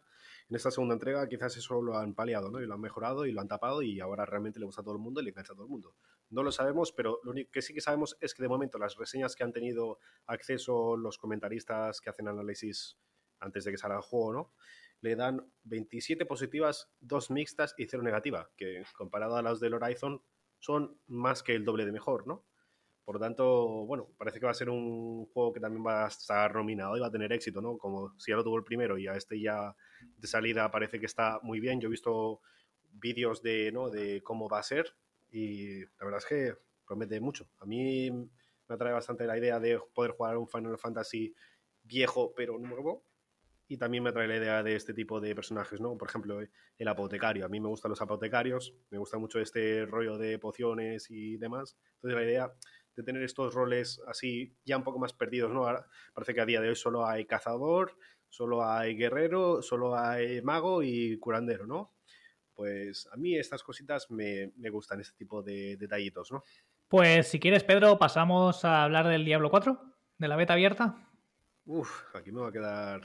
en 0.50 0.56
esta 0.56 0.71
segunda 0.71 0.93
entrega 0.93 1.28
quizás 1.28 1.58
eso 1.58 1.82
lo 1.82 1.97
han 1.97 2.13
paliado, 2.13 2.50
¿no? 2.50 2.62
Y 2.62 2.65
lo 2.65 2.73
han 2.73 2.82
mejorado 2.82 3.26
y 3.26 3.34
lo 3.34 3.41
han 3.41 3.47
tapado 3.47 3.82
y 3.82 4.00
ahora 4.00 4.26
realmente 4.26 4.60
le 4.60 4.65
gusta 4.65 4.82
a 4.82 4.84
todo 4.84 4.95
el 4.95 5.02
mundo 5.02 5.19
y 5.19 5.26
le 5.26 5.32
engancha 5.32 5.54
a 5.54 5.56
todo 5.56 5.65
el 5.65 5.71
mundo. 5.71 5.93
No 6.30 6.44
lo 6.44 6.52
sabemos, 6.52 6.92
pero 6.92 7.20
lo 7.24 7.32
único 7.32 7.52
que 7.52 7.62
sí 7.62 7.74
que 7.74 7.82
sabemos 7.82 8.18
es 8.20 8.34
que 8.34 8.44
de 8.44 8.50
momento 8.50 8.78
las 8.78 8.96
reseñas 8.96 9.36
que 9.36 9.44
han 9.44 9.54
tenido 9.54 10.00
acceso 10.26 10.98
los 10.98 11.18
comentaristas 11.18 12.02
que 12.02 12.10
hacen 12.10 12.28
análisis 12.28 12.98
antes 13.40 13.63
de 13.63 13.72
que 13.72 13.78
salga 13.78 13.98
el 13.98 14.02
juego, 14.02 14.34
¿no? 14.34 14.54
Le 15.02 15.16
dan 15.16 15.52
27 15.63 16.26
positivas, 16.26 16.92
2 17.00 17.32
mixtas 17.32 17.76
y 17.78 17.86
0 17.86 18.04
negativa, 18.04 18.50
que 18.58 18.84
comparado 18.98 19.38
a 19.38 19.42
las 19.42 19.60
del 19.60 19.76
Horizon 19.76 20.22
son 20.60 21.00
más 21.06 21.44
que 21.44 21.56
el 21.56 21.66
doble 21.66 21.86
de 21.86 21.92
mejor, 21.92 22.28
¿no? 22.28 22.46
Por 23.06 23.16
lo 23.16 23.20
tanto, 23.22 23.86
bueno, 23.86 24.10
parece 24.18 24.40
que 24.40 24.46
va 24.46 24.52
a 24.52 24.56
ser 24.56 24.70
un 24.70 25.28
juego 25.28 25.54
que 25.54 25.62
también 25.62 25.86
va 25.86 26.04
a 26.04 26.08
estar 26.10 26.54
nominado 26.54 26.98
y 26.98 27.00
va 27.00 27.08
a 27.08 27.12
tener 27.12 27.32
éxito, 27.32 27.62
¿no? 27.62 27.78
Como 27.78 28.13
si 28.20 28.32
ya 28.32 28.36
lo 28.36 28.44
tuvo 28.44 28.58
el 28.58 28.66
primero 28.66 28.98
y 28.98 29.08
a 29.08 29.13
este 29.13 29.40
ya 29.40 29.74
de 30.18 30.28
salida 30.28 30.70
parece 30.72 31.00
que 31.00 31.06
está 31.06 31.40
muy 31.42 31.62
bien. 31.62 31.80
Yo 31.80 31.88
he 31.88 31.92
visto 31.92 32.42
vídeos 32.92 33.42
de, 33.42 33.72
¿no? 33.72 33.90
de 33.90 34.22
cómo 34.24 34.50
va 34.50 34.60
a 34.60 34.63
ser 34.63 34.94
y 35.30 35.82
la 35.82 36.06
verdad 36.06 36.20
es 36.20 36.26
que 36.26 36.56
promete 36.86 37.20
mucho. 37.20 37.50
A 37.60 37.66
mí 37.66 38.10
me 38.12 38.76
atrae 38.76 38.94
bastante 38.94 39.26
la 39.26 39.38
idea 39.38 39.60
de 39.60 39.80
poder 39.94 40.12
jugar 40.12 40.38
un 40.38 40.48
Final 40.48 40.78
Fantasy 40.78 41.34
viejo 41.84 42.34
pero 42.36 42.58
nuevo. 42.58 43.06
Y 43.70 43.78
también 43.78 44.02
me 44.02 44.12
atrae 44.12 44.30
la 44.30 44.38
idea 44.38 44.63
de 44.63 44.76
este 44.76 44.94
tipo 44.94 45.20
de 45.20 45.36
personajes, 45.36 45.82
¿no? 45.82 45.98
Por 45.98 46.08
ejemplo, 46.08 46.40
el 46.78 46.88
apotecario. 46.88 47.46
A 47.46 47.50
mí 47.50 47.60
me 47.60 47.68
gustan 47.68 47.90
los 47.90 48.02
apotecarios, 48.02 48.74
me 48.90 48.98
gusta 48.98 49.18
mucho 49.18 49.42
este 49.42 49.86
rollo 49.86 50.18
de 50.18 50.40
pociones 50.40 51.08
y 51.10 51.36
demás. 51.36 51.78
Entonces 51.96 52.16
la 52.16 52.24
idea 52.24 52.54
de 52.96 53.04
tener 53.04 53.22
estos 53.24 53.54
roles 53.54 54.02
así 54.08 54.56
ya 54.63 54.78
un 54.78 54.86
poco 54.86 55.00
más 55.00 55.12
perdidos, 55.13 55.52
¿no? 55.52 55.66
parece 56.13 56.34
que 56.34 56.42
a 56.42 56.46
día 56.46 56.62
de 56.62 56.70
hoy 56.70 56.76
solo 56.76 57.06
hay 57.06 57.26
cazador, 57.26 57.98
solo 58.30 58.63
hay 58.63 58.96
guerrero, 58.96 59.62
solo 59.62 59.98
hay 59.98 60.42
mago 60.42 60.82
y 60.82 61.20
curandero, 61.20 61.68
¿no? 61.68 61.97
Pues 62.58 63.08
a 63.13 63.17
mí 63.17 63.38
estas 63.38 63.62
cositas 63.62 64.10
me, 64.10 64.52
gustan, 64.72 65.00
este 65.00 65.15
tipo 65.15 65.43
de 65.43 65.78
detallitos, 65.78 66.32
¿no? 66.32 66.43
Pues 66.88 67.28
si 67.28 67.39
quieres, 67.39 67.63
Pedro, 67.63 68.00
pasamos 68.00 68.65
a 68.65 68.84
hablar 68.84 69.08
del 69.08 69.26
Diablo 69.26 69.52
4, 69.52 69.80
de 70.17 70.28
la 70.28 70.36
beta 70.36 70.54
abierta. 70.54 71.08
Uf, 71.67 72.15
aquí 72.15 72.32
me 72.32 72.41
va 72.41 72.48
a 72.48 72.52
quedar. 72.52 73.02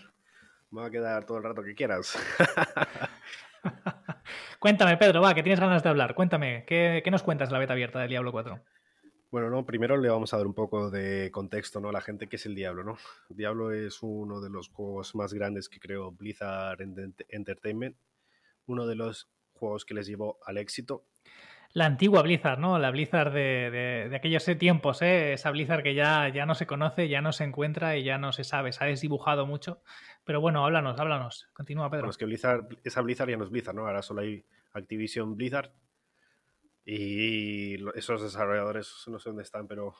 Me 0.70 0.80
va 0.80 0.86
a 0.86 0.90
quedar 0.90 1.26
todo 1.26 1.36
el 1.36 1.44
rato 1.44 1.62
que 1.62 1.74
quieras. 1.74 2.16
Cuéntame, 4.58 4.96
Pedro, 4.96 5.20
va, 5.20 5.34
que 5.34 5.42
tienes 5.42 5.60
ganas 5.60 5.82
de 5.82 5.90
hablar. 5.90 6.14
Cuéntame, 6.14 6.64
¿qué, 6.66 7.02
¿qué, 7.04 7.10
nos 7.10 7.22
cuentas 7.22 7.50
de 7.50 7.52
la 7.52 7.58
beta 7.58 7.74
abierta 7.74 8.00
del 8.00 8.08
Diablo 8.08 8.32
4? 8.32 8.58
Bueno, 9.30 9.50
no, 9.50 9.66
primero 9.66 9.98
le 9.98 10.08
vamos 10.08 10.32
a 10.32 10.38
dar 10.38 10.46
un 10.46 10.54
poco 10.54 10.88
de 10.88 11.30
contexto 11.30 11.78
¿no? 11.78 11.90
a 11.90 11.92
la 11.92 12.00
gente 12.00 12.26
que 12.26 12.36
es 12.36 12.46
el 12.46 12.54
Diablo, 12.54 12.84
¿no? 12.84 12.96
Diablo 13.28 13.70
es 13.70 14.02
uno 14.02 14.40
de 14.40 14.48
los 14.48 14.70
juegos 14.70 15.14
más 15.14 15.34
grandes 15.34 15.68
que 15.68 15.78
creó 15.78 16.10
Blizzard 16.10 16.80
Entertainment, 17.28 17.98
uno 18.64 18.86
de 18.86 18.94
los 18.94 19.28
juegos 19.62 19.84
que 19.84 19.94
les 19.94 20.08
llevó 20.08 20.40
al 20.44 20.58
éxito. 20.58 21.04
La 21.72 21.86
antigua 21.86 22.20
Blizzard, 22.22 22.58
¿no? 22.58 22.78
La 22.80 22.90
Blizzard 22.90 23.32
de, 23.32 24.08
de, 24.10 24.16
aquellos 24.16 24.44
tiempos, 24.58 25.00
¿eh? 25.00 25.34
Esa 25.34 25.52
Blizzard 25.52 25.84
que 25.84 25.94
ya, 25.94 26.28
ya 26.28 26.44
no 26.44 26.54
se 26.54 26.66
conoce, 26.66 27.08
ya 27.08 27.22
no 27.22 27.32
se 27.32 27.44
encuentra 27.44 27.96
y 27.96 28.02
ya 28.02 28.18
no 28.18 28.32
se 28.32 28.44
sabe, 28.44 28.72
se 28.72 28.82
ha 28.82 28.88
desdibujado 28.88 29.46
mucho. 29.46 29.80
Pero 30.24 30.40
bueno, 30.40 30.64
háblanos, 30.64 30.98
háblanos. 30.98 31.48
Continúa, 31.54 31.88
Pedro. 31.88 32.02
Bueno, 32.02 32.10
es 32.10 32.18
que 32.18 32.26
Blizzard, 32.26 32.66
esa 32.82 33.00
Blizzard 33.02 33.30
ya 33.30 33.36
no 33.36 33.44
es 33.44 33.50
Blizzard, 33.50 33.76
¿no? 33.76 33.86
Ahora 33.86 34.02
solo 34.02 34.20
hay 34.20 34.44
Activision 34.72 35.36
Blizzard 35.36 35.72
y 36.84 37.76
esos 37.96 38.22
desarrolladores 38.22 39.04
no 39.06 39.20
sé 39.20 39.30
dónde 39.30 39.44
están, 39.44 39.68
pero 39.68 39.94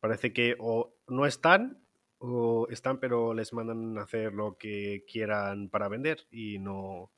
parece 0.00 0.32
que 0.32 0.56
o 0.58 0.96
no 1.06 1.24
están 1.24 1.82
o 2.18 2.66
están, 2.68 2.98
pero 2.98 3.32
les 3.32 3.52
mandan 3.52 3.96
a 3.96 4.02
hacer 4.02 4.34
lo 4.34 4.58
que 4.58 5.04
quieran 5.10 5.68
para 5.68 5.88
vender 5.88 6.26
y 6.30 6.58
no. 6.58 7.12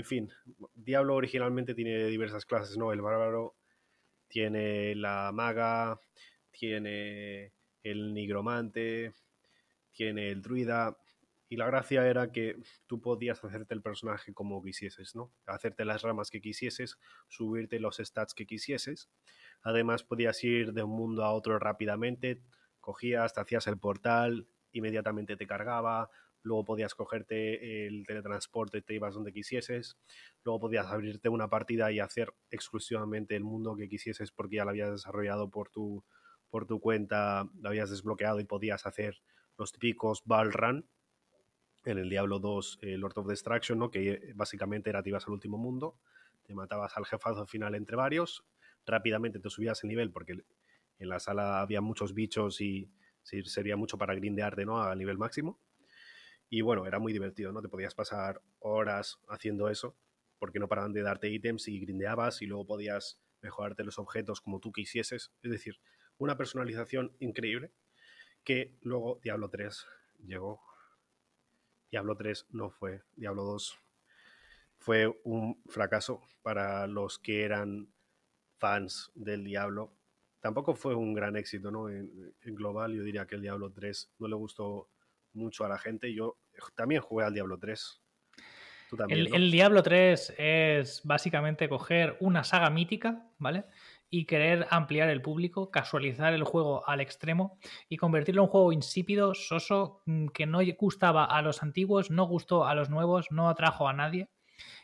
En 0.00 0.06
fin, 0.06 0.32
Diablo 0.74 1.14
originalmente 1.14 1.74
tiene 1.74 2.06
diversas 2.06 2.46
clases, 2.46 2.78
¿no? 2.78 2.90
El 2.90 3.02
bárbaro 3.02 3.54
tiene 4.28 4.94
la 4.94 5.30
maga, 5.30 6.00
tiene 6.50 7.52
el 7.82 8.14
nigromante, 8.14 9.12
tiene 9.92 10.30
el 10.30 10.40
druida. 10.40 10.96
Y 11.50 11.56
la 11.56 11.66
gracia 11.66 12.08
era 12.08 12.32
que 12.32 12.56
tú 12.86 13.02
podías 13.02 13.44
hacerte 13.44 13.74
el 13.74 13.82
personaje 13.82 14.32
como 14.32 14.62
quisieses, 14.62 15.14
¿no? 15.14 15.34
Hacerte 15.44 15.84
las 15.84 16.00
ramas 16.00 16.30
que 16.30 16.40
quisieses, 16.40 16.98
subirte 17.28 17.78
los 17.78 17.98
stats 17.98 18.32
que 18.32 18.46
quisieses. 18.46 19.10
Además 19.60 20.02
podías 20.02 20.42
ir 20.42 20.72
de 20.72 20.82
un 20.82 20.92
mundo 20.92 21.24
a 21.24 21.34
otro 21.34 21.58
rápidamente, 21.58 22.42
cogías, 22.80 23.34
te 23.34 23.42
hacías 23.42 23.66
el 23.66 23.76
portal, 23.78 24.48
inmediatamente 24.72 25.36
te 25.36 25.46
cargaba, 25.46 26.10
luego 26.42 26.64
podías 26.64 26.94
cogerte 26.94 27.86
el 27.86 28.06
teletransporte, 28.06 28.82
te 28.82 28.94
ibas 28.94 29.14
donde 29.14 29.32
quisieses, 29.32 29.98
luego 30.44 30.60
podías 30.60 30.86
abrirte 30.86 31.28
una 31.28 31.48
partida 31.48 31.92
y 31.92 32.00
hacer 32.00 32.32
exclusivamente 32.50 33.36
el 33.36 33.44
mundo 33.44 33.76
que 33.76 33.88
quisieses 33.88 34.30
porque 34.30 34.56
ya 34.56 34.64
lo 34.64 34.70
habías 34.70 34.90
desarrollado 34.90 35.50
por 35.50 35.70
tu, 35.70 36.04
por 36.48 36.66
tu 36.66 36.80
cuenta, 36.80 37.48
lo 37.60 37.68
habías 37.68 37.90
desbloqueado 37.90 38.40
y 38.40 38.44
podías 38.44 38.86
hacer 38.86 39.22
los 39.56 39.72
típicos 39.72 40.22
ball 40.24 40.52
run, 40.52 40.88
en 41.84 41.98
el 41.98 42.10
Diablo 42.10 42.38
2 42.38 42.78
eh, 42.82 42.98
Lord 42.98 43.18
of 43.18 43.26
Destruction, 43.26 43.78
¿no? 43.78 43.90
que 43.90 44.10
eh, 44.10 44.32
básicamente 44.34 44.90
era 44.90 45.02
te 45.02 45.10
ibas 45.10 45.26
al 45.26 45.34
último 45.34 45.58
mundo, 45.58 45.98
te 46.42 46.54
matabas 46.54 46.96
al 46.96 47.06
jefazo 47.06 47.46
final 47.46 47.74
entre 47.74 47.96
varios, 47.96 48.44
rápidamente 48.86 49.38
te 49.38 49.50
subías 49.50 49.82
el 49.84 49.88
nivel 49.88 50.10
porque 50.10 50.44
en 50.98 51.08
la 51.08 51.18
sala 51.18 51.60
había 51.60 51.80
muchos 51.80 52.12
bichos 52.12 52.60
y 52.60 52.90
sería 53.22 53.76
mucho 53.76 53.98
para 53.98 54.14
grindearte 54.14 54.64
¿no? 54.64 54.82
a 54.82 54.94
nivel 54.94 55.18
máximo. 55.18 55.60
Y 56.48 56.62
bueno, 56.62 56.86
era 56.86 56.98
muy 56.98 57.12
divertido, 57.12 57.52
¿no? 57.52 57.62
Te 57.62 57.68
podías 57.68 57.94
pasar 57.94 58.42
horas 58.58 59.20
haciendo 59.28 59.68
eso 59.68 59.96
porque 60.38 60.58
no 60.58 60.68
paraban 60.68 60.92
de 60.92 61.02
darte 61.02 61.28
ítems 61.28 61.68
y 61.68 61.78
grindeabas 61.78 62.42
y 62.42 62.46
luego 62.46 62.66
podías 62.66 63.20
mejorarte 63.42 63.84
los 63.84 63.98
objetos 63.98 64.40
como 64.40 64.58
tú 64.58 64.72
quisieses. 64.72 65.32
Es 65.42 65.50
decir, 65.50 65.80
una 66.18 66.36
personalización 66.36 67.14
increíble 67.20 67.72
que 68.42 68.76
luego 68.80 69.20
Diablo 69.22 69.48
3 69.48 69.86
llegó 70.24 70.60
Diablo 71.90 72.16
3 72.16 72.46
no 72.50 72.70
fue, 72.70 73.02
Diablo 73.16 73.42
2 73.42 73.78
fue 74.78 75.20
un 75.24 75.60
fracaso 75.66 76.22
para 76.42 76.86
los 76.86 77.18
que 77.18 77.42
eran 77.42 77.92
fans 78.58 79.10
del 79.14 79.44
Diablo. 79.44 79.96
Tampoco 80.40 80.74
fue 80.74 80.94
un 80.94 81.12
gran 81.14 81.36
éxito, 81.36 81.70
¿no? 81.70 81.88
En, 81.88 82.34
global, 82.42 82.94
yo 82.94 83.02
diría 83.02 83.26
que 83.26 83.36
el 83.36 83.42
Diablo 83.42 83.70
3 83.70 84.14
no 84.18 84.28
le 84.28 84.34
gustó 84.34 84.88
mucho 85.34 85.64
a 85.64 85.68
la 85.68 85.78
gente. 85.78 86.12
Yo 86.12 86.38
también 86.74 87.02
jugué 87.02 87.26
al 87.26 87.34
Diablo 87.34 87.58
3. 87.58 88.02
el, 89.08 89.34
el, 89.34 89.50
Diablo 89.50 89.82
3 89.82 90.34
es 90.38 91.02
básicamente 91.04 91.68
coger 91.68 92.16
una 92.20 92.42
saga 92.42 92.70
mítica, 92.70 93.30
¿vale? 93.38 93.66
y 94.10 94.24
querer 94.24 94.66
ampliar 94.70 95.08
el 95.08 95.22
público, 95.22 95.70
casualizar 95.70 96.34
el 96.34 96.42
juego 96.42 96.86
al 96.88 97.00
extremo 97.00 97.58
y 97.88 97.96
convertirlo 97.96 98.42
en 98.42 98.46
un 98.46 98.50
juego 98.50 98.72
insípido, 98.72 99.34
soso, 99.34 100.02
mm, 100.06 100.28
que 100.28 100.46
no 100.46 100.58
gustaba 100.78 101.24
a 101.24 101.40
los 101.42 101.62
antiguos, 101.62 102.10
no 102.10 102.24
gustó 102.24 102.66
a 102.66 102.74
los 102.74 102.90
nuevos, 102.90 103.28
no 103.30 103.48
atrajo 103.48 103.88
a 103.88 103.92
nadie. 103.92 104.28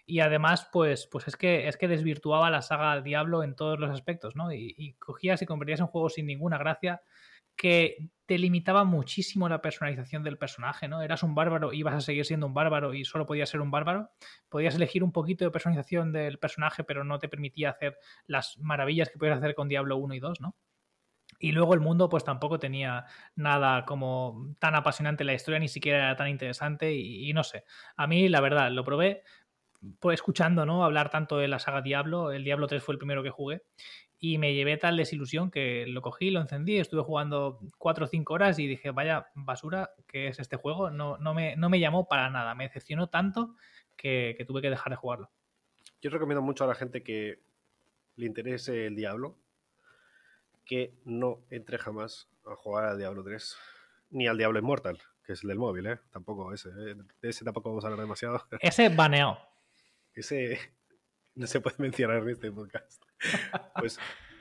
Y 0.06 0.20
además, 0.20 0.68
pues, 0.72 1.08
pues 1.10 1.26
es, 1.28 1.36
que, 1.36 1.68
es 1.68 1.76
que 1.76 1.88
desvirtuaba 1.88 2.48
la 2.50 2.62
saga 2.62 3.00
Diablo 3.00 3.42
en 3.42 3.56
todos 3.56 3.78
los 3.78 3.90
aspectos, 3.90 4.36
¿no? 4.36 4.52
Y, 4.52 4.74
y 4.78 4.94
cogías 4.94 5.42
y 5.42 5.46
convertías 5.46 5.80
en 5.80 5.86
juego 5.86 6.08
sin 6.08 6.26
ninguna 6.26 6.58
gracia 6.58 7.02
que 7.56 8.10
te 8.26 8.38
limitaba 8.38 8.84
muchísimo 8.84 9.48
la 9.48 9.62
personalización 9.62 10.22
del 10.22 10.36
personaje, 10.36 10.88
¿no? 10.88 11.02
Eras 11.02 11.22
un 11.22 11.34
bárbaro, 11.34 11.72
ibas 11.72 11.94
a 11.94 12.00
seguir 12.00 12.24
siendo 12.24 12.46
un 12.46 12.54
bárbaro 12.54 12.92
y 12.92 13.04
solo 13.04 13.24
podías 13.24 13.48
ser 13.48 13.60
un 13.60 13.70
bárbaro. 13.70 14.10
Podías 14.48 14.74
elegir 14.74 15.02
un 15.02 15.12
poquito 15.12 15.44
de 15.44 15.50
personalización 15.50 16.12
del 16.12 16.38
personaje, 16.38 16.84
pero 16.84 17.04
no 17.04 17.18
te 17.18 17.28
permitía 17.28 17.70
hacer 17.70 17.96
las 18.26 18.58
maravillas 18.58 19.08
que 19.08 19.18
podías 19.18 19.38
hacer 19.38 19.54
con 19.54 19.68
Diablo 19.68 19.96
1 19.96 20.14
y 20.14 20.20
2, 20.20 20.40
¿no? 20.40 20.56
Y 21.38 21.52
luego 21.52 21.74
el 21.74 21.80
mundo 21.80 22.08
pues 22.08 22.24
tampoco 22.24 22.58
tenía 22.58 23.04
nada 23.34 23.84
como 23.84 24.54
tan 24.58 24.74
apasionante 24.74 25.24
la 25.24 25.34
historia, 25.34 25.58
ni 25.58 25.68
siquiera 25.68 25.98
era 25.98 26.16
tan 26.16 26.28
interesante 26.28 26.94
y 26.94 27.32
no 27.32 27.44
sé. 27.44 27.64
A 27.96 28.06
mí 28.06 28.28
la 28.28 28.40
verdad, 28.40 28.70
lo 28.70 28.84
probé, 28.84 29.22
pues 30.00 30.16
escuchando, 30.16 30.66
¿no? 30.66 30.84
Hablar 30.84 31.10
tanto 31.10 31.38
de 31.38 31.48
la 31.48 31.58
saga 31.58 31.82
Diablo, 31.82 32.32
el 32.32 32.44
Diablo 32.44 32.66
3 32.66 32.82
fue 32.82 32.94
el 32.94 32.98
primero 32.98 33.22
que 33.22 33.30
jugué 33.30 33.62
y 34.18 34.38
me 34.38 34.54
llevé 34.54 34.76
tal 34.76 34.96
desilusión 34.96 35.50
que 35.50 35.84
lo 35.86 36.00
cogí, 36.00 36.30
lo 36.30 36.40
encendí, 36.40 36.78
estuve 36.78 37.02
jugando 37.02 37.60
4 37.78 38.04
o 38.04 38.08
5 38.08 38.32
horas 38.32 38.58
y 38.58 38.66
dije, 38.66 38.90
vaya 38.90 39.28
basura, 39.34 39.90
¿qué 40.06 40.28
es 40.28 40.38
este 40.38 40.56
juego? 40.56 40.90
No, 40.90 41.18
no, 41.18 41.34
me, 41.34 41.56
no 41.56 41.68
me 41.68 41.80
llamó 41.80 42.08
para 42.08 42.30
nada, 42.30 42.54
me 42.54 42.64
decepcionó 42.64 43.08
tanto 43.08 43.54
que, 43.96 44.34
que, 44.36 44.44
tuve 44.44 44.62
que 44.62 44.70
dejar 44.70 44.90
de 44.90 44.96
jugarlo. 44.96 45.30
Yo 46.00 46.10
recomiendo 46.10 46.42
mucho 46.42 46.64
a 46.64 46.66
la 46.66 46.74
gente 46.74 47.02
que 47.02 47.40
le 48.16 48.26
interese 48.26 48.86
el 48.86 48.96
Diablo 48.96 49.36
que 50.64 50.94
no 51.04 51.40
entre 51.50 51.78
jamás 51.78 52.28
a 52.46 52.56
jugar 52.56 52.84
al 52.86 52.98
Diablo 52.98 53.22
3 53.22 53.56
ni 54.10 54.26
al 54.26 54.38
Diablo 54.38 54.58
Immortal, 54.58 54.98
que 55.24 55.32
es 55.34 55.42
el 55.42 55.48
del 55.48 55.58
móvil, 55.58 55.86
¿eh? 55.86 56.00
Tampoco 56.10 56.52
ese, 56.52 56.70
¿eh? 56.70 56.94
de 57.20 57.28
ese 57.28 57.44
tampoco 57.44 57.70
vamos 57.70 57.84
a 57.84 57.88
hablar 57.88 58.00
demasiado. 58.00 58.42
Ese 58.60 58.88
baneado. 58.88 59.38
Ese 60.16 60.58
no 61.36 61.46
se 61.46 61.60
puede 61.60 61.76
mencionar 61.78 62.22
en 62.22 62.30
este 62.30 62.50
podcast. 62.50 63.02
Pues 63.78 63.98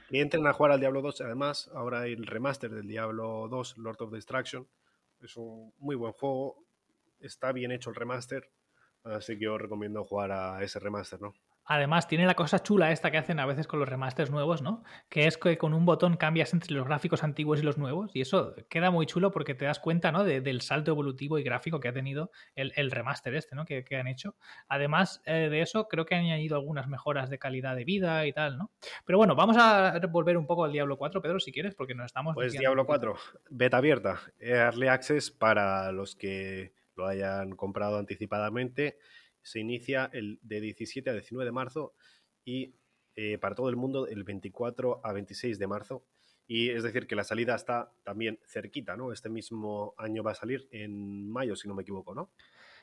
que 0.10 0.22
entren 0.22 0.48
a 0.48 0.54
jugar 0.54 0.72
al 0.72 0.80
Diablo 0.80 1.02
2. 1.02 1.22
Además, 1.22 1.70
ahora 1.74 2.02
hay 2.02 2.14
el 2.14 2.26
remaster 2.26 2.72
del 2.72 2.88
Diablo 2.88 3.48
2, 3.50 3.78
Lord 3.78 4.02
of 4.02 4.12
Destruction. 4.12 4.68
Es 5.22 5.36
un 5.38 5.74
muy 5.78 5.96
buen 5.96 6.14
juego. 6.14 6.66
Está 7.20 7.52
bien 7.52 7.72
hecho 7.72 7.90
el 7.90 7.96
remaster. 7.96 8.50
Así 9.04 9.38
que 9.38 9.48
os 9.48 9.62
recomiendo 9.62 10.04
jugar 10.04 10.32
a 10.32 10.64
ese 10.64 10.80
remaster, 10.80 11.22
¿no? 11.22 11.34
Además, 11.66 12.08
tiene 12.08 12.26
la 12.26 12.36
cosa 12.36 12.62
chula 12.62 12.92
esta 12.92 13.10
que 13.10 13.18
hacen 13.18 13.40
a 13.40 13.46
veces 13.46 13.68
con 13.68 13.80
los 13.80 13.90
remasters 13.90 14.30
nuevos, 14.30 14.62
¿no? 14.62 14.84
Que 15.10 15.26
es 15.26 15.38
que 15.38 15.58
con 15.58 15.74
un 15.74 15.86
botón 15.86 16.16
cambias 16.16 16.54
entre 16.54 16.74
los 16.76 16.86
gráficos 16.86 17.24
antiguos 17.24 17.60
y 17.60 17.64
los 17.64 17.78
nuevos. 17.78 18.12
Y 18.16 18.22
eso 18.22 18.56
queda 18.70 18.92
muy 18.92 19.06
chulo 19.08 19.32
porque 19.32 19.56
te 19.56 19.66
das 19.66 19.80
cuenta, 19.80 20.12
¿no? 20.12 20.24
De, 20.24 20.42
del 20.42 20.62
salto 20.62 20.92
evolutivo 20.92 21.40
y 21.40 21.44
gráfico 21.44 21.80
que 21.80 21.88
ha 21.88 21.94
tenido 21.94 22.30
el, 22.56 22.72
el 22.76 22.92
remaster 22.92 23.34
este, 23.34 23.56
¿no? 23.56 23.66
Que, 23.66 23.84
que 23.84 23.96
han 23.96 24.08
hecho. 24.08 24.36
Además 24.68 25.22
eh, 25.26 25.50
de 25.50 25.62
eso, 25.62 25.88
creo 25.88 26.06
que 26.06 26.16
han 26.16 26.26
añadido 26.26 26.56
algunas 26.56 26.88
mejoras 26.88 27.30
de 27.30 27.40
calidad 27.40 27.76
de 27.76 27.84
vida 27.84 28.28
y 28.28 28.34
tal, 28.34 28.58
¿no? 28.58 28.72
Pero 29.06 29.18
bueno, 29.18 29.36
vamos 29.36 29.58
a 29.60 30.00
volver 30.10 30.38
un 30.38 30.46
poco 30.46 30.66
al 30.66 30.72
Diablo 30.72 30.98
4, 30.98 31.22
Pedro, 31.22 31.40
si 31.40 31.52
quieres, 31.52 31.74
porque 31.74 31.96
nos 31.96 32.06
estamos. 32.06 32.36
Pues 32.36 32.54
Diablo 32.54 32.86
4, 32.86 33.16
beta 33.50 33.78
abierta. 33.78 34.20
Early 34.40 34.88
Access 34.88 35.32
para 35.32 35.92
los 35.92 36.16
que 36.16 36.74
lo 36.96 37.08
hayan 37.08 37.56
comprado 37.56 37.98
anticipadamente 37.98 38.98
se 39.46 39.60
inicia 39.60 40.10
el 40.12 40.40
de 40.42 40.60
17 40.60 41.10
a 41.10 41.14
19 41.14 41.46
de 41.46 41.52
marzo 41.52 41.94
y 42.44 42.74
eh, 43.16 43.38
para 43.38 43.54
todo 43.54 43.70
el 43.70 43.76
mundo 43.76 44.08
el 44.08 44.24
24 44.24 45.02
a 45.04 45.14
26 45.14 45.60
de 45.60 45.68
marzo. 45.68 46.04
Y 46.48 46.70
es 46.70 46.84
decir, 46.84 47.08
que 47.08 47.16
la 47.16 47.24
salida 47.24 47.56
está 47.56 47.92
también 48.04 48.40
cerquita, 48.48 48.98
¿no? 48.98 49.12
Este 49.12 49.30
mismo 49.30 49.94
año 49.98 50.24
va 50.24 50.32
a 50.32 50.36
salir 50.36 50.68
en 50.72 51.30
mayo, 51.30 51.56
si 51.56 51.68
no 51.68 51.76
me 51.76 51.84
equivoco, 51.84 52.14
¿no? 52.14 52.32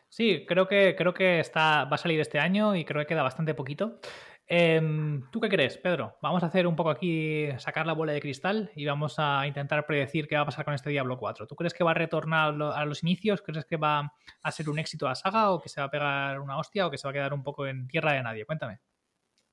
Sí, 0.08 0.44
creo 0.46 0.68
que, 0.68 0.94
creo 0.96 1.14
que 1.14 1.40
está, 1.40 1.84
va 1.84 1.94
a 1.94 1.98
salir 1.98 2.20
este 2.20 2.38
año 2.38 2.76
y 2.76 2.84
creo 2.84 3.02
que 3.02 3.08
queda 3.08 3.22
bastante 3.22 3.54
poquito. 3.54 3.98
Eh, 4.47 5.20
¿Tú 5.30 5.40
qué 5.40 5.49
crees, 5.49 5.78
Pedro? 5.78 6.16
Vamos 6.20 6.43
a 6.43 6.47
hacer 6.47 6.66
un 6.66 6.76
poco 6.76 6.90
aquí, 6.90 7.49
sacar 7.59 7.86
la 7.86 7.95
bola 7.95 8.12
de 8.12 8.20
cristal 8.20 8.70
y 8.74 8.84
vamos 8.84 9.14
a 9.18 9.47
intentar 9.47 9.86
predecir 9.86 10.28
qué 10.28 10.34
va 10.34 10.43
a 10.43 10.47
pasar 10.47 10.64
con 10.64 10.74
este 10.74 10.90
Diablo 10.90 11.18
4. 11.18 11.47
¿Tú 11.47 11.57
crees 11.57 11.72
que 11.72 11.84
va 11.84 11.93
a 11.93 11.95
retornar 11.95 12.61
a 12.61 12.84
los 12.84 13.03
inicios? 13.03 13.40
¿Crees 13.40 13.64
que 13.64 13.76
va 13.76 14.12
a 14.43 14.53
ser 14.53 14.68
un 14.68 14.78
éxito 14.78 15.07
la 15.07 15.14
saga 15.14 15.53
o 15.53 15.61
que 15.61 15.68
se 15.68 15.80
va 15.80 15.86
a 15.86 15.90
pegar 15.90 16.40
una 16.40 16.59
hostia 16.59 16.86
o 16.86 16.90
que 16.90 16.99
se 16.99 17.07
va 17.07 17.11
a 17.11 17.14
quedar 17.14 17.32
un 17.32 17.43
poco 17.43 17.66
en 17.66 17.86
tierra 17.88 18.12
de 18.12 18.22
nadie? 18.22 18.45
Cuéntame. 18.45 18.80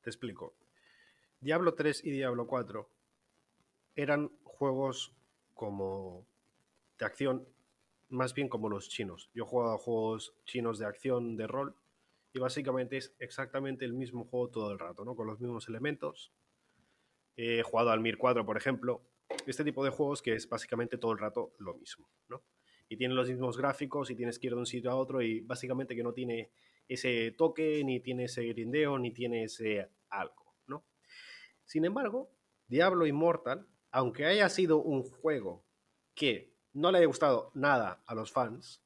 Te 0.02 0.10
explico. 0.10 0.56
Diablo 1.40 1.74
3 1.76 2.04
y 2.06 2.12
Diablo 2.12 2.48
4 2.48 2.90
eran 3.96 4.32
juegos 4.44 5.14
como 5.54 6.26
de 6.98 7.06
acción, 7.06 7.48
más 8.10 8.34
bien 8.34 8.50
como 8.50 8.70
los 8.70 8.90
chinos. 8.90 9.30
Yo 9.34 9.46
he 9.46 9.48
jugado 9.48 9.78
juegos 9.78 10.34
chinos 10.46 10.80
de 10.80 10.86
acción, 10.86 11.38
de 11.38 11.48
rol, 11.48 11.76
y 12.34 12.40
básicamente 12.40 12.98
es 12.98 13.16
exactamente 13.20 13.86
el 13.86 13.94
mismo 13.94 14.26
juego 14.26 14.50
todo 14.50 14.72
el 14.72 14.80
rato, 14.80 15.04
¿no? 15.04 15.16
Con 15.16 15.28
los 15.28 15.40
mismos 15.40 15.68
elementos. 15.68 16.32
He 17.36 17.64
jugado 17.64 17.92
al 17.92 18.02
Mir 18.02 18.18
4, 18.18 18.46
por 18.46 18.58
ejemplo. 18.58 19.04
Este 19.46 19.64
tipo 19.64 19.84
de 19.84 19.90
juegos 19.90 20.22
que 20.22 20.34
es 20.34 20.50
básicamente 20.50 20.98
todo 20.98 21.12
el 21.12 21.20
rato 21.20 21.54
lo 21.60 21.76
mismo, 21.76 22.10
¿no? 22.28 22.44
Y 22.88 22.98
tiene 22.98 23.14
los 23.14 23.30
mismos 23.30 23.58
gráficos 23.58 24.10
y 24.10 24.16
tienes 24.16 24.40
que 24.40 24.48
ir 24.48 24.54
de 24.54 24.60
un 24.60 24.66
sitio 24.66 24.92
a 24.92 24.96
otro 24.96 25.22
y 25.22 25.42
básicamente 25.42 25.96
que 25.96 26.04
no 26.04 26.14
tiene 26.14 26.52
ese 26.88 27.32
toque, 27.32 27.84
ni 27.84 28.00
tiene 28.00 28.26
ese 28.26 28.44
grindeo, 28.46 28.98
ni 28.98 29.12
tiene 29.12 29.44
ese 29.44 29.90
algo, 30.10 30.56
¿no? 30.66 30.84
Sin 31.66 31.86
embargo, 31.86 32.32
Diablo 32.68 33.06
Immortal, 33.06 33.68
aunque 33.92 34.26
haya 34.26 34.50
sido 34.50 34.80
un 34.82 35.04
juego 35.04 35.64
que 36.16 36.52
no 36.74 36.92
le 36.92 36.98
haya 36.98 37.08
gustado 37.08 37.52
nada 37.54 38.04
a 38.06 38.16
los 38.16 38.32
fans, 38.32 38.84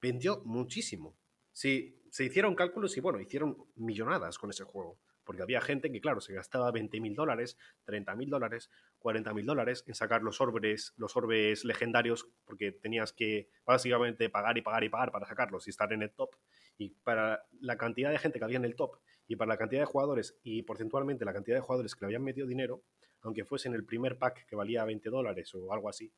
vendió 0.00 0.42
muchísimo. 0.44 1.16
Sí, 1.52 2.01
se 2.12 2.24
hicieron 2.24 2.54
cálculos 2.54 2.94
y 2.98 3.00
bueno, 3.00 3.20
hicieron 3.20 3.56
millonadas 3.74 4.36
con 4.36 4.50
ese 4.50 4.64
juego. 4.64 4.98
Porque 5.24 5.40
había 5.40 5.62
gente 5.62 5.90
que, 5.90 6.02
claro, 6.02 6.20
se 6.20 6.34
gastaba 6.34 6.70
20 6.70 7.00
mil 7.00 7.14
dólares, 7.14 7.56
30 7.84 8.14
mil 8.16 8.28
dólares, 8.28 8.70
40 8.98 9.32
mil 9.32 9.46
dólares 9.46 9.82
en 9.86 9.94
sacar 9.94 10.22
los 10.22 10.38
orbes, 10.42 10.92
los 10.98 11.16
orbes 11.16 11.64
legendarios, 11.64 12.28
porque 12.44 12.70
tenías 12.70 13.14
que 13.14 13.48
básicamente 13.64 14.28
pagar 14.28 14.58
y 14.58 14.60
pagar 14.60 14.84
y 14.84 14.90
pagar 14.90 15.10
para 15.10 15.24
sacarlos 15.24 15.66
y 15.66 15.70
estar 15.70 15.90
en 15.94 16.02
el 16.02 16.10
top. 16.10 16.36
Y 16.76 16.90
para 16.90 17.46
la 17.60 17.78
cantidad 17.78 18.10
de 18.10 18.18
gente 18.18 18.38
que 18.38 18.44
había 18.44 18.58
en 18.58 18.66
el 18.66 18.76
top 18.76 18.98
y 19.26 19.36
para 19.36 19.48
la 19.48 19.56
cantidad 19.56 19.80
de 19.80 19.86
jugadores 19.86 20.38
y 20.42 20.64
porcentualmente 20.64 21.24
la 21.24 21.32
cantidad 21.32 21.56
de 21.56 21.62
jugadores 21.62 21.94
que 21.94 22.04
le 22.04 22.08
habían 22.08 22.24
metido 22.24 22.46
dinero, 22.46 22.82
aunque 23.22 23.46
fuese 23.46 23.68
en 23.68 23.74
el 23.74 23.86
primer 23.86 24.18
pack 24.18 24.44
que 24.46 24.54
valía 24.54 24.84
20 24.84 25.08
dólares 25.08 25.54
o 25.54 25.72
algo 25.72 25.88
así, 25.88 26.12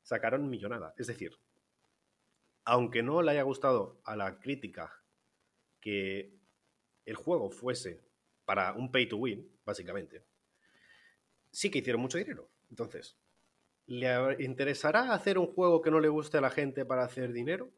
sacaron 0.00 0.48
millonada. 0.48 0.94
Es 0.96 1.08
decir, 1.08 1.32
aunque 2.64 3.02
no 3.02 3.20
le 3.20 3.32
haya 3.32 3.42
gustado 3.42 4.00
a 4.04 4.14
la 4.14 4.38
crítica 4.38 5.03
que 5.84 6.32
el 7.04 7.14
juego 7.14 7.50
fuese 7.50 8.00
para 8.46 8.72
un 8.72 8.90
pay 8.90 9.06
to 9.06 9.18
win, 9.18 9.46
básicamente, 9.66 10.24
sí 11.50 11.70
que 11.70 11.80
hicieron 11.80 12.00
mucho 12.00 12.16
dinero. 12.16 12.48
Entonces, 12.70 13.18
¿le 13.84 14.42
interesará 14.42 15.12
hacer 15.12 15.36
un 15.36 15.46
juego 15.46 15.82
que 15.82 15.90
no 15.90 16.00
le 16.00 16.08
guste 16.08 16.38
a 16.38 16.40
la 16.40 16.48
gente 16.48 16.86
para 16.86 17.04
hacer 17.04 17.34
dinero? 17.34 17.70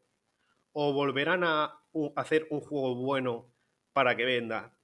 ¿O 0.71 0.93
volverán 0.93 1.43
a 1.43 1.81
hacer 2.15 2.47
un 2.49 2.61
juego 2.61 2.95
bueno 2.95 3.53
para 3.91 4.15
que 4.15 4.23
venda 4.23 4.79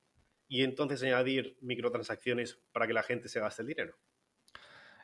y 0.49 0.63
entonces 0.63 1.01
añadir 1.01 1.57
microtransacciones 1.61 2.59
para 2.73 2.87
que 2.87 2.93
la 2.93 3.03
gente 3.03 3.29
se 3.29 3.39
gaste 3.39 3.61
el 3.61 3.69
dinero? 3.69 3.97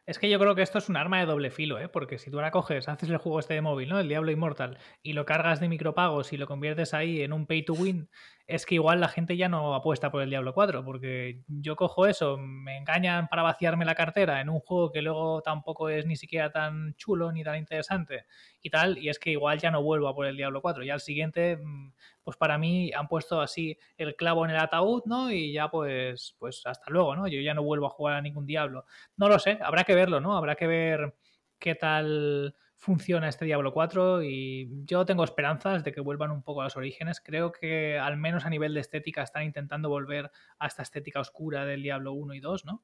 Es 0.09 0.17
que 0.17 0.27
yo 0.27 0.39
creo 0.39 0.55
que 0.55 0.63
esto 0.63 0.79
es 0.79 0.89
un 0.89 0.97
arma 0.97 1.19
de 1.19 1.27
doble 1.27 1.51
filo, 1.51 1.77
¿eh? 1.77 1.87
porque 1.87 2.17
si 2.17 2.31
tú 2.31 2.37
ahora 2.37 2.49
coges, 2.49 2.89
haces 2.89 3.11
el 3.11 3.17
juego 3.17 3.39
este 3.39 3.53
de 3.53 3.61
móvil, 3.61 3.89
¿no? 3.89 3.99
El 3.99 4.07
Diablo 4.07 4.31
Immortal, 4.31 4.79
y 5.03 5.13
lo 5.13 5.23
cargas 5.23 5.59
de 5.59 5.69
micropagos 5.69 6.33
y 6.33 6.37
lo 6.37 6.47
conviertes 6.47 6.95
ahí 6.95 7.21
en 7.21 7.31
un 7.31 7.45
pay 7.45 7.63
to 7.63 7.73
win, 7.73 8.09
es 8.49 8.65
que 8.65 8.73
igual 8.75 8.99
la 8.99 9.09
gente 9.09 9.37
ya 9.37 9.47
no 9.47 9.75
apuesta 9.75 10.09
por 10.09 10.23
el 10.23 10.31
Diablo 10.31 10.55
4, 10.55 10.83
porque 10.83 11.43
yo 11.47 11.75
cojo 11.75 12.07
eso, 12.07 12.35
me 12.39 12.77
engañan 12.77 13.27
para 13.27 13.43
vaciarme 13.43 13.85
la 13.85 13.93
cartera 13.93 14.41
en 14.41 14.49
un 14.49 14.59
juego 14.59 14.91
que 14.91 15.03
luego 15.03 15.43
tampoco 15.43 15.87
es 15.87 16.07
ni 16.07 16.15
siquiera 16.15 16.51
tan 16.51 16.95
chulo 16.95 17.31
ni 17.31 17.43
tan 17.43 17.57
interesante 17.57 18.25
y 18.63 18.71
tal, 18.71 18.97
y 18.97 19.09
es 19.09 19.19
que 19.19 19.29
igual 19.29 19.59
ya 19.59 19.69
no 19.69 19.83
vuelvo 19.83 20.07
a 20.07 20.15
por 20.15 20.25
el 20.25 20.35
Diablo 20.35 20.63
4, 20.63 20.83
ya 20.83 20.95
al 20.95 20.99
siguiente, 20.99 21.57
mm, 21.57 21.93
pues 22.23 22.37
para 22.37 22.57
mí 22.57 22.91
han 22.91 23.07
puesto 23.07 23.39
así 23.39 23.77
el 23.97 24.15
clavo 24.15 24.45
en 24.45 24.51
el 24.51 24.57
ataúd, 24.57 25.03
¿no? 25.05 25.31
Y 25.31 25.53
ya 25.53 25.69
pues, 25.69 26.35
pues 26.39 26.65
hasta 26.65 26.89
luego, 26.89 27.15
¿no? 27.15 27.27
Yo 27.27 27.39
ya 27.41 27.53
no 27.53 27.61
vuelvo 27.61 27.85
a 27.85 27.91
jugar 27.91 28.15
a 28.15 28.21
ningún 28.21 28.47
Diablo. 28.47 28.85
No 29.15 29.29
lo 29.29 29.37
sé, 29.37 29.59
habrá 29.61 29.83
que 29.83 29.93
verlo, 29.93 30.19
¿no? 30.21 30.35
Habrá 30.35 30.55
que 30.55 30.65
ver 30.65 31.15
qué 31.59 31.75
tal 31.75 32.55
funciona 32.79 33.27
este 33.27 33.43
Diablo 33.43 33.73
4 33.73 34.23
y 34.23 34.69
yo 34.85 35.05
tengo 35.05 35.25
esperanzas 35.25 35.83
de 35.83 35.91
que 35.91 35.99
vuelvan 35.99 36.31
un 36.31 36.41
poco 36.41 36.61
a 36.61 36.63
los 36.63 36.77
orígenes. 36.77 37.21
Creo 37.21 37.51
que 37.51 37.99
al 37.99 38.15
menos 38.15 38.45
a 38.45 38.49
nivel 38.49 38.73
de 38.73 38.79
estética 38.79 39.21
están 39.21 39.43
intentando 39.43 39.89
volver 39.89 40.31
a 40.57 40.67
esta 40.67 40.81
estética 40.81 41.19
oscura 41.19 41.65
del 41.65 41.83
Diablo 41.83 42.13
1 42.13 42.33
y 42.35 42.39
2, 42.39 42.65
¿no? 42.65 42.83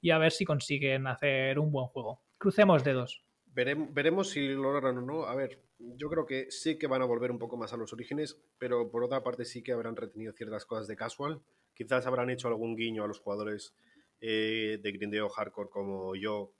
Y 0.00 0.10
a 0.10 0.18
ver 0.18 0.30
si 0.30 0.44
consiguen 0.44 1.08
hacer 1.08 1.58
un 1.58 1.72
buen 1.72 1.88
juego. 1.88 2.22
Crucemos 2.38 2.84
dedos. 2.84 3.24
Veremos, 3.52 4.30
si 4.30 4.46
lo 4.46 4.72
logran 4.72 4.98
o 4.98 5.00
no. 5.00 5.24
A 5.24 5.34
ver, 5.34 5.64
yo 5.80 6.08
creo 6.08 6.24
que 6.24 6.48
sí 6.52 6.78
que 6.78 6.86
van 6.86 7.02
a 7.02 7.06
volver 7.06 7.32
un 7.32 7.40
poco 7.40 7.56
más 7.56 7.72
a 7.72 7.76
los 7.76 7.92
orígenes, 7.92 8.40
pero 8.56 8.88
por 8.88 9.02
otra 9.02 9.24
parte 9.24 9.44
sí 9.44 9.64
que 9.64 9.72
habrán 9.72 9.96
retenido 9.96 10.32
ciertas 10.32 10.64
cosas 10.64 10.86
de 10.86 10.94
casual. 10.94 11.42
Quizás 11.74 12.06
habrán 12.06 12.30
hecho 12.30 12.46
algún 12.46 12.76
guiño 12.76 13.02
a 13.02 13.08
los 13.08 13.18
jugadores 13.18 13.74
eh, 14.20 14.78
de 14.80 14.92
grindeo 14.92 15.28
hardcore 15.28 15.70
como 15.70 16.14
yo 16.14 16.52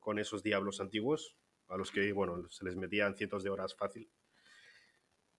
con 0.00 0.18
esos 0.18 0.42
diablos 0.42 0.80
antiguos, 0.80 1.36
a 1.68 1.76
los 1.76 1.90
que, 1.90 2.12
bueno, 2.12 2.48
se 2.50 2.64
les 2.64 2.76
metían 2.76 3.16
cientos 3.16 3.42
de 3.42 3.50
horas 3.50 3.74
fácil. 3.74 4.08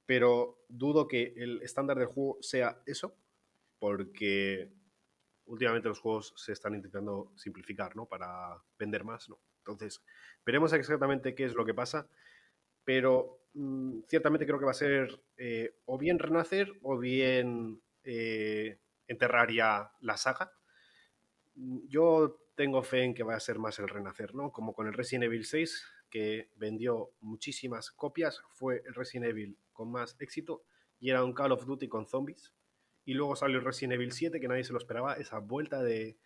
Pero 0.06 0.60
dudo 0.68 1.08
que 1.08 1.34
el 1.38 1.62
estándar 1.62 1.98
del 1.98 2.08
juego 2.08 2.38
sea 2.42 2.82
eso, 2.86 3.16
porque 3.80 4.72
últimamente 5.46 5.90
los 5.90 6.00
juegos 6.00 6.34
se 6.36 6.52
están 6.52 6.76
intentando 6.76 7.32
simplificar, 7.36 7.96
¿no? 7.96 8.06
Para 8.06 8.62
vender 8.78 9.04
más, 9.04 9.30
¿no? 9.30 9.40
Entonces, 9.60 10.04
veremos 10.46 10.74
exactamente 10.74 11.34
qué 11.34 11.46
es 11.46 11.56
lo 11.56 11.66
que 11.66 11.74
pasa, 11.74 12.08
pero 12.84 13.40
mm, 13.54 14.02
ciertamente 14.08 14.46
creo 14.46 14.60
que 14.60 14.66
va 14.66 14.72
a 14.72 14.76
ser 14.76 15.20
eh, 15.38 15.76
o 15.86 15.98
bien 15.98 16.20
renacer 16.20 16.72
o 16.84 16.98
bien 16.98 17.82
eh, 18.04 18.80
enterrar 19.08 19.52
ya 19.52 19.92
la 20.02 20.18
saga. 20.18 20.52
Yo 21.56 22.40
tengo 22.56 22.84
fe 22.84 23.04
en 23.04 23.14
que 23.14 23.24
va 23.24 23.36
a 23.36 23.40
ser 23.40 23.60
más 23.60 23.80
el 23.80 23.88
renacer, 23.88 24.36
¿no? 24.36 24.52
Como 24.52 24.74
con 24.74 24.88
el 24.88 24.94
Resident 24.94 25.26
Evil 25.26 25.46
6, 25.46 25.86
que 26.16 26.50
vendió 26.56 27.12
muchísimas 27.20 27.92
copias, 27.92 28.42
fue 28.52 28.82
el 28.86 28.94
Resident 28.94 29.32
Evil 29.32 29.60
con 29.74 29.92
más 29.92 30.16
éxito 30.22 30.64
y 30.98 31.10
era 31.10 31.22
un 31.26 31.34
Call 31.34 31.52
of 31.52 31.66
Duty 31.66 31.90
con 31.90 32.08
zombies. 32.08 32.54
Y 33.04 33.16
luego 33.16 33.36
salió 33.36 33.58
el 33.58 33.66
Resident 33.66 33.96
Evil 33.96 34.14
7, 34.14 34.40
que 34.40 34.48
nadie 34.48 34.64
se 34.64 34.72
lo 34.72 34.78
esperaba, 34.78 35.16
esa 35.16 35.40
vuelta 35.40 35.84
de 35.84 36.18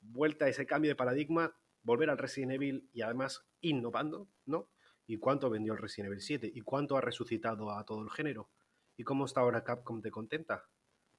vuelta, 0.00 0.48
ese 0.48 0.66
cambio 0.66 0.90
de 0.90 0.96
paradigma, 0.96 1.56
volver 1.84 2.10
al 2.10 2.18
Resident 2.18 2.54
Evil 2.54 2.90
y 2.92 3.02
además 3.02 3.46
innovando, 3.60 4.28
¿no? 4.46 4.68
¿Y 5.06 5.18
cuánto 5.18 5.48
vendió 5.48 5.74
el 5.74 5.78
Resident 5.78 6.08
Evil 6.08 6.22
7? 6.22 6.50
¿Y 6.52 6.60
cuánto 6.62 6.96
ha 6.96 7.00
resucitado 7.00 7.70
a 7.70 7.84
todo 7.84 8.02
el 8.02 8.10
género? 8.10 8.50
¿Y 8.96 9.04
cómo 9.04 9.26
está 9.26 9.42
ahora 9.42 9.62
Capcom 9.62 10.02
te 10.02 10.10
contenta? 10.10 10.64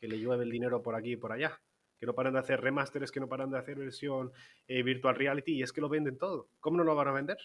Que 0.02 0.10
le 0.10 0.20
llueve 0.20 0.44
el 0.44 0.52
dinero 0.52 0.82
por 0.82 0.96
aquí 0.96 1.14
y 1.14 1.16
por 1.16 1.32
allá. 1.32 1.62
Que 1.98 2.06
no 2.06 2.14
paran 2.14 2.34
de 2.34 2.40
hacer 2.40 2.60
remasteres, 2.60 3.10
que 3.10 3.22
no 3.22 3.30
paran 3.30 3.52
de 3.52 3.58
hacer 3.58 3.78
versión 3.78 4.34
eh, 4.68 4.84
virtual 4.84 5.16
reality 5.16 5.54
y 5.54 5.64
es 5.64 5.72
que 5.72 5.80
lo 5.80 5.88
venden 5.88 6.18
todo. 6.18 6.50
¿Cómo 6.60 6.76
no 6.76 6.84
lo 6.84 6.94
van 6.94 7.08
a 7.08 7.14
vender? 7.14 7.38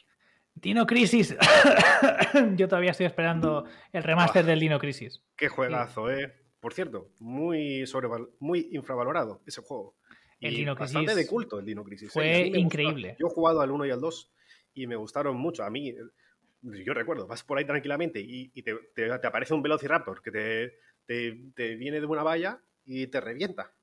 Dino 0.55 0.87
Crisis. 0.87 1.37
Yo 2.57 2.69
todavía 2.69 2.93
estoy 2.93 3.07
esperando 3.07 3.65
el 3.93 4.03
remaster 4.03 4.45
del 4.45 4.61
Dino 4.61 4.79
Crisis. 4.79 5.23
Qué 5.37 5.49
juegazo, 5.49 6.11
¿eh? 6.11 6.33
Por 6.61 6.75
cierto, 6.75 7.11
muy, 7.19 7.85
muy 8.39 8.69
infravalorado 8.73 9.43
ese 9.47 9.63
juego. 9.63 9.97
El 10.41 10.55
Dino 10.55 10.77
Crisis. 10.77 10.95
Bastante 10.95 11.21
de 11.21 11.27
culto 11.27 11.59
el 11.59 11.67
Dino 11.67 11.83
Crisis. 11.85 12.09
¿eh? 12.09 12.13
Fue 12.13 12.41
increíble. 12.55 13.17
Yo 13.19 13.27
he 13.27 13.31
jugado 13.31 13.61
al 13.61 13.71
1 13.71 13.87
y 13.87 13.91
al 13.91 14.01
2 14.01 14.33
y 14.75 14.87
me 14.87 14.97
gustaron 14.97 15.37
mucho. 15.37 15.65
A 15.65 15.71
mí, 15.71 15.95
yo 16.63 16.95
recuerdo, 16.95 17.27
vas 17.27 17.43
por 17.43 17.59
ahí 17.59 17.65
tranquilamente 17.65 18.21
y, 18.21 18.51
te, 18.63 18.75
te, 18.95 19.13
aparece 19.13 19.55
un 19.55 19.63
Velociraptor 19.63 20.23
que 20.23 20.31
te, 21.07 21.53
te, 21.55 21.75
viene 21.77 22.01
de 22.01 22.07
una 22.07 22.23
valla 22.23 22.63
y 22.85 23.07
te 23.09 23.21
revienta. 23.21 23.75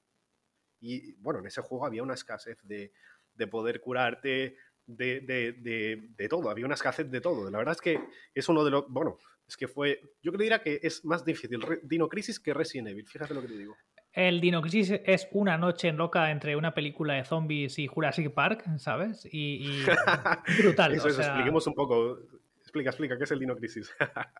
Y 0.80 1.13
bueno, 1.15 1.39
en 1.39 1.47
ese 1.47 1.61
juego 1.61 1.86
había 1.86 2.03
una 2.03 2.13
escasez 2.13 2.57
de, 2.63 2.93
de 3.36 3.47
poder 3.47 3.82
curarte, 3.82 4.55
de, 4.89 6.27
todo, 6.29 6.49
había 6.49 6.65
una 6.65 6.75
escasez 6.75 7.09
de 7.09 7.21
todo. 7.21 7.49
La 7.49 7.57
verdad 7.59 7.75
es 7.75 7.81
que 7.81 7.99
es 8.33 8.49
uno 8.49 8.63
de 8.63 8.71
los, 8.71 8.85
bueno, 8.89 9.17
es 9.47 9.55
que 9.55 9.67
fue, 9.67 10.01
yo 10.21 10.31
creo 10.31 10.61
que 10.61 10.79
es 10.81 11.05
más 11.05 11.23
difícil 11.23 11.59
Dino 11.83 12.07
Crisis 12.07 12.39
que 12.39 12.53
Resident 12.53 12.89
Evil, 12.89 13.07
fíjate 13.07 13.33
lo 13.33 13.41
que 13.41 13.47
te 13.47 13.57
digo. 13.57 13.75
El 14.11 14.41
Dino 14.41 14.61
Crisis 14.61 14.99
es 15.05 15.27
una 15.31 15.57
noche 15.57 15.87
en 15.87 15.97
loca 15.97 16.31
entre 16.31 16.55
una 16.55 16.73
película 16.73 17.13
de 17.13 17.25
zombies 17.25 17.77
y 17.77 17.87
Jurassic 17.87 18.33
Park, 18.33 18.63
¿sabes? 18.77 19.27
Y, 19.31 19.83
brutal. 20.59 20.93
Eso, 20.93 21.09
expliquemos 21.09 21.67
un 21.67 21.75
poco. 21.75 22.19
Explica, 22.59 22.89
explica, 22.89 23.17
¿qué 23.17 23.23
es 23.23 23.31
el 23.31 23.39
Dino 23.39 23.55
Crisis? 23.55 23.93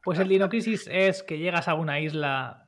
pues 0.04 0.18
el 0.20 0.28
Dino 0.28 0.50
Crisis 0.50 0.88
es 0.92 1.22
que 1.24 1.38
llegas 1.38 1.68
a 1.68 1.76
una 1.76 2.00
isla 2.00 2.68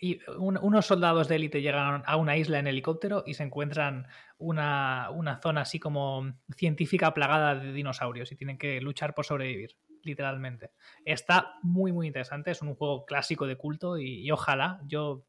y 0.00 0.20
unos 0.38 0.86
soldados 0.86 1.28
de 1.28 1.36
élite 1.36 1.62
llegan 1.62 2.02
a 2.06 2.16
una 2.16 2.36
isla 2.36 2.58
en 2.58 2.66
helicóptero 2.66 3.22
y 3.26 3.34
se 3.34 3.42
encuentran 3.42 4.06
una, 4.38 5.08
zona 5.42 5.62
así 5.62 5.78
como 5.78 6.34
científica 6.56 7.14
plagada 7.14 7.54
de 7.54 7.72
dinosaurios 7.72 8.30
y 8.32 8.36
tienen 8.36 8.58
que 8.58 8.80
luchar 8.80 9.14
por 9.14 9.24
sobrevivir, 9.24 9.76
literalmente. 10.02 10.72
Está 11.04 11.54
muy, 11.62 11.92
muy 11.92 12.06
interesante, 12.06 12.50
es 12.50 12.62
un 12.62 12.74
juego 12.74 13.04
clásico 13.04 13.46
de 13.46 13.56
culto 13.56 13.98
y, 13.98 14.30
ojalá 14.30 14.80
yo... 14.86 15.24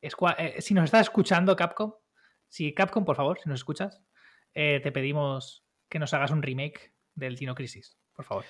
Eh, 0.00 0.60
si 0.60 0.74
nos 0.74 0.84
estás 0.84 1.02
escuchando 1.02 1.56
Capcom, 1.56 1.92
si 2.46 2.72
Capcom, 2.72 3.04
por 3.04 3.16
favor, 3.16 3.38
si 3.40 3.48
nos 3.48 3.60
escuchas, 3.60 4.00
eh, 4.54 4.80
te 4.80 4.92
pedimos 4.92 5.64
que 5.88 5.98
nos 5.98 6.14
hagas 6.14 6.30
un 6.30 6.42
remake 6.42 6.94
del 7.14 7.34
Dino 7.34 7.54
Crisis, 7.54 7.98
por 8.14 8.24
favor. 8.24 8.44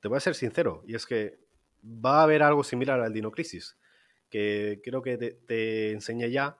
Te 0.00 0.08
voy 0.08 0.18
a 0.18 0.20
ser 0.20 0.34
sincero, 0.34 0.82
y 0.86 0.94
es 0.94 1.06
que 1.06 1.40
va 1.82 2.20
a 2.20 2.22
haber 2.24 2.42
algo 2.42 2.62
similar 2.62 3.00
al 3.00 3.14
Dino 3.14 3.30
Crisis 3.30 3.79
que 4.30 4.80
creo 4.82 5.02
que 5.02 5.18
te, 5.18 5.92
enseñé 5.92 6.30
ya 6.30 6.58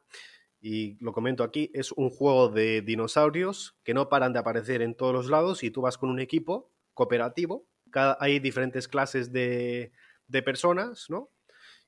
y 0.60 1.02
lo 1.02 1.12
comento 1.12 1.42
aquí, 1.42 1.70
es 1.72 1.92
un 1.92 2.10
juego 2.10 2.48
de 2.48 2.82
dinosaurios 2.82 3.78
que 3.82 3.94
no 3.94 4.08
paran 4.08 4.32
de 4.32 4.40
aparecer 4.40 4.82
en 4.82 4.94
todos 4.94 5.14
los 5.14 5.30
lados 5.30 5.62
y 5.62 5.70
tú 5.70 5.80
vas 5.80 5.96
con 5.96 6.10
un 6.10 6.20
equipo 6.20 6.70
cooperativo. 6.92 7.66
Cada, 7.90 8.16
hay 8.20 8.40
diferentes 8.40 8.86
clases 8.86 9.32
de, 9.32 9.92
de, 10.28 10.42
personas, 10.42 11.06
¿no? 11.08 11.30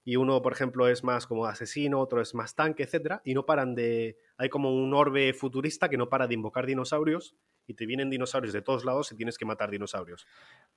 Y 0.05 0.17
uno, 0.17 0.41
por 0.43 0.53
ejemplo, 0.53 0.89
es 0.89 1.05
más 1.05 1.27
como 1.27 1.47
asesino, 1.47 2.01
otro 2.01 2.23
es 2.23 2.35
más 2.35 2.55
tanque, 2.55 2.83
etcétera, 2.83 3.21
y 3.25 3.35
no 3.35 3.45
paran 3.47 3.75
de... 3.75 4.17
Hay 4.37 4.49
como 4.49 4.75
un 4.75 4.95
orbe 4.95 5.33
futurista 5.35 5.89
que 5.89 5.99
no 5.99 6.09
para 6.09 6.27
de 6.27 6.35
invocar 6.35 6.67
dinosaurios 6.67 7.37
y 7.67 7.75
te 7.75 7.87
vienen 7.87 8.11
dinosaurios 8.11 8.53
de 8.53 8.63
todos 8.63 8.85
lados 8.85 9.13
y 9.13 9.17
tienes 9.17 9.39
que 9.39 9.45
matar 9.45 9.71
dinosaurios. 9.71 10.27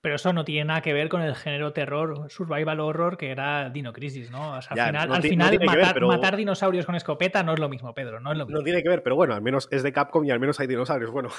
Pero 0.02 0.16
eso 0.16 0.34
no 0.34 0.46
tiene 0.46 0.66
nada 0.66 0.82
que 0.82 0.94
ver 0.94 1.10
con 1.10 1.22
el 1.22 1.36
género 1.36 1.74
terror, 1.74 2.30
survival 2.30 2.80
horror 2.80 3.18
que 3.18 3.32
era 3.32 3.70
Dino 3.70 3.92
Crisis, 3.94 4.30
¿no? 4.32 4.54
al 4.54 4.64
final, 5.22 5.60
matar, 6.02 6.36
dinosaurios 6.36 6.86
con 6.86 6.96
escopeta 6.96 7.44
no 7.44 7.54
es 7.54 7.60
lo 7.60 7.70
mismo, 7.70 7.94
Pedro, 7.94 8.20
no 8.20 8.32
es 8.32 8.38
lo 8.38 8.46
mismo. 8.46 8.60
No 8.60 8.64
tiene 8.64 8.84
que 8.84 8.90
ver, 8.90 9.04
pero 9.04 9.16
bueno, 9.16 9.34
al 9.34 9.42
menos 9.42 9.68
es 9.72 9.84
de 9.84 9.92
Capcom 9.92 10.24
y 10.26 10.32
al 10.32 10.40
menos 10.40 10.60
hay 10.60 10.68
dinosaurios. 10.68 11.12
Bueno, 11.12 11.30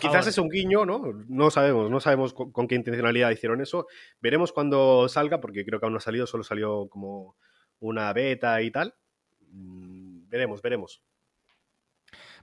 quizás 0.00 0.26
es 0.26 0.38
un 0.38 0.48
guiño, 0.48 0.84
¿no? 0.84 1.02
No 1.28 1.50
sabemos, 1.50 1.90
no 1.90 2.00
sabemos 2.00 2.32
con, 2.34 2.52
con, 2.52 2.66
qué 2.66 2.74
intencionalidad 2.74 3.30
hicieron 3.30 3.60
eso. 3.60 3.86
Veremos 4.20 4.52
cuando 4.52 5.08
salga, 5.08 5.40
porque 5.40 5.64
creo 5.64 5.78
que 5.78 5.86
aún 5.86 5.92
no 5.92 5.98
ha 5.98 6.00
salido, 6.00 6.26
solo 6.26 6.44
salió 6.44 6.88
como 6.88 7.36
una 7.82 8.12
beta 8.12 8.60
y 8.62 8.70
tal. 8.70 8.94
Mm, 9.50 10.28
veremos, 10.28 10.62
veremos. 10.62 11.02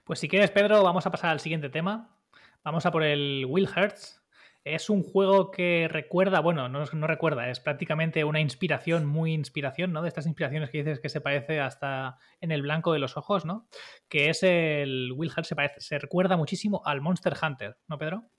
Pues 0.04 0.18
si 0.18 0.28
quieres, 0.28 0.50
Pedro, 0.50 0.82
vamos 0.82 1.06
a 1.06 1.10
pasar 1.10 1.30
al 1.30 1.40
siguiente 1.40 1.68
tema, 1.68 2.16
Vamos 2.62 2.84
a 2.84 2.90
por 2.90 3.02
el 3.02 3.46
Will 3.48 3.68
Hertz. 3.74 4.20
Es 4.64 4.90
un 4.90 5.02
juego 5.02 5.50
que 5.50 5.88
recuerda, 5.90 6.40
bueno, 6.40 6.68
no, 6.68 6.84
no, 6.84 7.06
recuerda, 7.06 7.48
es 7.48 7.60
prácticamente 7.60 8.24
una 8.24 8.40
inspiración, 8.40 9.06
muy 9.06 9.32
inspiración, 9.32 9.90
¿no? 9.92 10.02
De 10.02 10.08
estas 10.08 10.26
inspiraciones 10.26 10.68
que 10.68 10.78
dices 10.78 11.00
que 11.00 11.08
se 11.08 11.22
parece 11.22 11.60
hasta 11.60 12.18
en 12.42 12.52
el 12.52 12.60
blanco 12.60 12.92
de 12.92 12.98
los 12.98 13.16
ojos, 13.16 13.46
¿no? 13.46 13.66
Que 14.10 14.28
es 14.28 14.42
el 14.42 15.12
Will 15.16 15.32
Hertz, 15.34 15.48
se, 15.48 15.56
parece, 15.56 15.80
se 15.80 15.98
recuerda 15.98 16.36
muchísimo 16.36 16.82
al 16.84 17.00
Monster 17.00 17.34
Hunter, 17.42 17.78
¿no, 17.88 17.96
Pedro? 17.96 18.30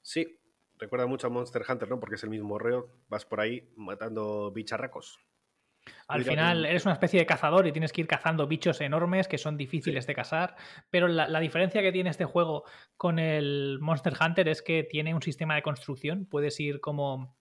Sí, 0.00 0.40
recuerda 0.78 1.06
mucho 1.06 1.26
al 1.26 1.34
Monster 1.34 1.62
Hunter, 1.68 1.90
¿no? 1.90 2.00
Porque 2.00 2.14
es 2.14 2.24
el 2.24 2.30
mismo 2.30 2.58
reo, 2.58 2.90
vas 3.08 3.26
por 3.26 3.40
ahí 3.40 3.70
matando 3.76 4.50
bicharracos. 4.52 5.18
Al 6.08 6.24
final 6.24 6.64
eres 6.64 6.84
una 6.84 6.94
especie 6.94 7.20
de 7.20 7.26
cazador 7.26 7.66
y 7.66 7.72
tienes 7.72 7.92
que 7.92 8.00
ir 8.00 8.06
cazando 8.06 8.46
bichos 8.46 8.80
enormes 8.80 9.28
que 9.28 9.38
son 9.38 9.56
difíciles 9.56 10.06
de 10.06 10.14
cazar, 10.14 10.56
pero 10.90 11.08
la, 11.08 11.40
diferencia 11.40 11.82
que 11.82 11.92
tiene 11.92 12.10
este 12.10 12.24
juego 12.24 12.64
con 12.96 13.18
el 13.18 13.78
Monster 13.80 14.14
Hunter 14.20 14.48
es 14.48 14.62
que 14.62 14.84
tiene 14.84 15.14
un 15.14 15.22
sistema 15.22 15.54
de 15.54 15.62
construcción, 15.62 16.26
puedes 16.26 16.58
ir 16.60 16.80
como 16.80 17.36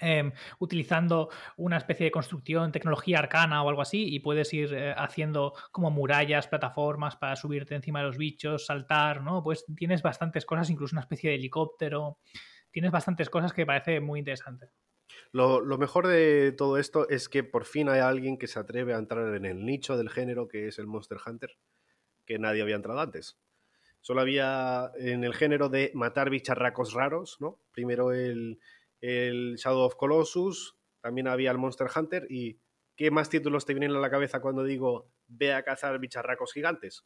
em, 0.00 0.32
utilizando 0.58 1.28
una 1.56 1.76
especie 1.76 2.04
de 2.04 2.10
construcción, 2.10 2.72
tecnología 2.72 3.18
arcana 3.18 3.62
o 3.62 3.68
algo 3.68 3.82
así, 3.82 4.14
y 4.14 4.20
puedes 4.20 4.52
ir 4.52 4.74
eh, 4.74 4.94
haciendo 4.96 5.54
como 5.70 5.90
murallas, 5.90 6.48
plataformas 6.48 7.16
para 7.16 7.36
subirte 7.36 7.74
encima 7.74 8.00
de 8.00 8.06
los 8.06 8.18
bichos, 8.18 8.66
saltar, 8.66 9.22
¿no? 9.22 9.42
Pues 9.42 9.64
tienes 9.76 10.02
bastantes 10.02 10.44
cosas, 10.44 10.70
incluso 10.70 10.94
una 10.94 11.02
especie 11.02 11.30
de 11.30 11.36
helicóptero, 11.36 12.18
tienes 12.70 12.90
bastantes 12.90 13.30
cosas 13.30 13.52
que 13.52 13.66
parece 13.66 14.00
muy 14.00 14.18
interesante. 14.18 14.70
Lo, 15.32 15.62
mejor 15.78 16.06
de 16.06 16.52
todo 16.52 16.76
esto 16.78 17.08
es 17.08 17.28
que 17.28 17.44
por 17.44 17.64
fin 17.64 17.88
hay 17.88 18.00
alguien 18.00 18.38
que 18.38 18.46
se 18.46 18.58
atreve 18.58 18.94
a 18.94 18.98
entrar 18.98 19.34
en 19.34 19.44
el 19.44 19.64
nicho 19.64 19.96
del 19.96 20.10
género 20.10 20.48
que 20.48 20.68
es 20.68 20.78
el 20.78 20.86
Monster 20.86 21.18
Hunter, 21.24 21.56
que 22.26 22.38
nadie 22.38 22.62
había 22.62 22.76
entrado 22.76 23.00
antes. 23.00 23.38
Solo 24.00 24.20
había 24.20 24.90
en 24.96 25.24
el 25.24 25.34
género 25.34 25.68
de 25.68 25.90
matar 25.94 26.28
bicharracos 26.28 26.92
raros, 26.92 27.36
¿no? 27.40 27.60
Primero 27.72 28.12
el, 28.12 28.58
el 29.00 29.56
Shadow 29.56 29.82
of 29.86 29.96
Colossus, 29.96 30.76
también 31.00 31.28
había 31.28 31.50
el 31.50 31.58
Monster 31.58 31.88
Hunter 31.94 32.26
y 32.30 32.58
¿qué 32.96 33.10
más 33.10 33.28
títulos 33.28 33.64
te 33.64 33.74
vienen 33.74 33.96
a 33.96 34.00
la 34.00 34.10
cabeza 34.10 34.40
cuando 34.40 34.64
digo 34.64 35.10
ve 35.26 35.52
a 35.52 35.62
cazar 35.62 35.98
bicharracos 35.98 36.52
gigantes? 36.52 37.04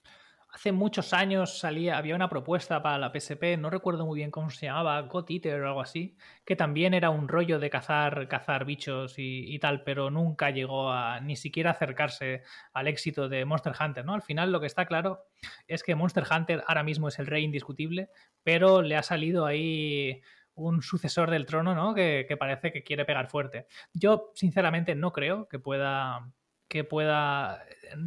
Hace 0.49 0.73
muchos 0.73 1.13
años 1.13 1.59
salía, 1.59 1.99
había 1.99 2.15
una 2.15 2.31
propuesta 2.31 2.83
para 2.83 2.99
la 2.99 3.13
PSP, 3.13 3.59
no 3.59 3.69
recuerdo 3.69 4.07
muy 4.07 4.17
bien 4.17 4.31
cómo 4.31 4.49
se 4.49 4.67
llamaba, 4.67 5.01
God 5.03 5.27
o 5.29 5.67
algo 5.67 5.81
así, 5.83 6.17
que 6.47 6.57
también 6.57 6.95
era 6.95 7.11
un 7.11 7.29
rollo 7.29 7.59
de 7.59 7.69
cazar, 7.69 8.27
cazar 8.29 8.65
bichos 8.65 9.15
y, 9.19 9.59
tal, 9.59 9.83
pero 9.83 10.09
nunca 10.11 10.51
llegó 10.51 10.91
a 10.91 11.21
ni 11.21 11.37
siquiera 11.37 11.73
acercarse 11.73 12.43
al 12.73 12.89
éxito 12.89 13.29
de 13.29 13.45
Monster 13.45 13.75
Hunter, 13.79 14.05
¿no? 14.05 14.15
Al 14.15 14.23
final 14.23 14.51
lo 14.51 14.61
que 14.61 14.67
está 14.67 14.87
claro 14.87 15.27
es 15.67 15.83
que 15.83 15.95
Monster 15.95 16.25
Hunter 16.31 16.65
ahora 16.67 16.85
mismo 16.85 17.09
es 17.09 17.19
el 17.19 17.27
rey 17.27 17.45
indiscutible, 17.45 18.09
pero 18.43 18.81
le 18.83 18.97
ha 18.97 19.03
salido 19.03 19.45
ahí 19.45 20.23
un 20.55 20.81
sucesor 20.81 21.31
del 21.31 21.45
trono, 21.45 21.75
¿no? 21.75 21.95
Que 21.95 22.37
parece 22.39 22.73
que 22.73 22.83
quiere 22.83 23.05
pegar 23.05 23.29
fuerte. 23.29 23.67
Yo, 23.93 24.31
sinceramente, 24.35 24.95
no 24.95 25.13
creo 25.13 25.49
que 25.49 25.59
pueda 25.59 26.33
que 26.69 26.85
pueda 26.85 27.65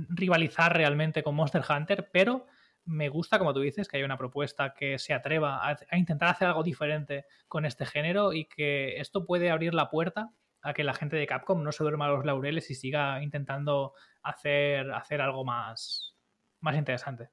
rivalizar 0.09 0.75
realmente 0.75 1.23
con 1.23 1.35
Monster 1.35 1.63
Hunter, 1.67 2.09
pero 2.11 2.45
me 2.85 3.09
gusta, 3.09 3.37
como 3.37 3.53
tú 3.53 3.59
dices, 3.59 3.87
que 3.87 3.97
haya 3.97 4.05
una 4.05 4.17
propuesta 4.17 4.73
que 4.73 4.97
se 4.97 5.13
atreva 5.13 5.69
a, 5.69 5.97
intentar 5.97 6.29
hacer 6.29 6.47
algo 6.47 6.63
diferente 6.63 7.25
con 7.47 7.65
este 7.65 7.85
género 7.85 8.33
y 8.33 8.45
que 8.45 8.99
esto 8.99 9.25
puede 9.25 9.51
abrir 9.51 9.73
la 9.73 9.89
puerta 9.89 10.31
a 10.61 10.73
que 10.73 10.83
la 10.83 10.93
gente 10.93 11.15
de 11.15 11.27
Capcom 11.27 11.63
no 11.63 11.71
se 11.71 11.83
duerma 11.83 12.09
los 12.09 12.25
laureles 12.25 12.69
y 12.69 12.75
siga 12.75 13.21
intentando 13.21 13.93
hacer, 14.23 14.91
hacer 14.91 15.21
algo 15.21 15.45
más, 15.45 16.17
más 16.59 16.75
interesante. 16.75 17.29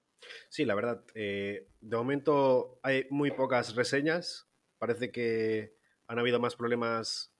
Sí, 0.48 0.64
la 0.64 0.74
verdad. 0.74 1.02
Eh, 1.14 1.68
de 1.80 1.96
momento 1.96 2.78
hay 2.82 3.06
muy 3.10 3.30
pocas 3.30 3.74
reseñas. 3.74 4.48
Parece 4.78 5.10
que 5.10 5.74
han 6.06 6.18
habido 6.18 6.38
más 6.38 6.54
problemas 6.54 7.35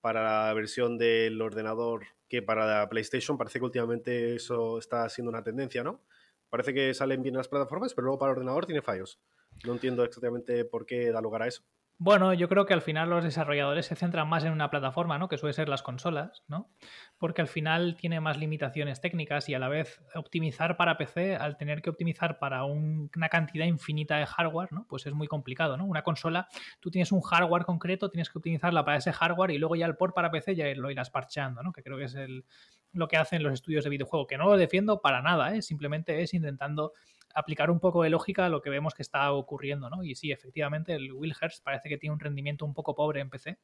para 0.00 0.46
la 0.46 0.54
versión 0.54 0.98
del 0.98 1.40
ordenador 1.40 2.06
que 2.28 2.42
para 2.42 2.66
la 2.66 2.88
PlayStation. 2.88 3.38
Parece 3.38 3.58
que 3.58 3.64
últimamente 3.64 4.34
eso 4.34 4.78
está 4.78 5.08
siendo 5.08 5.30
una 5.30 5.42
tendencia, 5.42 5.82
¿no? 5.82 6.02
Parece 6.48 6.74
que 6.74 6.94
salen 6.94 7.22
bien 7.22 7.36
las 7.36 7.48
plataformas, 7.48 7.94
pero 7.94 8.06
luego 8.06 8.18
para 8.18 8.32
el 8.32 8.38
ordenador 8.38 8.66
tiene 8.66 8.82
fallos. 8.82 9.20
No 9.64 9.72
entiendo 9.72 10.04
exactamente 10.04 10.64
por 10.64 10.86
qué 10.86 11.10
da 11.10 11.20
lugar 11.20 11.42
a 11.42 11.48
eso. 11.48 11.62
Bueno, 11.98 12.34
yo 12.34 12.50
creo 12.50 12.66
que 12.66 12.74
al 12.74 12.82
final 12.82 13.08
los 13.08 13.24
desarrolladores 13.24 13.86
se 13.86 13.96
centran 13.96 14.28
más 14.28 14.44
en 14.44 14.52
una 14.52 14.68
plataforma, 14.68 15.16
¿no? 15.18 15.28
Que 15.28 15.38
suele 15.38 15.54
ser 15.54 15.70
las 15.70 15.82
consolas, 15.82 16.44
¿no? 16.46 16.70
Porque 17.16 17.40
al 17.40 17.48
final 17.48 17.96
tiene 17.96 18.20
más 18.20 18.36
limitaciones 18.36 19.00
técnicas 19.00 19.48
y 19.48 19.54
a 19.54 19.58
la 19.58 19.68
vez 19.68 20.02
optimizar 20.14 20.76
para 20.76 20.98
PC, 20.98 21.36
al 21.36 21.56
tener 21.56 21.80
que 21.80 21.88
optimizar 21.88 22.38
para 22.38 22.64
una 22.64 23.30
cantidad 23.30 23.64
infinita 23.64 24.18
de 24.18 24.26
hardware, 24.26 24.74
¿no? 24.74 24.86
Pues 24.86 25.06
es 25.06 25.14
muy 25.14 25.26
complicado, 25.26 25.78
¿no? 25.78 25.86
Una 25.86 26.02
consola, 26.02 26.48
tú 26.80 26.90
tienes 26.90 27.12
un 27.12 27.22
hardware 27.22 27.64
concreto, 27.64 28.10
tienes 28.10 28.28
que 28.28 28.38
optimizarla 28.38 28.84
para 28.84 28.98
ese 28.98 29.14
hardware 29.14 29.52
y 29.52 29.58
luego 29.58 29.74
ya 29.74 29.86
el 29.86 29.96
port 29.96 30.14
para 30.14 30.30
PC 30.30 30.54
ya 30.54 30.66
lo 30.74 30.90
irás 30.90 31.08
parcheando, 31.08 31.62
¿no? 31.62 31.72
Que 31.72 31.82
creo 31.82 31.96
que 31.96 32.04
es 32.04 32.14
el, 32.14 32.44
lo 32.92 33.08
que 33.08 33.16
hacen 33.16 33.42
los 33.42 33.54
estudios 33.54 33.84
de 33.84 33.90
videojuego, 33.90 34.26
que 34.26 34.36
no 34.36 34.44
lo 34.44 34.58
defiendo 34.58 35.00
para 35.00 35.22
nada, 35.22 35.54
¿eh? 35.54 35.62
Simplemente 35.62 36.20
es 36.20 36.34
intentando 36.34 36.92
aplicar 37.36 37.70
un 37.70 37.80
poco 37.80 38.02
de 38.02 38.10
lógica 38.10 38.46
a 38.46 38.48
lo 38.48 38.62
que 38.62 38.70
vemos 38.70 38.94
que 38.94 39.02
está 39.02 39.30
ocurriendo, 39.30 39.90
¿no? 39.90 40.02
Y 40.02 40.14
sí, 40.14 40.32
efectivamente, 40.32 40.94
el 40.94 41.12
Wilhurst 41.12 41.62
parece 41.62 41.90
que 41.90 41.98
tiene 41.98 42.14
un 42.14 42.20
rendimiento 42.20 42.64
un 42.64 42.72
poco 42.72 42.94
pobre 42.94 43.20
en 43.20 43.28
PC. 43.28 43.58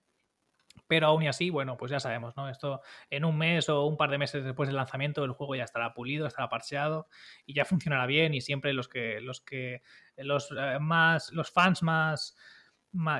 Pero 0.87 1.07
aún 1.07 1.23
y 1.23 1.29
así, 1.29 1.49
bueno, 1.49 1.77
pues 1.79 1.91
ya 1.91 2.01
sabemos, 2.01 2.37
¿no? 2.37 2.51
Esto 2.51 2.83
en 3.09 3.25
un 3.25 3.37
mes 3.37 3.69
o 3.71 3.87
un 3.87 3.97
par 3.97 4.11
de 4.11 4.19
meses 4.19 4.45
después 4.45 4.69
del 4.69 4.77
lanzamiento 4.77 5.25
el 5.25 5.33
juego 5.33 5.55
ya 5.55 5.65
estará 5.65 5.95
pulido, 5.95 6.27
estará 6.27 6.51
parcheado 6.51 7.09
y 7.47 7.55
ya 7.55 7.65
funcionará 7.65 8.05
bien. 8.07 8.35
Y 8.35 8.43
siempre 8.43 8.75
los 8.75 8.89
que, 8.89 9.21
los 9.21 9.41
que, 9.41 9.83
los 10.17 10.51
eh, 10.51 10.79
más, 10.79 11.33
los 11.33 11.51
fans 11.51 11.83
más, 11.83 12.37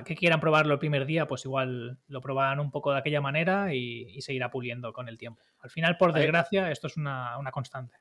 que 0.05 0.15
quieran 0.17 0.41
probarlo 0.41 0.75
el 0.75 0.81
primer 0.81 1.07
día, 1.07 1.27
pues 1.27 1.47
igual 1.47 1.99
lo 2.09 2.21
probarán 2.21 2.61
un 2.61 2.71
poco 2.71 2.93
de 2.93 2.99
aquella 2.99 3.23
manera 3.23 3.75
y, 3.75 4.21
se 4.21 4.35
irá 4.35 4.51
puliendo 4.51 4.93
con 4.93 5.09
el 5.09 5.17
tiempo. 5.17 5.43
Al 5.61 5.71
final, 5.71 5.97
por 5.97 6.13
desgracia, 6.13 6.71
esto 6.71 6.89
es 6.89 6.99
una, 6.99 7.39
una 7.39 7.53
constante. 7.53 7.97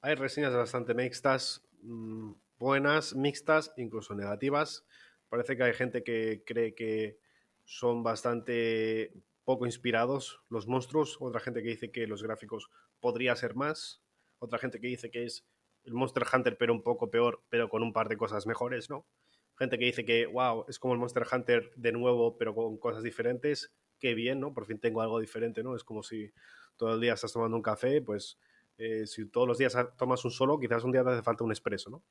Hay 0.00 0.16
reseñas 0.16 0.54
bastante 0.54 0.92
mixtas. 0.92 1.62
Mm, 1.84 2.32
buenas, 2.58 3.14
mixtas, 3.14 3.72
incluso 3.76 4.14
negativas. 4.14 4.86
Parece 5.28 5.56
que 5.56 5.64
hay 5.64 5.74
gente 5.74 6.02
que 6.02 6.42
cree 6.46 6.74
que 6.74 7.18
son 7.64 8.02
bastante 8.02 9.12
poco 9.44 9.66
inspirados 9.66 10.40
los 10.48 10.66
monstruos, 10.66 11.18
otra 11.20 11.40
gente 11.40 11.62
que 11.62 11.68
dice 11.68 11.92
que 11.92 12.06
los 12.06 12.22
gráficos 12.22 12.70
podría 13.00 13.36
ser 13.36 13.54
más, 13.54 14.02
otra 14.38 14.58
gente 14.58 14.80
que 14.80 14.86
dice 14.86 15.10
que 15.10 15.24
es 15.24 15.46
el 15.84 15.92
Monster 15.92 16.24
Hunter 16.32 16.56
pero 16.56 16.72
un 16.72 16.82
poco 16.82 17.10
peor, 17.10 17.42
pero 17.50 17.68
con 17.68 17.82
un 17.82 17.92
par 17.92 18.08
de 18.08 18.16
cosas 18.16 18.46
mejores, 18.46 18.88
¿no? 18.88 19.06
Gente 19.58 19.78
que 19.78 19.84
dice 19.84 20.06
que, 20.06 20.24
wow, 20.24 20.64
es 20.68 20.78
como 20.78 20.94
el 20.94 21.00
Monster 21.00 21.26
Hunter 21.30 21.70
de 21.76 21.92
nuevo, 21.92 22.38
pero 22.38 22.54
con 22.54 22.78
cosas 22.78 23.02
diferentes, 23.02 23.74
qué 23.98 24.14
bien, 24.14 24.40
¿no? 24.40 24.54
Por 24.54 24.64
fin 24.64 24.78
tengo 24.80 25.02
algo 25.02 25.20
diferente, 25.20 25.62
¿no? 25.62 25.76
Es 25.76 25.84
como 25.84 26.02
si 26.02 26.32
todo 26.78 26.94
el 26.94 27.00
día 27.02 27.12
estás 27.12 27.34
tomando 27.34 27.56
un 27.58 27.62
café, 27.62 28.00
pues 28.00 28.38
eh, 28.78 29.06
si 29.06 29.26
todos 29.26 29.48
los 29.48 29.58
días 29.58 29.76
tomas 29.96 30.24
un 30.24 30.30
solo, 30.30 30.58
quizás 30.58 30.84
un 30.84 30.92
día 30.92 31.04
te 31.04 31.10
hace 31.10 31.22
falta 31.22 31.44
un 31.44 31.52
expreso, 31.52 31.90
¿no? 31.90 32.02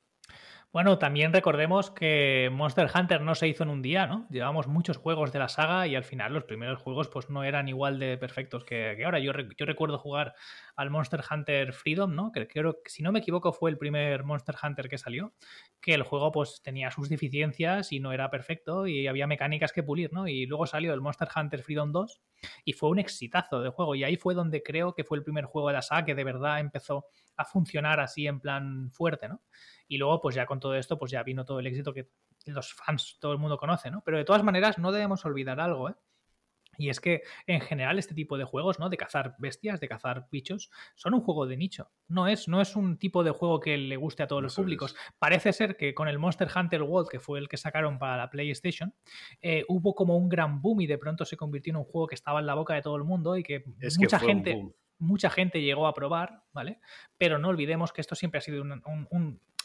Bueno, 0.74 0.98
también 0.98 1.32
recordemos 1.32 1.92
que 1.92 2.50
Monster 2.52 2.90
Hunter 2.92 3.20
no 3.20 3.36
se 3.36 3.46
hizo 3.46 3.62
en 3.62 3.68
un 3.68 3.80
día, 3.80 4.08
¿no? 4.08 4.26
Llevamos 4.28 4.66
muchos 4.66 4.96
juegos 4.96 5.32
de 5.32 5.38
la 5.38 5.46
saga 5.46 5.86
y 5.86 5.94
al 5.94 6.02
final 6.02 6.34
los 6.34 6.42
primeros 6.42 6.80
juegos 6.80 7.06
pues 7.06 7.30
no 7.30 7.44
eran 7.44 7.68
igual 7.68 8.00
de 8.00 8.18
perfectos 8.18 8.64
que, 8.64 9.00
ahora. 9.04 9.20
Yo, 9.20 9.32
recuerdo 9.32 9.98
jugar 9.98 10.34
al 10.74 10.90
Monster 10.90 11.22
Hunter 11.30 11.72
Freedom, 11.72 12.12
¿no? 12.12 12.32
Que 12.32 12.48
creo 12.48 12.80
si 12.86 13.04
no 13.04 13.12
me 13.12 13.20
equivoco 13.20 13.52
fue 13.52 13.70
el 13.70 13.78
primer 13.78 14.24
Monster 14.24 14.56
Hunter 14.60 14.88
que 14.88 14.98
salió, 14.98 15.32
que 15.80 15.94
el 15.94 16.02
juego 16.02 16.32
pues 16.32 16.60
tenía 16.60 16.90
sus 16.90 17.08
deficiencias 17.08 17.92
y 17.92 18.00
no 18.00 18.12
era 18.12 18.28
perfecto 18.28 18.88
y 18.88 19.06
había 19.06 19.28
mecánicas 19.28 19.72
que 19.72 19.84
pulir, 19.84 20.12
¿no? 20.12 20.26
Y 20.26 20.44
luego 20.46 20.66
salió 20.66 20.92
el 20.92 21.00
Monster 21.00 21.28
Hunter 21.36 21.62
Freedom 21.62 21.92
2 21.92 22.20
y 22.64 22.72
fue 22.72 22.90
un 22.90 22.98
exitazo 22.98 23.62
de 23.62 23.70
juego 23.70 23.94
y 23.94 24.02
ahí 24.02 24.16
fue 24.16 24.34
donde 24.34 24.64
creo 24.64 24.92
que 24.92 25.04
fue 25.04 25.18
el 25.18 25.22
primer 25.22 25.44
juego 25.44 25.68
de 25.68 25.74
la 25.74 25.82
saga 25.82 26.04
que 26.04 26.16
de 26.16 26.24
verdad 26.24 26.58
empezó 26.58 27.06
a 27.36 27.44
funcionar 27.44 28.00
así 28.00 28.26
en 28.26 28.40
plan 28.40 28.90
fuerte, 28.90 29.28
¿no? 29.28 29.40
Y 29.88 29.98
luego, 29.98 30.20
pues 30.20 30.34
ya 30.34 30.46
con 30.46 30.60
todo 30.60 30.74
esto, 30.74 30.98
pues 30.98 31.10
ya 31.10 31.22
vino 31.22 31.44
todo 31.44 31.60
el 31.60 31.66
éxito 31.66 31.92
que 31.92 32.08
los 32.46 32.72
fans, 32.72 33.18
todo 33.20 33.32
el 33.32 33.38
mundo 33.38 33.58
conoce, 33.58 33.90
¿no? 33.90 34.02
Pero 34.04 34.18
de 34.18 34.24
todas 34.24 34.42
maneras, 34.42 34.78
no 34.78 34.92
debemos 34.92 35.24
olvidar 35.24 35.60
algo, 35.60 35.90
¿eh? 35.90 35.94
Y 36.78 36.88
es 36.88 37.00
que 37.00 37.22
en 37.46 37.60
general 37.60 37.98
este 37.98 38.14
tipo 38.14 38.38
de 38.38 38.44
juegos, 38.44 38.78
¿no? 38.78 38.88
De 38.88 38.96
cazar 38.96 39.34
bestias, 39.38 39.80
de 39.80 39.88
cazar 39.88 40.26
bichos, 40.30 40.70
son 40.94 41.14
un 41.14 41.20
juego 41.20 41.46
de 41.46 41.56
nicho. 41.56 41.90
No 42.08 42.28
es, 42.28 42.48
no 42.48 42.60
es 42.60 42.76
un 42.76 42.98
tipo 42.98 43.24
de 43.24 43.30
juego 43.30 43.60
que 43.60 43.76
le 43.76 43.96
guste 43.96 44.22
a 44.22 44.26
todos 44.26 44.42
los 44.42 44.54
públicos. 44.54 44.94
Parece 45.18 45.52
ser 45.52 45.76
que 45.76 45.94
con 45.94 46.08
el 46.08 46.18
Monster 46.18 46.48
Hunter 46.54 46.82
World, 46.82 47.08
que 47.08 47.20
fue 47.20 47.38
el 47.38 47.48
que 47.48 47.56
sacaron 47.56 47.98
para 47.98 48.16
la 48.16 48.30
PlayStation, 48.30 48.94
eh, 49.40 49.64
hubo 49.68 49.94
como 49.94 50.16
un 50.16 50.28
gran 50.28 50.60
boom 50.60 50.80
y 50.80 50.86
de 50.86 50.98
pronto 50.98 51.24
se 51.24 51.36
convirtió 51.36 51.70
en 51.72 51.76
un 51.76 51.84
juego 51.84 52.06
que 52.06 52.14
estaba 52.14 52.40
en 52.40 52.46
la 52.46 52.54
boca 52.54 52.74
de 52.74 52.82
todo 52.82 52.96
el 52.96 53.04
mundo 53.04 53.36
y 53.36 53.42
que 53.42 53.64
mucha 53.98 54.18
gente 54.18 54.74
mucha 55.04 55.30
gente 55.30 55.62
llegó 55.62 55.86
a 55.86 55.94
probar, 55.94 56.42
¿vale? 56.52 56.80
Pero 57.18 57.38
no 57.38 57.48
olvidemos 57.48 57.92
que 57.92 58.00
esto 58.00 58.14
siempre 58.14 58.38
ha 58.38 58.40
sido 58.40 58.64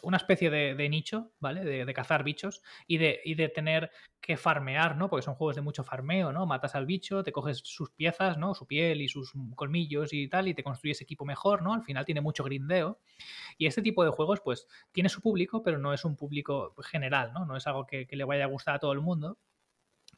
una 0.01 0.17
especie 0.17 0.49
de, 0.49 0.89
nicho, 0.89 1.31
¿vale? 1.39 1.63
De, 1.63 1.93
cazar 1.93 2.23
bichos 2.23 2.61
y 2.87 2.97
de, 2.97 3.21
de 3.25 3.49
tener 3.49 3.91
que 4.21 4.37
farmear, 4.37 4.97
¿no? 4.97 5.09
Porque 5.09 5.23
son 5.23 5.35
juegos 5.35 5.55
de 5.55 5.61
mucho 5.61 5.83
farmeo, 5.83 6.31
¿no? 6.31 6.45
Matas 6.45 6.75
al 6.75 6.85
bicho, 6.85 7.23
te 7.23 7.31
coges 7.31 7.61
sus 7.63 7.89
piezas, 7.91 8.37
¿no? 8.37 8.53
Su 8.53 8.67
piel 8.67 9.01
y 9.01 9.07
sus 9.07 9.33
colmillos 9.55 10.13
y 10.13 10.27
tal, 10.27 10.47
y 10.47 10.53
te 10.53 10.63
construyes 10.63 11.01
equipo 11.01 11.25
mejor, 11.25 11.61
¿no? 11.61 11.73
Al 11.73 11.83
final 11.83 12.05
tiene 12.05 12.21
mucho 12.21 12.43
grindeo. 12.43 12.99
Y 13.57 13.65
este 13.65 13.81
tipo 13.81 14.03
de 14.03 14.11
juegos, 14.11 14.41
pues, 14.41 14.67
tiene 14.91 15.09
su 15.09 15.21
público, 15.21 15.63
pero 15.63 15.77
no 15.77 15.93
es 15.93 16.05
un 16.05 16.15
público 16.15 16.75
general, 16.81 17.33
¿no? 17.33 17.45
No 17.45 17.57
es 17.57 17.65
algo 17.67 17.85
que 17.85 18.07
le 18.09 18.23
vaya 18.23 18.43
a 18.43 18.47
gustar 18.47 18.75
a 18.75 18.79
todo 18.79 18.93
el 18.93 19.01
mundo. 19.01 19.37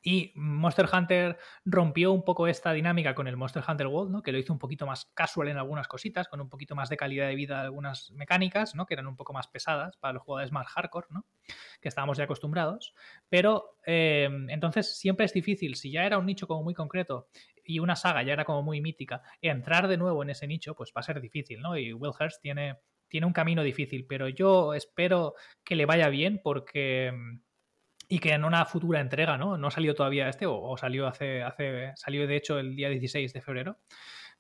Y 0.02 0.32
Monster 0.36 0.88
Hunter 0.92 1.38
rompió 1.64 2.12
un 2.12 2.24
poco 2.24 2.48
esta 2.48 2.74
dinámica 2.74 3.14
con 3.14 3.28
el 3.28 3.38
Monster 3.38 3.64
Hunter 3.68 3.88
World, 3.88 4.12
¿no? 4.12 4.22
que 4.24 4.32
lo 4.32 4.40
hizo 4.40 4.52
un 4.52 4.60
poquito 4.60 4.86
más 4.88 5.06
casual 5.14 5.50
en 5.50 5.58
algunas 5.58 5.88
cositas, 5.88 6.28
con 6.28 6.42
un 6.42 6.50
poquito 6.50 6.76
más 6.76 6.90
de 6.90 6.98
calidad 6.98 7.28
de 7.28 7.36
vida 7.36 7.62
algunas 7.62 8.12
mecánicas, 8.12 8.74
¿no? 8.74 8.86
que 8.86 8.96
eran 8.96 9.08
un 9.08 9.16
poco 9.16 9.34
más 9.34 9.48
pesadas 9.48 9.98
para 9.98 10.14
los 10.14 10.24
jugadores 10.24 10.52
más 10.52 10.68
hardcore, 10.68 11.08
¿no? 11.12 11.26
que 11.80 11.90
estábamos 11.90 12.18
ya 12.18 12.24
acostumbrados. 12.24 12.94
Pero 13.30 13.78
em, 13.86 14.50
entonces 14.50 14.98
siempre 14.98 15.26
es 15.26 15.34
difícil, 15.34 15.76
si 15.76 15.92
ya 15.92 16.06
era 16.06 16.18
un 16.18 16.26
nicho 16.26 16.48
como 16.48 16.64
muy 16.64 16.74
concreto 16.74 17.28
y 17.64 17.80
una 17.80 17.96
saga 17.96 18.24
ya 18.24 18.34
era 18.34 18.46
como 18.46 18.64
muy 18.64 18.82
mítica, 18.82 19.22
entrar 19.42 19.88
de 19.88 19.98
nuevo 19.98 20.24
en 20.24 20.32
ese 20.32 20.48
nicho, 20.48 20.76
pues 20.76 20.92
va 20.96 21.02
a 21.02 21.04
ser 21.04 21.22
difícil, 21.22 21.62
¿no? 21.62 21.78
Y 21.78 21.94
Will 21.94 22.14
Hurst 22.20 22.42
tiene, 22.42 22.80
tiene 23.08 23.28
un 23.28 23.34
camino 23.34 23.62
difícil, 23.62 24.06
pero 24.08 24.30
yo 24.30 24.74
espero 24.74 25.36
que 25.64 25.76
le 25.76 25.86
vaya 25.86 26.10
bien 26.10 26.42
porque 26.44 27.14
y 28.12 28.20
que 28.20 28.34
en 28.34 28.44
una 28.44 28.66
futura 28.66 29.00
entrega, 29.00 29.38
¿no? 29.38 29.58
No 29.58 29.72
salió 29.72 29.96
todavía 29.96 30.28
este, 30.28 30.46
o, 30.46 30.76
salió 30.76 31.08
hace, 31.08 31.44
hace, 31.44 31.94
salió 31.96 32.28
de 32.28 32.36
hecho 32.36 32.60
el 32.60 32.76
día 32.76 32.90
16 32.90 33.32
de 33.32 33.40
febrero, 33.40 33.78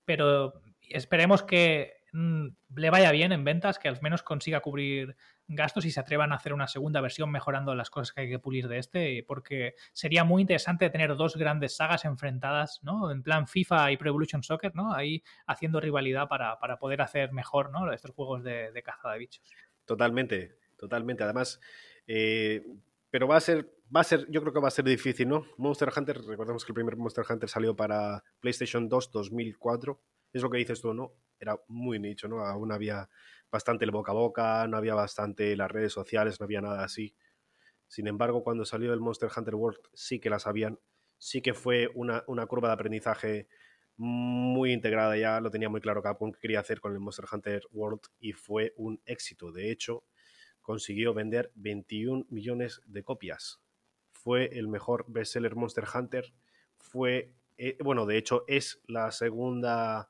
pero 0.03 0.61
esperemos 0.89 1.41
que 1.41 1.93
mm, 2.11 2.47
le 2.75 2.89
vaya 2.89 3.13
bien 3.13 3.31
en 3.31 3.45
ventas, 3.45 3.79
que 3.79 3.87
al 3.87 3.97
menos 4.01 4.23
consiga 4.23 4.59
cubrir 4.59 5.15
gastos 5.47 5.85
y 5.85 5.91
se 5.91 6.01
atrevan 6.01 6.33
a 6.33 6.35
hacer 6.35 6.51
una 6.51 6.67
segunda 6.67 6.99
versión 6.99 7.31
mejorando 7.31 7.73
las 7.73 7.89
cosas 7.89 8.11
que 8.11 8.21
hay 8.21 8.29
que 8.29 8.39
pulir 8.39 8.67
de 8.67 8.77
este, 8.77 9.23
porque 9.25 9.75
sería 9.93 10.25
muy 10.25 10.41
interesante 10.41 10.89
tener 10.89 11.15
dos 11.15 11.37
grandes 11.37 11.77
sagas 11.77 12.03
enfrentadas, 12.03 12.81
¿no? 12.83 13.09
En 13.09 13.23
plan 13.23 13.47
FIFA 13.47 13.93
y 13.93 13.95
Pro 13.95 14.09
Evolution 14.09 14.43
Soccer, 14.43 14.75
¿no? 14.75 14.93
Ahí 14.93 15.23
haciendo 15.47 15.79
rivalidad 15.79 16.27
para, 16.27 16.57
poder 16.77 17.01
hacer 17.01 17.31
mejor, 17.31 17.71
¿no? 17.71 17.89
Estos 17.93 18.11
juegos 18.11 18.43
de, 18.43 18.73
de 18.73 18.83
caza 18.83 19.11
de 19.11 19.19
bichos. 19.19 19.45
Totalmente, 19.85 20.57
totalmente. 20.75 21.23
Además, 21.23 21.61
eh, 22.05 22.65
pero 23.11 23.27
va 23.27 23.35
a 23.35 23.41
ser, 23.41 23.69
va 23.95 24.01
a 24.01 24.05
ser, 24.05 24.25
yo 24.29 24.41
creo 24.41 24.53
que 24.53 24.61
va 24.61 24.69
a 24.69 24.71
ser 24.71 24.85
difícil, 24.85 25.27
¿no? 25.27 25.45
Monster 25.57 25.91
Hunter, 25.95 26.21
recordemos 26.23 26.63
que 26.63 26.71
el 26.71 26.75
primer 26.75 26.95
Monster 26.95 27.25
Hunter 27.29 27.49
salió 27.49 27.75
para 27.75 28.23
PlayStation 28.39 28.87
2 28.87 29.11
2004. 29.11 30.01
Es 30.31 30.41
lo 30.41 30.49
que 30.49 30.57
dices 30.57 30.81
tú, 30.81 30.93
¿no? 30.93 31.13
Era 31.37 31.59
muy 31.67 31.99
nicho, 31.99 32.29
¿no? 32.29 32.39
Aún 32.39 32.71
había 32.71 33.09
bastante 33.51 33.83
el 33.83 33.91
boca 33.91 34.13
a 34.13 34.15
boca, 34.15 34.65
no 34.67 34.77
había 34.77 34.95
bastante 34.95 35.57
las 35.57 35.69
redes 35.69 35.91
sociales, 35.91 36.39
no 36.39 36.45
había 36.45 36.61
nada 36.61 36.85
así. 36.85 37.13
Sin 37.87 38.07
embargo, 38.07 38.43
cuando 38.43 38.63
salió 38.63 38.93
el 38.93 39.01
Monster 39.01 39.29
Hunter 39.35 39.55
World 39.55 39.79
sí 39.93 40.21
que 40.21 40.29
la 40.29 40.39
sabían, 40.39 40.79
sí 41.17 41.41
que 41.41 41.53
fue 41.53 41.89
una, 41.93 42.23
una 42.27 42.45
curva 42.45 42.69
de 42.69 42.75
aprendizaje 42.75 43.49
muy 43.97 44.71
integrada 44.71 45.17
ya, 45.17 45.41
lo 45.41 45.51
tenía 45.51 45.67
muy 45.67 45.81
claro 45.81 46.01
Capcom 46.01 46.31
que 46.31 46.39
quería 46.39 46.61
hacer 46.61 46.79
con 46.79 46.93
el 46.93 46.99
Monster 46.99 47.25
Hunter 47.29 47.63
World 47.71 48.01
y 48.19 48.31
fue 48.31 48.73
un 48.77 49.01
éxito. 49.05 49.51
De 49.51 49.69
hecho, 49.69 50.05
consiguió 50.61 51.13
vender 51.13 51.51
21 51.55 52.25
millones 52.29 52.81
de 52.85 53.03
copias. 53.03 53.61
Fue 54.11 54.57
el 54.57 54.67
mejor 54.67 55.05
bestseller 55.07 55.55
Monster 55.55 55.85
Hunter. 55.93 56.33
Fue, 56.77 57.33
eh, 57.57 57.77
bueno, 57.83 58.05
de 58.05 58.17
hecho 58.17 58.43
es 58.47 58.81
la 58.87 59.11
segunda 59.11 60.09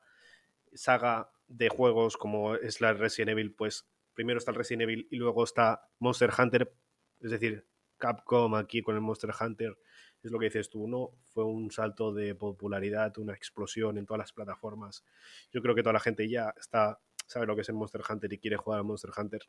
saga 0.74 1.30
de 1.48 1.68
juegos 1.68 2.16
como 2.16 2.54
es 2.54 2.80
la 2.80 2.92
Resident 2.94 3.30
Evil, 3.30 3.54
pues 3.54 3.86
primero 4.14 4.38
está 4.38 4.50
el 4.50 4.56
Resident 4.56 4.82
Evil 4.82 5.06
y 5.10 5.16
luego 5.16 5.44
está 5.44 5.88
Monster 5.98 6.30
Hunter, 6.36 6.74
es 7.20 7.30
decir, 7.30 7.66
Capcom 7.98 8.54
aquí 8.54 8.82
con 8.82 8.94
el 8.94 9.00
Monster 9.00 9.30
Hunter, 9.38 9.76
es 10.22 10.30
lo 10.30 10.38
que 10.38 10.46
dices 10.46 10.70
tú, 10.70 10.86
¿no? 10.86 11.10
Fue 11.26 11.44
un 11.44 11.70
salto 11.70 12.12
de 12.12 12.34
popularidad, 12.34 13.16
una 13.18 13.34
explosión 13.34 13.98
en 13.98 14.06
todas 14.06 14.18
las 14.18 14.32
plataformas. 14.32 15.04
Yo 15.50 15.60
creo 15.62 15.74
que 15.74 15.82
toda 15.82 15.94
la 15.94 16.00
gente 16.00 16.28
ya 16.28 16.54
está, 16.56 17.00
sabe 17.26 17.46
lo 17.46 17.54
que 17.54 17.62
es 17.62 17.68
el 17.68 17.74
Monster 17.74 18.02
Hunter 18.08 18.32
y 18.32 18.38
quiere 18.38 18.56
jugar 18.56 18.78
al 18.78 18.84
Monster 18.84 19.10
Hunter. 19.16 19.42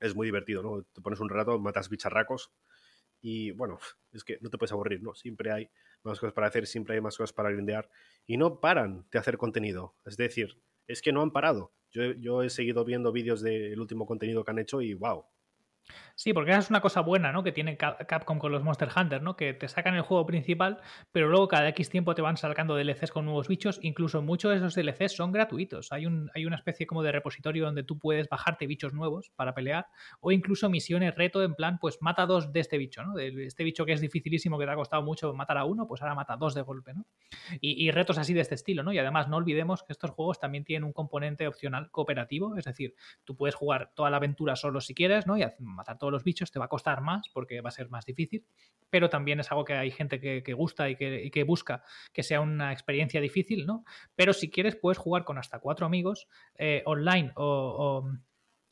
Es 0.00 0.14
muy 0.14 0.26
divertido, 0.26 0.62
¿no? 0.62 0.82
Te 0.82 1.00
pones 1.00 1.20
un 1.20 1.28
rato, 1.28 1.58
matas 1.58 1.88
bicharracos 1.88 2.52
y 3.20 3.50
bueno, 3.52 3.78
es 4.12 4.24
que 4.24 4.38
no 4.40 4.50
te 4.50 4.58
puedes 4.58 4.72
aburrir, 4.72 5.02
¿no? 5.02 5.14
Siempre 5.14 5.52
hay 5.52 5.70
más 6.02 6.18
cosas 6.18 6.32
para 6.32 6.46
hacer, 6.46 6.66
siempre 6.66 6.94
hay 6.94 7.00
más 7.00 7.16
cosas 7.16 7.32
para 7.32 7.50
grindear 7.50 7.90
y 8.26 8.36
no 8.36 8.60
paran 8.60 9.06
de 9.10 9.18
hacer 9.18 9.36
contenido. 9.36 9.94
Es 10.04 10.16
decir, 10.16 10.60
es 10.86 11.02
que 11.02 11.12
no 11.12 11.22
han 11.22 11.30
parado. 11.30 11.72
Yo, 11.90 12.12
yo 12.12 12.42
he 12.42 12.50
seguido 12.50 12.84
viendo 12.84 13.12
vídeos 13.12 13.42
del 13.42 13.78
último 13.78 14.06
contenido 14.06 14.44
que 14.44 14.50
han 14.50 14.58
hecho 14.58 14.80
y 14.80 14.94
wow, 14.94 15.26
Sí, 16.14 16.32
porque 16.34 16.50
esa 16.50 16.60
es 16.60 16.70
una 16.70 16.80
cosa 16.80 17.00
buena, 17.00 17.32
¿no? 17.32 17.42
Que 17.42 17.52
tiene 17.52 17.76
Capcom 17.76 18.38
con 18.38 18.52
los 18.52 18.62
Monster 18.62 18.90
Hunter, 18.94 19.22
¿no? 19.22 19.36
Que 19.36 19.54
te 19.54 19.68
sacan 19.68 19.94
el 19.94 20.02
juego 20.02 20.26
principal, 20.26 20.80
pero 21.12 21.28
luego 21.28 21.48
cada 21.48 21.68
X 21.70 21.88
tiempo 21.88 22.14
te 22.14 22.22
van 22.22 22.36
sacando 22.36 22.76
DLCs 22.76 23.10
con 23.10 23.24
nuevos 23.24 23.48
bichos. 23.48 23.78
Incluso 23.82 24.20
muchos 24.20 24.50
de 24.50 24.58
esos 24.58 24.74
DLCs 24.74 25.16
son 25.16 25.32
gratuitos. 25.32 25.92
Hay, 25.92 26.06
un, 26.06 26.30
hay 26.34 26.44
una 26.44 26.56
especie 26.56 26.86
como 26.86 27.02
de 27.02 27.12
repositorio 27.12 27.64
donde 27.64 27.84
tú 27.84 27.98
puedes 27.98 28.28
bajarte 28.28 28.66
bichos 28.66 28.92
nuevos 28.92 29.30
para 29.34 29.54
pelear, 29.54 29.86
o 30.20 30.30
incluso 30.30 30.68
misiones 30.68 31.14
reto 31.14 31.42
en 31.42 31.54
plan, 31.54 31.78
pues 31.80 31.98
mata 32.00 32.26
dos 32.26 32.52
de 32.52 32.60
este 32.60 32.76
bicho, 32.76 33.02
¿no? 33.02 33.14
De 33.14 33.46
este 33.46 33.64
bicho 33.64 33.86
que 33.86 33.92
es 33.92 34.00
dificilísimo, 34.00 34.58
que 34.58 34.66
te 34.66 34.72
ha 34.72 34.76
costado 34.76 35.02
mucho 35.02 35.32
matar 35.32 35.58
a 35.58 35.64
uno, 35.64 35.86
pues 35.86 36.02
ahora 36.02 36.14
mata 36.14 36.36
dos 36.36 36.54
de 36.54 36.62
golpe, 36.62 36.92
¿no? 36.92 37.06
Y, 37.60 37.86
y 37.86 37.90
retos 37.90 38.18
así 38.18 38.34
de 38.34 38.40
este 38.40 38.56
estilo, 38.56 38.82
¿no? 38.82 38.92
Y 38.92 38.98
además 38.98 39.28
no 39.28 39.36
olvidemos 39.36 39.82
que 39.82 39.92
estos 39.92 40.10
juegos 40.10 40.38
también 40.38 40.64
tienen 40.64 40.84
un 40.84 40.92
componente 40.92 41.48
opcional 41.48 41.90
cooperativo, 41.90 42.56
es 42.56 42.64
decir, 42.64 42.94
tú 43.24 43.36
puedes 43.36 43.54
jugar 43.54 43.92
toda 43.94 44.10
la 44.10 44.18
aventura 44.18 44.56
solo 44.56 44.80
si 44.80 44.94
quieres, 44.94 45.26
¿no? 45.26 45.38
Y 45.38 45.42
matar 45.74 45.98
todos 45.98 46.12
los 46.12 46.24
bichos 46.24 46.50
te 46.50 46.58
va 46.58 46.66
a 46.66 46.68
costar 46.68 47.00
más 47.00 47.28
porque 47.32 47.60
va 47.60 47.68
a 47.68 47.72
ser 47.72 47.88
más 47.90 48.04
difícil, 48.04 48.44
pero 48.90 49.08
también 49.08 49.40
es 49.40 49.50
algo 49.50 49.64
que 49.64 49.74
hay 49.74 49.90
gente 49.90 50.20
que, 50.20 50.52
gusta 50.52 50.88
y 50.88 50.96
que, 50.96 51.44
busca 51.44 51.82
que 52.12 52.22
sea 52.22 52.40
una 52.40 52.72
experiencia 52.72 53.20
difícil, 53.20 53.66
¿no? 53.66 53.84
Pero 54.16 54.32
si 54.32 54.50
quieres 54.50 54.76
puedes 54.76 54.98
jugar 54.98 55.24
con 55.24 55.38
hasta 55.38 55.60
cuatro 55.60 55.86
amigos 55.86 56.28
eh, 56.56 56.82
online 56.86 57.32
o, 57.36 58.08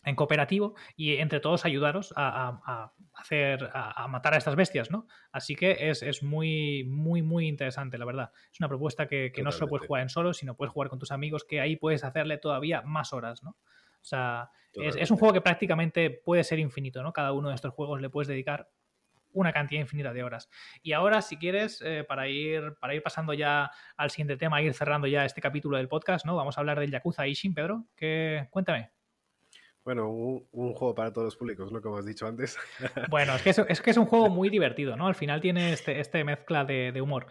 en 0.05 0.15
cooperativo 0.15 0.75
y 0.97 1.17
entre 1.17 1.41
todos 1.41 1.65
ayudaros 1.65 2.13
a, 2.17 2.93
hacer 3.15 3.69
a, 3.73 4.07
matar 4.09 4.35
a 4.35 4.39
estas 4.39 4.57
bestias, 4.57 4.91
¿no? 4.91 5.07
Así 5.33 5.55
que 5.57 5.91
es, 5.91 6.23
muy, 6.23 6.85
muy, 6.85 7.23
muy 7.23 7.49
interesante, 7.49 7.99
la 7.99 8.05
verdad. 8.05 8.33
Es 8.53 8.61
una 8.61 8.69
propuesta 8.69 9.07
que, 9.07 9.33
que 9.33 9.43
no 9.43 9.53
solo 9.53 9.69
puedes 9.69 9.87
jugar 9.87 10.03
en 10.03 10.09
solo, 10.09 10.33
sino 10.33 10.57
puedes 10.57 10.73
jugar 10.73 10.89
con 10.89 10.99
tus 10.99 11.11
amigos, 11.11 11.45
que 11.45 11.61
ahí 11.61 11.77
puedes 11.77 12.05
hacerle 12.05 12.39
todavía 12.39 12.83
más 12.83 13.13
horas, 13.13 13.43
¿no? 13.43 13.57
O 14.01 14.05
sea, 14.05 14.51
es, 14.73 15.11
un 15.11 15.17
juego 15.17 15.35
que 15.35 15.41
prácticamente 15.41 16.11
puede 16.11 16.45
ser 16.45 16.59
infinito, 16.59 17.03
¿no? 17.03 17.13
Cada 17.13 17.33
uno 17.33 17.49
de 17.49 17.55
estos 17.55 17.75
juegos 17.75 18.01
le 18.01 18.11
puedes 18.11 18.29
dedicar 18.29 18.69
una 19.33 19.53
cantidad 19.53 19.81
infinita 19.81 20.13
de 20.13 20.23
horas. 20.23 20.49
Y 20.83 20.93
ahora, 20.93 21.23
si 21.23 21.37
quieres, 21.37 21.83
eh, 21.85 22.05
para, 22.07 22.29
ir, 22.29 22.75
para 22.81 22.95
ir 22.95 23.03
pasando 23.03 23.35
ya 23.35 23.71
al 23.97 24.11
siguiente 24.11 24.37
tema, 24.37 24.63
ir 24.63 24.75
cerrando 24.75 25.07
ya 25.07 25.25
este 25.25 25.41
capítulo 25.41 25.77
del 25.77 25.89
podcast, 25.89 26.25
¿no? 26.25 26.37
Vamos 26.37 26.57
a 26.57 26.61
hablar 26.61 26.81
del 26.81 26.91
Yakuza 26.91 27.27
Ishin, 27.27 27.55
Pedro. 27.55 27.87
¿Qué... 27.95 28.49
Cuéntame. 28.51 28.98
Bueno, 29.85 30.11
un, 30.11 30.75
juego 30.75 30.95
para 30.95 31.13
todos 31.13 31.27
los 31.27 31.37
públicos, 31.37 31.73
¿no? 31.73 31.81
Como 31.81 31.97
has 31.97 32.05
dicho 32.05 32.27
antes. 32.27 32.59
Bueno, 33.11 33.35
es 33.37 33.81
que 33.81 33.91
es, 33.91 33.97
un 33.97 34.05
juego 34.05 34.29
muy 34.29 34.51
divertido, 34.51 34.97
¿no? 34.97 35.07
Al 35.07 35.15
final 35.15 35.41
tiene 35.41 35.73
este, 35.73 36.01
este 36.01 36.25
mezcla 36.25 36.65
de, 36.65 37.01
humor. 37.01 37.27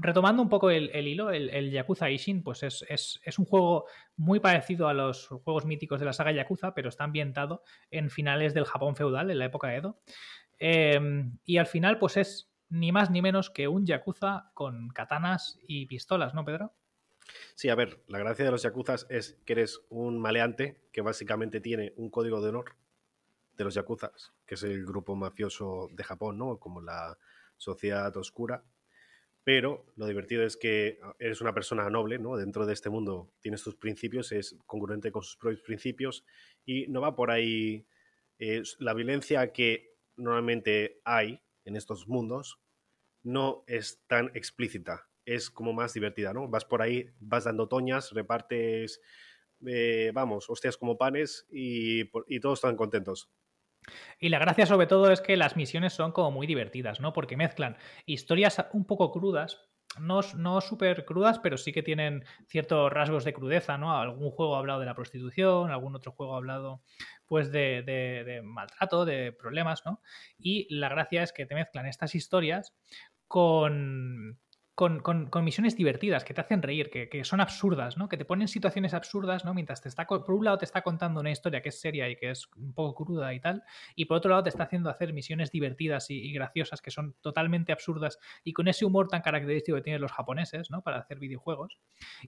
Retomando 0.00 0.42
un 0.42 0.48
poco 0.48 0.70
el, 0.70 0.90
hilo, 1.06 1.30
el, 1.30 1.70
Yakuza 1.70 2.10
Ishin, 2.10 2.42
pues 2.42 2.62
es, 2.62 3.38
un 3.38 3.44
juego 3.44 3.86
muy 4.16 4.40
parecido 4.40 4.88
a 4.88 4.94
los 4.94 5.28
juegos 5.28 5.66
míticos 5.66 6.00
de 6.00 6.06
la 6.06 6.12
saga 6.12 6.32
Yakuza, 6.32 6.74
pero 6.74 6.88
está 6.88 7.04
ambientado 7.04 7.62
en 7.90 8.10
finales 8.10 8.54
del 8.54 8.64
Japón 8.64 8.96
feudal, 8.96 9.30
en 9.30 9.38
la 9.38 9.44
época 9.44 9.74
Edo. 9.74 10.00
Em, 10.58 11.38
y 11.44 11.58
al 11.58 11.66
final, 11.66 11.98
pues 11.98 12.16
es 12.16 12.50
ni 12.70 12.90
más 12.90 13.10
ni 13.10 13.22
menos 13.22 13.50
que 13.50 13.68
un 13.68 13.86
Yakuza 13.86 14.50
con 14.54 14.88
katanas 14.88 15.60
y 15.68 15.86
pistolas, 15.86 16.34
¿no, 16.34 16.44
Pedro? 16.44 16.74
Sí, 17.54 17.68
a 17.68 17.74
ver, 17.74 18.02
la 18.08 18.18
gracia 18.18 18.44
de 18.44 18.50
los 18.50 18.62
yakuzas 18.62 19.06
es 19.08 19.38
que 19.44 19.54
eres 19.54 19.80
un 19.88 20.18
maleante 20.18 20.82
que 20.92 21.00
básicamente 21.00 21.60
tiene 21.60 21.92
un 21.96 22.10
código 22.10 22.40
de 22.40 22.50
honor 22.50 22.76
de 23.56 23.64
los 23.64 23.74
yakuzas, 23.74 24.32
que 24.46 24.56
es 24.56 24.62
el 24.64 24.84
grupo 24.84 25.14
mafioso 25.14 25.88
de 25.92 26.04
Japón, 26.04 26.38
¿no? 26.38 26.58
Como 26.58 26.80
la 26.80 27.18
sociedad 27.56 28.14
oscura. 28.16 28.64
Pero 29.44 29.86
lo 29.96 30.06
divertido 30.06 30.42
es 30.42 30.56
que 30.56 30.98
eres 31.18 31.40
una 31.40 31.54
persona 31.54 31.88
noble, 31.90 32.18
¿no? 32.18 32.36
Dentro 32.36 32.66
de 32.66 32.72
este 32.72 32.90
mundo 32.90 33.30
tienes 33.40 33.62
tus 33.62 33.76
principios, 33.76 34.32
es 34.32 34.56
congruente 34.66 35.12
con 35.12 35.22
sus 35.22 35.36
propios 35.36 35.62
principios 35.62 36.24
y 36.64 36.86
no 36.88 37.00
va 37.00 37.14
por 37.14 37.30
ahí. 37.30 37.86
la 38.78 38.94
violencia 38.94 39.52
que 39.52 39.94
normalmente 40.16 41.00
hay 41.04 41.42
en 41.64 41.76
estos 41.76 42.08
mundos 42.08 42.58
no 43.22 43.64
es 43.66 44.02
tan 44.06 44.30
explícita 44.34 45.08
es 45.24 45.50
como 45.50 45.72
más 45.72 45.94
divertida, 45.94 46.32
¿no? 46.32 46.48
Vas 46.48 46.64
por 46.64 46.82
ahí, 46.82 47.10
vas 47.20 47.44
dando 47.44 47.68
toñas, 47.68 48.12
repartes, 48.12 49.00
eh, 49.66 50.10
vamos, 50.14 50.50
hostias 50.50 50.76
como 50.76 50.98
panes 50.98 51.46
y, 51.50 52.10
y 52.28 52.40
todos 52.40 52.58
están 52.58 52.76
contentos. 52.76 53.30
Y 54.18 54.28
la 54.28 54.38
gracia 54.38 54.66
sobre 54.66 54.86
todo 54.86 55.10
es 55.10 55.20
que 55.20 55.36
las 55.36 55.56
misiones 55.56 55.92
son 55.92 56.12
como 56.12 56.30
muy 56.30 56.46
divertidas, 56.46 57.00
¿no? 57.00 57.12
Porque 57.12 57.36
mezclan 57.36 57.76
historias 58.06 58.64
un 58.72 58.86
poco 58.86 59.12
crudas, 59.12 59.60
no, 60.00 60.20
no 60.36 60.60
súper 60.60 61.04
crudas, 61.04 61.38
pero 61.38 61.56
sí 61.56 61.72
que 61.72 61.82
tienen 61.82 62.24
ciertos 62.48 62.92
rasgos 62.92 63.24
de 63.24 63.34
crudeza, 63.34 63.78
¿no? 63.78 63.96
Algún 63.96 64.30
juego 64.30 64.56
ha 64.56 64.58
hablado 64.58 64.80
de 64.80 64.86
la 64.86 64.94
prostitución, 64.94 65.70
algún 65.70 65.94
otro 65.94 66.12
juego 66.12 66.34
ha 66.34 66.38
hablado 66.38 66.82
pues 67.26 67.52
de, 67.52 67.82
de 67.82 68.42
maltrato, 68.42 69.04
de 69.04 69.32
problemas, 69.32 69.84
¿no? 69.84 70.00
Y 70.38 70.66
la 70.74 70.88
gracia 70.88 71.22
es 71.22 71.32
que 71.32 71.46
te 71.46 71.54
mezclan 71.54 71.86
estas 71.86 72.14
historias 72.14 72.74
con, 73.28 74.38
con, 74.74 75.30
misiones 75.44 75.76
divertidas, 75.76 76.24
que 76.24 76.34
te 76.34 76.40
hacen 76.40 76.60
reír, 76.60 76.90
que, 76.90 77.24
son 77.24 77.40
absurdas, 77.40 77.96
¿no? 77.96 78.08
Que 78.08 78.16
te 78.16 78.24
ponen 78.24 78.48
situaciones 78.48 78.92
absurdas, 78.92 79.44
¿no? 79.44 79.54
Mientras 79.54 79.80
te 79.80 79.88
está, 79.88 80.04
por 80.04 80.32
un 80.32 80.44
lado 80.44 80.58
te 80.58 80.64
está 80.64 80.82
contando 80.82 81.20
una 81.20 81.30
historia 81.30 81.62
que 81.62 81.68
es 81.68 81.80
seria 81.80 82.08
y 82.08 82.16
que 82.16 82.30
es 82.30 82.48
un 82.56 82.72
poco 82.74 83.04
cruda 83.04 83.32
y 83.34 83.40
tal, 83.40 83.62
y 83.94 84.06
por 84.06 84.16
otro 84.16 84.30
lado 84.30 84.42
te 84.42 84.48
está 84.48 84.64
haciendo 84.64 84.90
hacer 84.90 85.12
misiones 85.12 85.52
divertidas 85.52 86.10
y, 86.10 86.32
graciosas 86.32 86.82
que 86.82 86.90
son 86.90 87.14
totalmente 87.20 87.72
absurdas 87.72 88.18
y 88.42 88.52
con 88.52 88.66
ese 88.66 88.84
humor 88.84 89.06
tan 89.06 89.22
característico 89.22 89.76
que 89.76 89.82
tienen 89.82 90.02
los 90.02 90.10
japoneses, 90.10 90.70
¿no? 90.70 90.82
Para 90.82 90.98
hacer 90.98 91.20
videojuegos. 91.20 91.78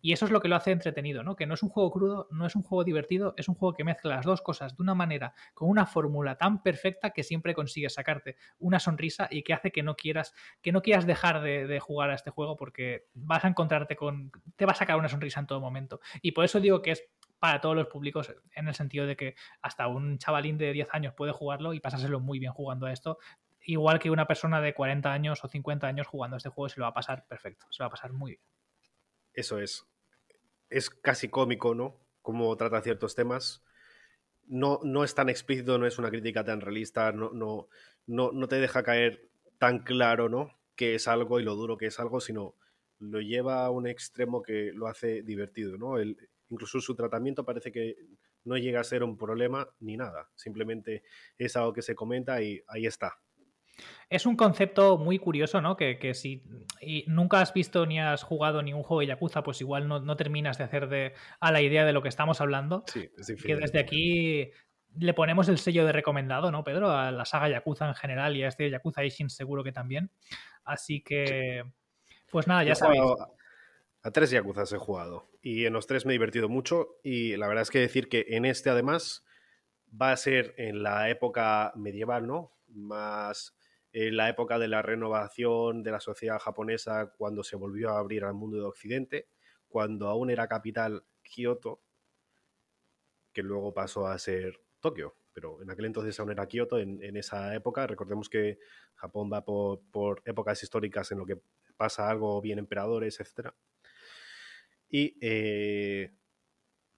Y 0.00 0.12
eso 0.12 0.26
es 0.26 0.30
lo 0.30 0.40
que 0.40 0.46
lo 0.46 0.54
hace 0.54 0.70
entretenido, 0.70 1.24
¿no? 1.24 1.34
Que 1.34 1.46
no 1.46 1.54
es 1.54 1.64
un 1.64 1.68
juego 1.68 1.90
crudo, 1.90 2.28
no 2.30 2.46
es 2.46 2.54
un 2.54 2.62
juego 2.62 2.84
divertido, 2.84 3.34
es 3.36 3.48
un 3.48 3.56
juego 3.56 3.74
que 3.74 3.82
mezcla 3.82 4.14
las 4.14 4.24
dos 4.24 4.40
cosas 4.40 4.76
de 4.76 4.82
una 4.82 4.94
manera, 4.94 5.34
con 5.52 5.68
una 5.68 5.84
fórmula 5.84 6.36
tan 6.36 6.62
perfecta 6.62 7.10
que 7.10 7.24
siempre 7.24 7.54
consigue 7.54 7.90
sacarte 7.90 8.36
una 8.60 8.78
sonrisa 8.78 9.26
y 9.30 9.42
que 9.42 9.52
hace 9.52 9.72
que 9.72 9.82
no 9.82 9.96
quieras, 9.96 10.32
que 10.62 10.70
no 10.70 10.80
quieras 10.80 11.06
dejar 11.06 11.42
de, 11.42 11.66
de 11.66 11.80
jugar 11.80 12.10
a 12.10 12.14
este 12.14 12.30
juego 12.30 12.35
juego 12.36 12.56
porque 12.56 13.06
vas 13.14 13.44
a 13.44 13.48
encontrarte 13.48 13.96
con. 13.96 14.30
te 14.56 14.66
va 14.66 14.72
a 14.72 14.76
sacar 14.76 14.96
una 14.96 15.08
sonrisa 15.08 15.40
en 15.40 15.46
todo 15.46 15.60
momento. 15.60 16.00
Y 16.20 16.32
por 16.32 16.44
eso 16.44 16.60
digo 16.60 16.82
que 16.82 16.92
es 16.92 17.08
para 17.38 17.60
todos 17.60 17.74
los 17.74 17.88
públicos, 17.88 18.32
en 18.54 18.68
el 18.68 18.74
sentido 18.74 19.06
de 19.06 19.16
que 19.16 19.34
hasta 19.62 19.88
un 19.88 20.18
chavalín 20.18 20.58
de 20.58 20.72
10 20.72 20.88
años 20.92 21.14
puede 21.14 21.32
jugarlo 21.32 21.72
y 21.72 21.80
pasárselo 21.80 22.20
muy 22.20 22.38
bien 22.38 22.52
jugando 22.52 22.86
a 22.86 22.92
esto. 22.92 23.18
Igual 23.64 23.98
que 23.98 24.10
una 24.10 24.26
persona 24.26 24.60
de 24.60 24.74
40 24.74 25.12
años 25.12 25.42
o 25.42 25.48
50 25.48 25.86
años 25.86 26.06
jugando 26.06 26.36
a 26.36 26.38
este 26.38 26.50
juego 26.50 26.68
se 26.68 26.78
lo 26.78 26.84
va 26.84 26.90
a 26.90 26.94
pasar 26.94 27.26
perfecto, 27.26 27.66
se 27.70 27.82
lo 27.82 27.84
va 27.84 27.88
a 27.88 27.96
pasar 27.96 28.12
muy 28.12 28.32
bien. 28.32 28.42
Eso 29.32 29.58
es. 29.58 29.86
Es 30.68 30.90
casi 30.90 31.28
cómico, 31.28 31.74
¿no? 31.74 31.96
Como 32.22 32.54
trata 32.56 32.80
ciertos 32.82 33.14
temas. 33.14 33.64
No, 34.46 34.80
no 34.84 35.02
es 35.02 35.14
tan 35.14 35.28
explícito, 35.28 35.78
no 35.78 35.86
es 35.86 35.98
una 35.98 36.10
crítica 36.10 36.44
tan 36.44 36.60
realista, 36.60 37.10
no, 37.12 37.30
no, 37.32 37.68
no, 38.06 38.30
no 38.32 38.46
te 38.46 38.56
deja 38.56 38.82
caer 38.82 39.28
tan 39.58 39.80
claro, 39.80 40.28
¿no? 40.28 40.52
Que 40.76 40.94
es 40.94 41.08
algo 41.08 41.40
y 41.40 41.42
lo 41.42 41.54
duro 41.54 41.76
que 41.76 41.86
es 41.86 41.98
algo, 41.98 42.20
sino 42.20 42.54
lo 42.98 43.20
lleva 43.20 43.64
a 43.64 43.70
un 43.70 43.86
extremo 43.86 44.42
que 44.42 44.72
lo 44.72 44.86
hace 44.86 45.22
divertido, 45.22 45.76
¿no? 45.76 45.98
El, 45.98 46.16
incluso 46.48 46.80
su 46.80 46.94
tratamiento 46.94 47.44
parece 47.44 47.72
que 47.72 47.96
no 48.44 48.56
llega 48.56 48.80
a 48.80 48.84
ser 48.84 49.02
un 49.02 49.16
problema 49.18 49.68
ni 49.80 49.96
nada, 49.96 50.30
simplemente 50.34 51.02
es 51.36 51.56
algo 51.56 51.72
que 51.72 51.82
se 51.82 51.94
comenta 51.94 52.40
y 52.42 52.62
ahí 52.68 52.86
está. 52.86 53.18
Es 54.08 54.24
un 54.24 54.36
concepto 54.36 54.98
muy 54.98 55.18
curioso, 55.18 55.60
¿no? 55.60 55.76
Que, 55.76 56.14
si 56.14 56.44
nunca 57.06 57.40
has 57.40 57.52
visto 57.52 57.84
ni 57.86 58.00
has 58.00 58.22
jugado 58.22 58.62
ni 58.62 58.72
un 58.72 58.82
juego 58.82 59.00
de 59.00 59.08
Yakuza, 59.08 59.42
pues 59.42 59.60
igual 59.60 59.88
no, 59.88 60.16
terminas 60.16 60.58
de 60.58 60.64
hacer 60.64 60.88
de, 60.88 61.12
a 61.40 61.52
la 61.52 61.60
idea 61.60 61.84
de 61.84 61.92
lo 61.92 62.02
que 62.02 62.08
estamos 62.08 62.40
hablando. 62.40 62.84
Sí, 62.86 63.10
es 63.18 63.26
difícil. 63.26 63.46
Que 63.46 63.60
desde 63.60 63.80
aquí 63.80 64.50
le 64.98 65.14
ponemos 65.14 65.48
el 65.48 65.58
sello 65.58 65.84
de 65.84 65.92
recomendado, 65.92 66.50
¿no, 66.50 66.64
Pedro? 66.64 66.90
A 66.90 67.10
la 67.10 67.24
saga 67.24 67.48
Yakuza 67.48 67.88
en 67.88 67.94
general 67.94 68.36
y 68.36 68.42
a 68.42 68.48
este 68.48 68.70
Yakuza 68.70 69.04
Ishin 69.04 69.30
seguro 69.30 69.62
que 69.62 69.72
también. 69.72 70.10
Así 70.64 71.02
que, 71.02 71.64
pues 72.30 72.46
nada, 72.46 72.64
ya 72.64 72.74
sabéis. 72.74 73.02
A 74.02 74.10
tres 74.12 74.30
Yakuzas 74.30 74.72
he 74.72 74.78
jugado 74.78 75.30
y 75.42 75.66
en 75.66 75.72
los 75.72 75.88
tres 75.88 76.06
me 76.06 76.12
he 76.12 76.14
divertido 76.14 76.48
mucho 76.48 76.98
y 77.02 77.36
la 77.36 77.48
verdad 77.48 77.62
es 77.62 77.70
que 77.70 77.80
decir 77.80 78.08
que 78.08 78.24
en 78.28 78.44
este 78.44 78.70
además 78.70 79.24
va 80.00 80.12
a 80.12 80.16
ser 80.16 80.54
en 80.58 80.84
la 80.84 81.10
época 81.10 81.72
medieval, 81.74 82.26
¿no? 82.26 82.52
Más 82.68 83.56
en 83.92 84.16
la 84.16 84.28
época 84.28 84.58
de 84.58 84.68
la 84.68 84.82
renovación 84.82 85.82
de 85.82 85.90
la 85.90 86.00
sociedad 86.00 86.38
japonesa 86.38 87.12
cuando 87.16 87.42
se 87.42 87.56
volvió 87.56 87.90
a 87.90 87.98
abrir 87.98 88.24
al 88.24 88.34
mundo 88.34 88.58
de 88.58 88.64
Occidente, 88.64 89.28
cuando 89.66 90.08
aún 90.08 90.30
era 90.30 90.46
capital 90.46 91.04
Kioto, 91.22 91.80
que 93.32 93.42
luego 93.42 93.74
pasó 93.74 94.06
a 94.06 94.18
ser 94.18 94.60
Tokio, 94.86 95.16
pero 95.32 95.60
en 95.62 95.68
aquel 95.68 95.86
entonces 95.86 96.18
aún 96.20 96.30
era 96.30 96.46
Kioto, 96.46 96.78
en, 96.78 97.16
esa 97.16 97.54
época. 97.56 97.88
Recordemos 97.88 98.28
que 98.28 98.60
Japón 98.94 99.28
va 99.32 99.44
por, 99.44 100.22
épocas 100.24 100.62
históricas 100.62 101.10
en 101.10 101.18
lo 101.18 101.26
que 101.26 101.40
pasa 101.76 102.08
algo 102.08 102.40
bien 102.40 102.60
emperadores, 102.60 103.18
etc. 103.18 103.50
Y 104.88 105.18
eh, 105.20 106.14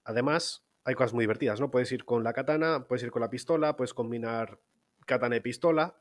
además 0.03 0.67
hay 0.83 0.93
cosas 0.93 1.13
muy 1.13 1.23
divertidas, 1.23 1.59
¿no? 1.59 1.71
Puedes 1.71 1.91
ir 1.91 2.05
con 2.05 2.23
la 2.23 2.33
katana, 2.33 2.85
puedes 2.87 3.01
ir 3.03 3.09
con 3.09 3.21
la 3.21 3.31
pistola, 3.31 3.75
puedes 3.75 3.95
combinar 3.95 4.59
katana 5.07 5.37
y 5.37 5.39
pistola, 5.39 5.99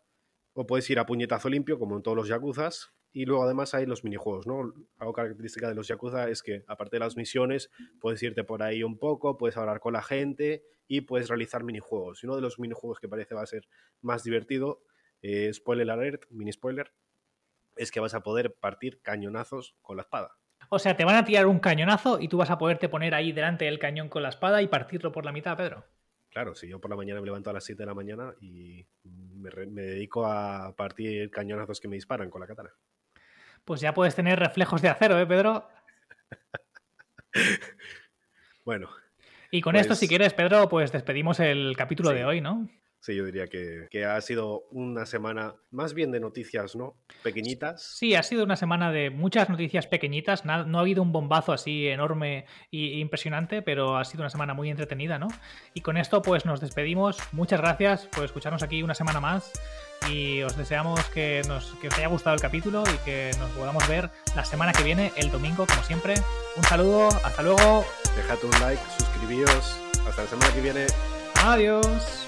o 0.53 0.67
puedes 0.67 0.89
ir 0.91 0.99
a 0.99 1.07
puñetazo 1.07 1.49
limpio, 1.49 1.79
como 1.79 1.97
en 1.97 2.03
todos 2.03 2.17
los 2.19 2.29
yakuzas. 2.29 2.93
Y 3.13 3.25
luego 3.25 3.45
además 3.45 3.75
hay 3.75 3.87
los 3.87 4.05
minijuegos, 4.05 4.47
¿no? 4.47 4.75
Algo 4.99 5.13
característica 5.13 5.69
de 5.69 5.75
los 5.75 5.89
Yakuza 5.89 6.29
es 6.29 6.43
que, 6.43 6.65
aparte 6.67 6.97
de 6.97 7.01
las 7.01 7.17
misiones, 7.17 7.71
puedes 8.01 8.23
irte 8.23 8.45
por 8.45 8.63
ahí 8.63 8.83
un 8.83 8.99
poco, 8.99 9.39
puedes 9.39 9.57
hablar 9.57 9.81
con 9.81 9.95
la 9.95 10.03
gente 10.03 10.65
y 10.87 11.03
puedes 11.03 11.29
realizar 11.29 11.65
minijuegos. 11.65 12.23
Y 12.23 12.27
uno 12.27 12.37
de 12.37 12.43
los 12.43 12.59
minijuegos 12.59 13.01
que 13.01 13.09
parece 13.09 13.35
va 13.35 13.43
a 13.43 13.47
ser 13.47 13.67
más 14.03 14.25
divertido, 14.25 14.83
eh, 15.23 15.53
spoiler 15.53 15.91
alert, 15.91 16.25
mini 16.31 16.53
spoiler, 16.53 16.93
es 17.77 17.91
que 17.91 18.01
vas 18.01 18.15
a 18.15 18.23
poder 18.23 18.55
partir 18.55 19.01
cañonazos 19.03 19.77
con 19.83 19.97
la 19.97 20.03
espada. 20.03 20.37
O 20.71 20.79
sea, 20.79 20.97
te 20.97 21.05
van 21.05 21.17
a 21.17 21.25
tirar 21.25 21.47
un 21.47 21.61
cañonazo 21.61 22.21
y 22.21 22.29
tú 22.29 22.37
vas 22.37 22.51
a 22.51 22.59
poderte 22.59 22.89
poner 22.89 23.15
ahí 23.15 23.33
delante 23.33 23.65
del 23.65 23.79
cañón 23.79 24.09
con 24.09 24.23
la 24.23 24.29
espada 24.29 24.61
y 24.61 24.69
partirlo 24.69 25.13
por 25.13 25.25
la 25.25 25.33
mitad, 25.33 25.57
Pedro. 25.57 25.85
Claro, 26.31 26.55
si 26.55 26.69
yo 26.69 26.81
por 26.81 26.91
la 26.91 26.97
mañana 26.97 27.21
me 27.21 27.27
levanto 27.27 27.49
a 27.49 27.55
las 27.55 27.65
7 27.65 27.83
de 27.83 27.87
la 27.87 27.95
mañana 27.95 28.35
y 28.41 28.87
me, 29.05 29.51
me 29.67 29.83
dedico 29.83 30.27
a 30.27 30.75
partir 30.77 31.31
cañonazos 31.31 31.81
que 31.81 31.89
me 31.89 31.97
disparan 31.97 32.29
con 32.29 32.41
la 32.41 32.47
katana. 32.47 32.71
Pues 33.69 33.83
ya 33.83 33.93
puedes 33.93 34.15
tener 34.15 34.39
reflejos 34.39 34.81
de 34.81 34.89
acero, 34.89 35.21
¿eh, 35.21 35.27
Pedro? 35.27 35.69
bueno. 38.65 38.89
Y 39.51 39.61
con 39.61 39.77
esto, 39.77 39.95
si 39.95 40.07
pues 40.07 40.09
quieres, 40.09 40.33
Pedro, 40.33 40.71
pues 40.71 40.91
despedimos 40.91 41.39
el 41.39 41.77
capítulo 41.77 42.09
de 42.15 42.25
hoy, 42.25 42.41
¿no? 42.41 42.67
Sí, 43.01 43.15
yo 43.15 43.25
diría 43.25 43.47
que, 43.47 44.05
ha 44.05 44.21
sido 44.21 44.65
una 44.71 45.07
semana 45.07 45.55
más 45.71 45.95
bien 45.95 46.11
de 46.11 46.21
noticias, 46.21 46.75
¿no? 46.75 46.97
Pequeñitas. 47.23 47.83
Sí, 47.83 48.15
ha 48.15 48.23
sido 48.23 48.45
una 48.45 48.57
semana 48.57 48.91
de 48.91 49.11
muchas 49.11 49.49
noticias 49.49 49.87
pequeñitas. 49.87 50.45
No, 50.45 50.53
ha 50.53 50.81
habido 50.81 51.03
un 51.03 51.13
bombazo 51.13 51.53
así 51.53 51.87
enorme 51.87 52.47
e 52.73 52.99
impresionante, 52.99 53.63
pero 53.63 53.97
ha 53.97 54.05
sido 54.05 54.23
una 54.23 54.31
semana 54.31 54.53
muy 54.53 54.69
entretenida, 54.69 55.19
¿no? 55.19 55.29
Y 55.75 55.81
con 55.83 55.97
esto, 55.97 56.23
pues 56.23 56.45
nos 56.45 56.61
despedimos. 56.61 57.19
Muchas 57.33 57.61
gracias 57.61 58.07
por 58.09 58.25
escucharnos 58.25 58.63
aquí 58.63 58.83
una 58.83 58.95
semana 58.95 59.21
más. 59.21 59.53
Y 60.11 60.43
os 60.43 60.57
deseamos 60.57 61.05
que, 61.11 61.43
nos, 61.49 61.75
que 61.81 61.89
os 61.89 61.99
haya 61.99 62.09
gustado 62.09 62.35
el 62.35 62.41
capítulo 62.41 62.83
y 62.83 63.05
que 63.05 63.31
nos 63.39 63.51
podamos 63.51 63.87
ver 63.89 64.11
la 64.35 64.45
semana 64.45 64.73
que 64.73 64.83
viene, 64.83 65.13
el 65.17 65.31
domingo, 65.31 65.67
como 65.67 65.83
siempre. 65.83 66.15
Un 66.57 66.65
saludo, 66.65 67.09
hasta 67.25 67.43
luego. 67.43 67.85
Dejad 68.17 68.39
un 68.45 68.51
like, 68.61 68.83
suscribíos. 68.99 69.79
Hasta 70.07 70.23
la 70.23 70.29
semana 70.29 70.53
que 70.53 70.61
viene. 70.61 70.87
Adiós. 71.45 72.28